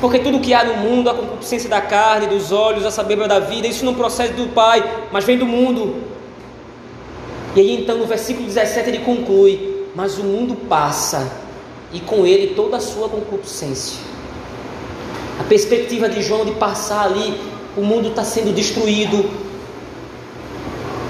Porque 0.01 0.19
tudo 0.19 0.39
que 0.39 0.53
há 0.53 0.65
no 0.65 0.77
mundo, 0.77 1.09
a 1.09 1.13
concupiscência 1.13 1.69
da 1.69 1.79
carne, 1.79 2.27
dos 2.27 2.51
olhos, 2.51 2.85
a 2.85 2.91
sabedoria 2.91 3.29
da 3.29 3.39
vida, 3.39 3.67
isso 3.67 3.85
não 3.85 3.93
procede 3.93 4.33
do 4.33 4.47
Pai, 4.49 4.83
mas 5.11 5.23
vem 5.23 5.37
do 5.37 5.45
mundo. 5.45 5.95
E 7.55 7.59
aí 7.59 7.81
então 7.81 7.97
no 7.99 8.05
versículo 8.05 8.47
17 8.47 8.89
ele 8.89 8.99
conclui: 8.99 9.87
Mas 9.95 10.17
o 10.17 10.23
mundo 10.23 10.55
passa 10.67 11.31
e 11.93 11.99
com 11.99 12.25
ele 12.25 12.55
toda 12.55 12.77
a 12.77 12.79
sua 12.79 13.07
concupiscência. 13.07 13.99
A 15.39 15.43
perspectiva 15.43 16.09
de 16.09 16.21
João 16.21 16.43
de 16.43 16.51
passar 16.53 17.05
ali, 17.05 17.39
o 17.77 17.81
mundo 17.81 18.09
está 18.09 18.23
sendo 18.23 18.53
destruído. 18.53 19.42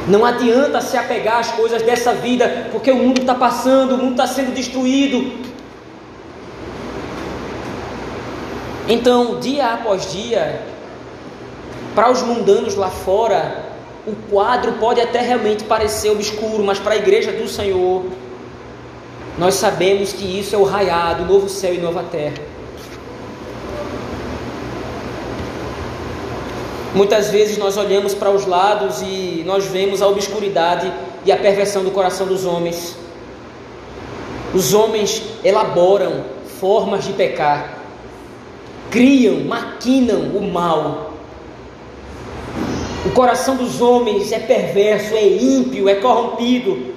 Não 0.08 0.26
adianta 0.26 0.82
se 0.82 0.98
apegar 0.98 1.40
às 1.40 1.52
coisas 1.52 1.82
dessa 1.82 2.14
vida, 2.14 2.68
porque 2.72 2.92
o 2.92 2.98
mundo 2.98 3.22
está 3.22 3.34
passando, 3.34 3.96
o 3.96 3.98
mundo 3.98 4.12
está 4.12 4.28
sendo 4.28 4.54
destruído. 4.54 5.32
Então, 8.88 9.40
dia 9.40 9.74
após 9.74 10.12
dia, 10.12 10.62
para 11.96 12.12
os 12.12 12.22
mundanos 12.22 12.76
lá 12.76 12.90
fora, 12.90 13.64
o 14.06 14.14
quadro 14.30 14.74
pode 14.74 15.00
até 15.00 15.22
realmente 15.22 15.64
parecer 15.64 16.10
obscuro, 16.10 16.64
mas 16.64 16.80
para 16.80 16.96
a 16.96 16.98
igreja 16.98 17.32
do 17.32 17.48
Senhor, 17.48 18.04
nós 19.38 19.56
sabemos 19.56 20.12
que 20.12 20.40
isso 20.40 20.54
é 20.54 20.58
o 20.58 20.64
raiado, 20.64 21.26
novo 21.26 21.48
céu 21.48 21.74
e 21.74 21.78
nova 21.78 22.04
terra. 22.04 22.53
Muitas 26.96 27.30
vezes 27.30 27.58
nós 27.58 27.76
olhamos 27.76 28.14
para 28.14 28.30
os 28.30 28.46
lados 28.46 29.02
e 29.02 29.44
nós 29.46 29.66
vemos 29.66 30.02
a 30.02 30.08
obscuridade 30.08 30.92
e 31.26 31.32
a 31.32 31.38
perversão 31.38 31.84
do 31.84 31.90
coração 31.90 32.28
dos 32.28 32.46
homens. 32.46 32.96
Os 34.54 34.76
homens 34.76 35.24
elaboram 35.44 36.24
formas 36.60 37.04
de 37.04 37.14
pecar, 37.14 37.80
criam, 38.92 39.40
maquinam 39.46 40.20
o 40.36 40.52
mal. 40.52 41.14
O 43.06 43.10
coração 43.10 43.56
dos 43.56 43.82
homens 43.82 44.32
é 44.32 44.40
perverso, 44.40 45.16
é 45.16 45.28
ímpio, 45.28 45.90
é 45.90 45.96
corrompido. 45.96 46.94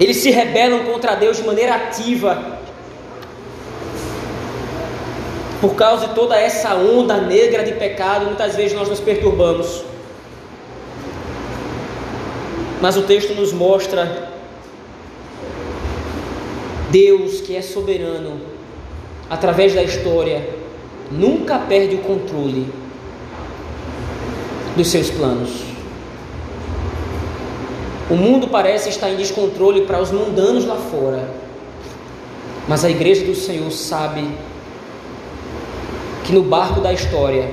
Eles 0.00 0.16
se 0.18 0.30
rebelam 0.30 0.84
contra 0.84 1.14
Deus 1.14 1.36
de 1.36 1.42
maneira 1.42 1.74
ativa. 1.74 2.57
Por 5.60 5.74
causa 5.74 6.08
de 6.08 6.14
toda 6.14 6.38
essa 6.38 6.74
onda 6.74 7.16
negra 7.16 7.64
de 7.64 7.72
pecado, 7.72 8.26
muitas 8.26 8.54
vezes 8.54 8.74
nós 8.74 8.88
nos 8.88 9.00
perturbamos. 9.00 9.82
Mas 12.80 12.96
o 12.96 13.02
texto 13.02 13.34
nos 13.34 13.52
mostra 13.52 14.30
Deus 16.90 17.40
que 17.40 17.56
é 17.56 17.60
soberano, 17.60 18.40
através 19.28 19.74
da 19.74 19.82
história, 19.82 20.48
nunca 21.10 21.58
perde 21.58 21.96
o 21.96 21.98
controle 21.98 22.66
dos 24.76 24.88
seus 24.88 25.10
planos. 25.10 25.50
O 28.08 28.14
mundo 28.14 28.48
parece 28.48 28.88
estar 28.88 29.10
em 29.10 29.16
descontrole 29.16 29.82
para 29.82 30.00
os 30.00 30.10
mundanos 30.12 30.64
lá 30.64 30.76
fora, 30.76 31.28
mas 32.68 32.84
a 32.84 32.90
igreja 32.90 33.24
do 33.24 33.34
Senhor 33.34 33.70
sabe 33.70 34.24
que 36.28 36.34
no 36.34 36.42
barco 36.42 36.82
da 36.82 36.92
história, 36.92 37.50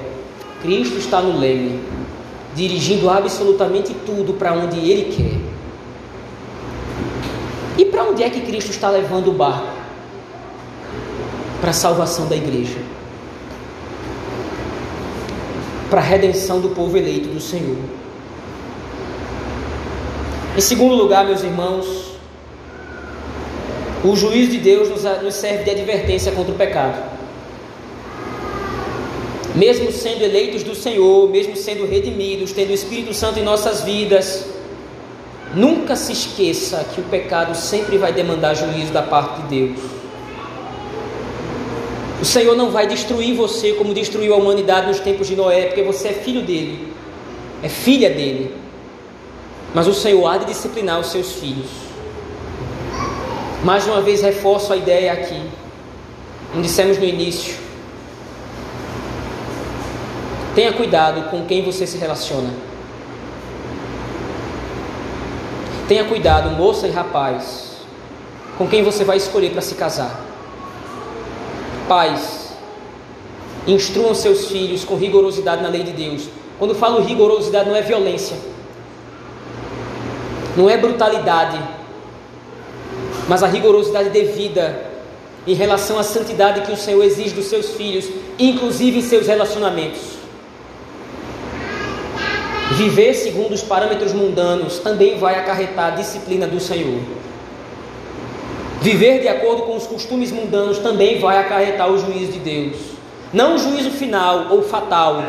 Cristo 0.62 0.98
está 0.98 1.22
no 1.22 1.40
leme, 1.40 1.80
dirigindo 2.54 3.10
absolutamente 3.10 3.96
tudo 4.06 4.34
para 4.34 4.52
onde 4.52 4.78
Ele 4.78 5.16
quer. 5.16 5.40
E 7.78 7.86
para 7.86 8.04
onde 8.04 8.22
é 8.22 8.30
que 8.30 8.42
Cristo 8.42 8.72
está 8.72 8.90
levando 8.90 9.30
o 9.30 9.32
barco? 9.32 9.70
Para 11.62 11.70
a 11.70 11.74
salvação 11.74 12.28
da 12.28 12.36
igreja, 12.36 12.78
para 15.90 16.02
a 16.02 16.04
redenção 16.04 16.60
do 16.60 16.68
povo 16.68 16.98
eleito 16.98 17.30
do 17.30 17.40
Senhor. 17.40 17.78
Em 20.58 20.62
segundo 20.62 20.96
lugar, 20.96 21.26
meus 21.26 21.44
irmãos, 21.44 22.12
o 24.04 24.14
juízo 24.18 24.52
de 24.52 24.58
Deus 24.58 24.90
nos 25.24 25.34
serve 25.34 25.64
de 25.64 25.70
advertência 25.70 26.34
contra 26.34 26.52
o 26.52 26.58
pecado. 26.58 27.15
Mesmo 29.56 29.90
sendo 29.90 30.22
eleitos 30.22 30.64
do 30.64 30.76
Senhor, 30.76 31.30
mesmo 31.30 31.56
sendo 31.56 31.88
redimidos, 31.88 32.52
tendo 32.52 32.72
o 32.72 32.74
Espírito 32.74 33.14
Santo 33.14 33.40
em 33.40 33.44
nossas 33.44 33.82
vidas, 33.84 34.46
nunca 35.54 35.96
se 35.96 36.12
esqueça 36.12 36.86
que 36.94 37.00
o 37.00 37.06
pecado 37.06 37.56
sempre 37.56 37.98
vai 37.98 38.12
demandar 38.12 38.54
juízo 38.54 38.92
da 38.92 39.02
parte 39.02 39.44
de 39.44 39.48
Deus. 39.48 39.80
O 42.22 42.26
Senhor 42.26 42.56
não 42.58 42.70
vai 42.70 42.86
destruir 42.86 43.34
você 43.34 43.74
como 43.74 43.94
destruiu 43.94 44.34
a 44.34 44.38
humanidade 44.38 44.88
nos 44.88 45.00
tempos 45.00 45.28
de 45.28 45.38
Noé, 45.38 45.68
porque 45.68 45.84
você 45.84 46.10
é 46.10 46.14
filho 46.14 46.42
dele, 46.42 46.92
é 47.64 47.70
filha 47.70 48.10
dele. 48.10 48.54
Mas 49.74 49.88
o 49.88 49.94
Senhor 49.94 50.26
há 50.28 50.38
de 50.38 50.46
disciplinar 50.46 51.00
os 51.00 51.08
seus 51.08 51.34
filhos. 51.34 51.70
Mais 53.64 53.86
uma 53.88 54.02
vez 54.02 54.22
reforço 54.22 54.74
a 54.74 54.78
ideia 54.78 55.14
aqui, 55.14 55.42
como 56.52 56.62
dissemos 56.62 56.98
no 56.98 57.06
início. 57.06 57.65
Tenha 60.56 60.74
cuidado 60.74 61.30
com 61.30 61.46
quem 61.46 61.64
você 61.64 61.86
se 61.86 61.98
relaciona. 61.98 62.50
Tenha 65.88 66.06
cuidado, 66.06 66.50
moça 66.52 66.88
e 66.88 66.92
rapaz, 66.92 67.82
com 68.58 68.68
quem 68.68 68.82
você 68.82 69.04
vai 69.04 69.18
escolher 69.18 69.52
para 69.52 69.62
se 69.62 69.76
casar. 69.76 70.20
Pais, 71.88 72.56
instruam 73.68 74.16
seus 74.16 74.48
filhos 74.48 74.84
com 74.84 74.96
rigorosidade 74.96 75.62
na 75.62 75.70
lei 75.70 75.84
de 75.84 75.92
Deus. 75.92 76.30
Quando 76.58 76.74
falo 76.74 77.02
rigorosidade, 77.02 77.70
não 77.70 77.76
é 77.76 77.82
violência 77.82 78.38
não 80.56 80.70
é 80.70 80.78
brutalidade, 80.78 81.60
mas 83.28 83.44
a 83.44 83.48
rigorosidade 83.48 84.10
devida 84.10 84.92
em 85.46 85.54
relação 85.54 86.00
à 86.00 86.04
santidade 86.04 86.62
que 86.62 86.72
o 86.72 86.78
Senhor 86.78 87.04
exige 87.04 87.36
dos 87.36 87.46
seus 87.46 87.72
filhos, 87.72 88.06
inclusive 88.40 89.00
em 89.00 89.02
seus 89.02 89.28
relacionamentos. 89.28 90.25
Viver 92.74 93.14
segundo 93.14 93.54
os 93.54 93.62
parâmetros 93.62 94.12
mundanos 94.12 94.80
também 94.80 95.20
vai 95.20 95.40
acarretar 95.40 95.94
a 95.94 95.96
disciplina 95.96 96.48
do 96.48 96.60
Senhor. 96.60 97.00
Viver 98.82 99.22
de 99.22 99.28
acordo 99.28 99.64
com 99.64 99.76
os 99.76 99.86
costumes 99.86 100.32
mundanos 100.32 100.80
também 100.80 101.20
vai 101.20 101.38
acarretar 101.38 101.90
o 101.90 101.98
juízo 101.98 102.34
de 102.34 102.40
Deus. 102.40 102.76
Não 103.32 103.56
o 103.56 103.58
juízo 103.58 103.92
final 103.92 104.48
ou 104.50 104.64
fatal, 104.64 105.24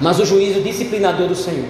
mas 0.00 0.18
o 0.20 0.26
juízo 0.26 0.60
disciplinador 0.60 1.28
do 1.28 1.34
Senhor. 1.34 1.68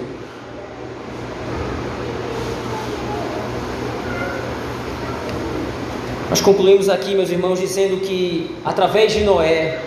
Nós 6.29 6.41
concluímos 6.41 6.89
aqui, 6.89 7.15
meus 7.15 7.31
irmãos, 7.31 7.61
dizendo 7.61 7.99
que 7.99 8.55
através 8.65 9.13
de 9.13 9.21
Noé, 9.21 9.81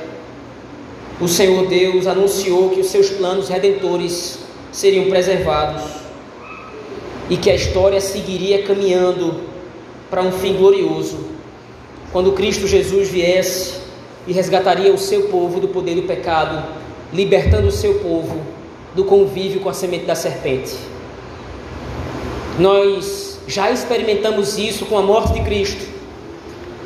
o 1.20 1.28
Senhor 1.28 1.68
Deus 1.68 2.08
anunciou 2.08 2.70
que 2.70 2.80
os 2.80 2.88
seus 2.88 3.10
planos 3.10 3.50
redentores 3.50 4.40
seriam 4.72 5.10
preservados 5.10 5.84
e 7.30 7.36
que 7.36 7.50
a 7.50 7.56
história 7.56 8.00
seguiria 8.00 8.64
caminhando 8.64 9.42
para 10.10 10.22
um 10.22 10.32
fim 10.32 10.56
glorioso, 10.56 11.20
quando 12.12 12.32
Cristo 12.32 12.68
Jesus 12.68 13.10
viesse 13.10 13.76
e 14.26 14.34
resgataria 14.34 14.94
o 14.94 14.98
seu 14.98 15.24
povo 15.24 15.60
do 15.60 15.68
poder 15.68 15.96
do 15.96 16.04
pecado, 16.04 16.68
libertando 17.14 17.68
o 17.68 17.72
seu 17.72 17.96
povo 17.96 18.42
do 18.96 19.04
convívio 19.04 19.60
com 19.60 19.70
a 19.70 19.74
semente 19.74 20.06
da 20.06 20.16
serpente. 20.16 20.76
Nós 22.58 23.40
já 23.48 23.70
experimentamos 23.72 24.58
isso 24.58 24.86
com 24.86 24.98
a 24.98 25.02
morte 25.02 25.34
de 25.34 25.42
Cristo. 25.42 25.86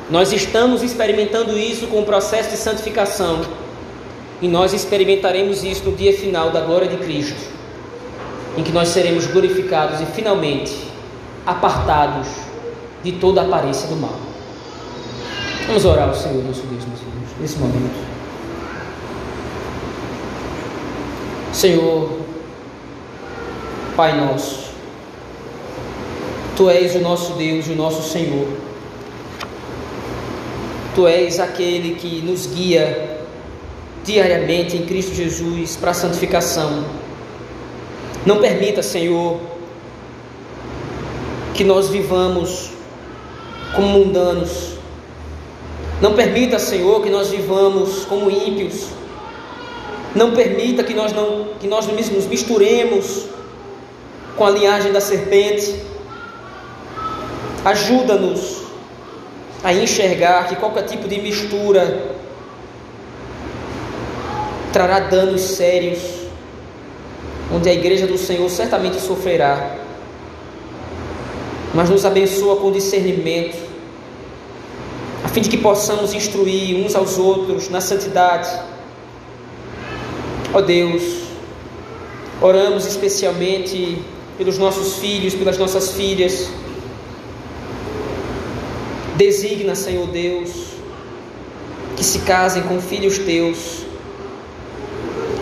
Nós 0.10 0.34
estamos 0.34 0.84
experimentando 0.84 1.58
isso 1.58 1.88
com 1.88 2.02
o 2.02 2.06
processo 2.06 2.52
de 2.52 2.58
santificação. 2.58 3.42
E 4.44 4.48
nós 4.50 4.74
experimentaremos 4.74 5.64
isso 5.64 5.86
no 5.86 5.96
dia 5.96 6.12
final 6.12 6.52
da 6.52 6.60
glória 6.60 6.90
de 6.90 6.98
Cristo, 6.98 7.50
em 8.58 8.62
que 8.62 8.74
nós 8.74 8.90
seremos 8.90 9.26
glorificados 9.26 10.02
e 10.02 10.06
finalmente 10.06 10.78
apartados 11.46 12.28
de 13.02 13.14
toda 13.14 13.40
a 13.40 13.46
aparência 13.46 13.88
do 13.88 13.96
mal. 13.96 14.20
Vamos 15.66 15.86
orar 15.86 16.10
ao 16.10 16.14
Senhor, 16.14 16.44
nosso 16.44 16.62
Deus, 16.64 16.84
meus 16.86 17.00
irmãos, 17.00 17.30
nesse 17.40 17.58
momento. 17.58 18.06
Senhor, 21.54 22.20
Pai 23.96 24.20
nosso, 24.20 24.74
Tu 26.58 26.70
és 26.70 26.94
o 26.96 27.00
nosso 27.00 27.32
Deus 27.36 27.66
e 27.68 27.72
o 27.72 27.76
nosso 27.78 28.12
Senhor. 28.12 28.46
Tu 30.94 31.08
és 31.08 31.40
aquele 31.40 31.96
que 31.96 32.22
nos 32.22 32.46
guia 32.48 33.23
diariamente 34.04 34.78
em 34.78 34.86
Cristo 34.86 35.14
Jesus 35.14 35.76
para 35.76 35.92
a 35.92 35.94
santificação. 35.94 36.86
Não 38.26 38.40
permita, 38.40 38.82
Senhor, 38.82 39.40
que 41.54 41.64
nós 41.64 41.90
vivamos 41.90 42.70
como 43.76 43.88
mundanos. 43.88 44.74
Não 46.02 46.14
permita, 46.14 46.60
Senhor, 46.60 47.02
que 47.02 47.10
nós 47.10 47.30
vivamos 47.30 48.06
como 48.06 48.30
ímpios. 48.30 48.88
Não 50.16 50.32
permita 50.32 50.84
que 50.84 50.94
nós 50.94 51.12
não 51.12 51.48
que 51.60 51.68
nós 51.68 51.88
nos 51.88 52.28
misturemos 52.28 53.26
com 54.36 54.46
a 54.46 54.50
linhagem 54.50 54.92
da 54.92 55.02
serpente 55.02 55.74
Ajuda-nos 57.66 58.62
a 59.64 59.74
enxergar 59.74 60.50
que 60.50 60.58
qualquer 60.58 60.84
tipo 60.84 61.08
de 61.08 61.22
mistura 61.22 62.13
trará 64.74 65.00
danos 65.00 65.42
sérios, 65.42 66.00
onde 67.54 67.70
a 67.70 67.74
igreja 67.74 68.06
do 68.06 68.18
Senhor 68.18 68.50
certamente 68.50 69.00
sofrerá. 69.00 69.78
Mas 71.74 71.90
nos 71.90 72.04
abençoa 72.04 72.58
com 72.58 72.72
discernimento, 72.72 73.58
a 75.24 75.30
fim 75.30 75.42
de 75.42 75.50
que 75.50 75.58
possamos 75.58 76.14
instruir 76.14 76.86
uns 76.86 76.96
aos 76.96 77.18
outros 77.18 77.70
na 77.70 77.80
santidade. 77.80 78.50
Ó 80.54 80.60
Deus, 80.60 81.04
oramos 82.42 82.86
especialmente 82.86 84.00
pelos 84.38 84.58
nossos 84.58 84.98
filhos, 84.98 85.34
pelas 85.34 85.58
nossas 85.58 85.92
filhas 85.92 86.50
Designa, 89.16 89.76
Senhor 89.76 90.08
Deus, 90.08 90.50
que 91.96 92.04
se 92.04 92.20
casem 92.20 92.64
com 92.64 92.82
filhos 92.82 93.20
teus, 93.20 93.86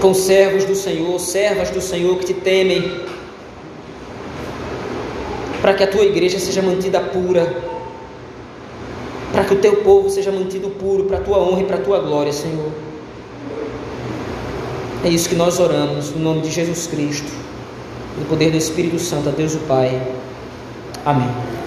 com 0.02 0.16
servos 0.16 0.66
do 0.66 0.76
Senhor, 0.76 1.20
servas 1.20 1.70
do 1.70 1.80
Senhor 1.80 2.18
que 2.18 2.26
te 2.26 2.34
temem, 2.34 3.02
para 5.62 5.76
que 5.76 5.84
a 5.84 5.88
tua 5.88 6.04
igreja 6.04 6.40
seja 6.40 6.62
mantida 6.62 7.00
pura, 7.00 7.56
para 9.32 9.46
que 9.46 9.54
o 9.54 9.58
teu 9.60 9.78
povo 9.78 10.10
seja 10.10 10.32
mantido 10.32 10.70
puro, 10.72 11.06
para 11.06 11.20
a 11.20 11.22
tua 11.22 11.38
honra 11.38 11.62
e 11.62 11.66
para 11.66 11.78
a 11.78 11.82
tua 11.82 12.00
glória, 12.00 12.34
Senhor. 12.34 12.72
É 15.06 15.10
isso 15.10 15.30
que 15.30 15.36
nós 15.36 15.60
oramos, 15.60 16.10
no 16.12 16.20
nome 16.20 16.42
de 16.42 16.50
Jesus 16.50 16.88
Cristo, 16.88 17.32
no 18.18 18.26
poder 18.26 18.52
do 18.52 18.58
Espírito 18.58 19.00
Santo, 19.00 19.30
a 19.30 19.32
Deus 19.32 19.54
o 19.54 19.60
Pai. 19.60 20.02
Amém. 21.06 21.61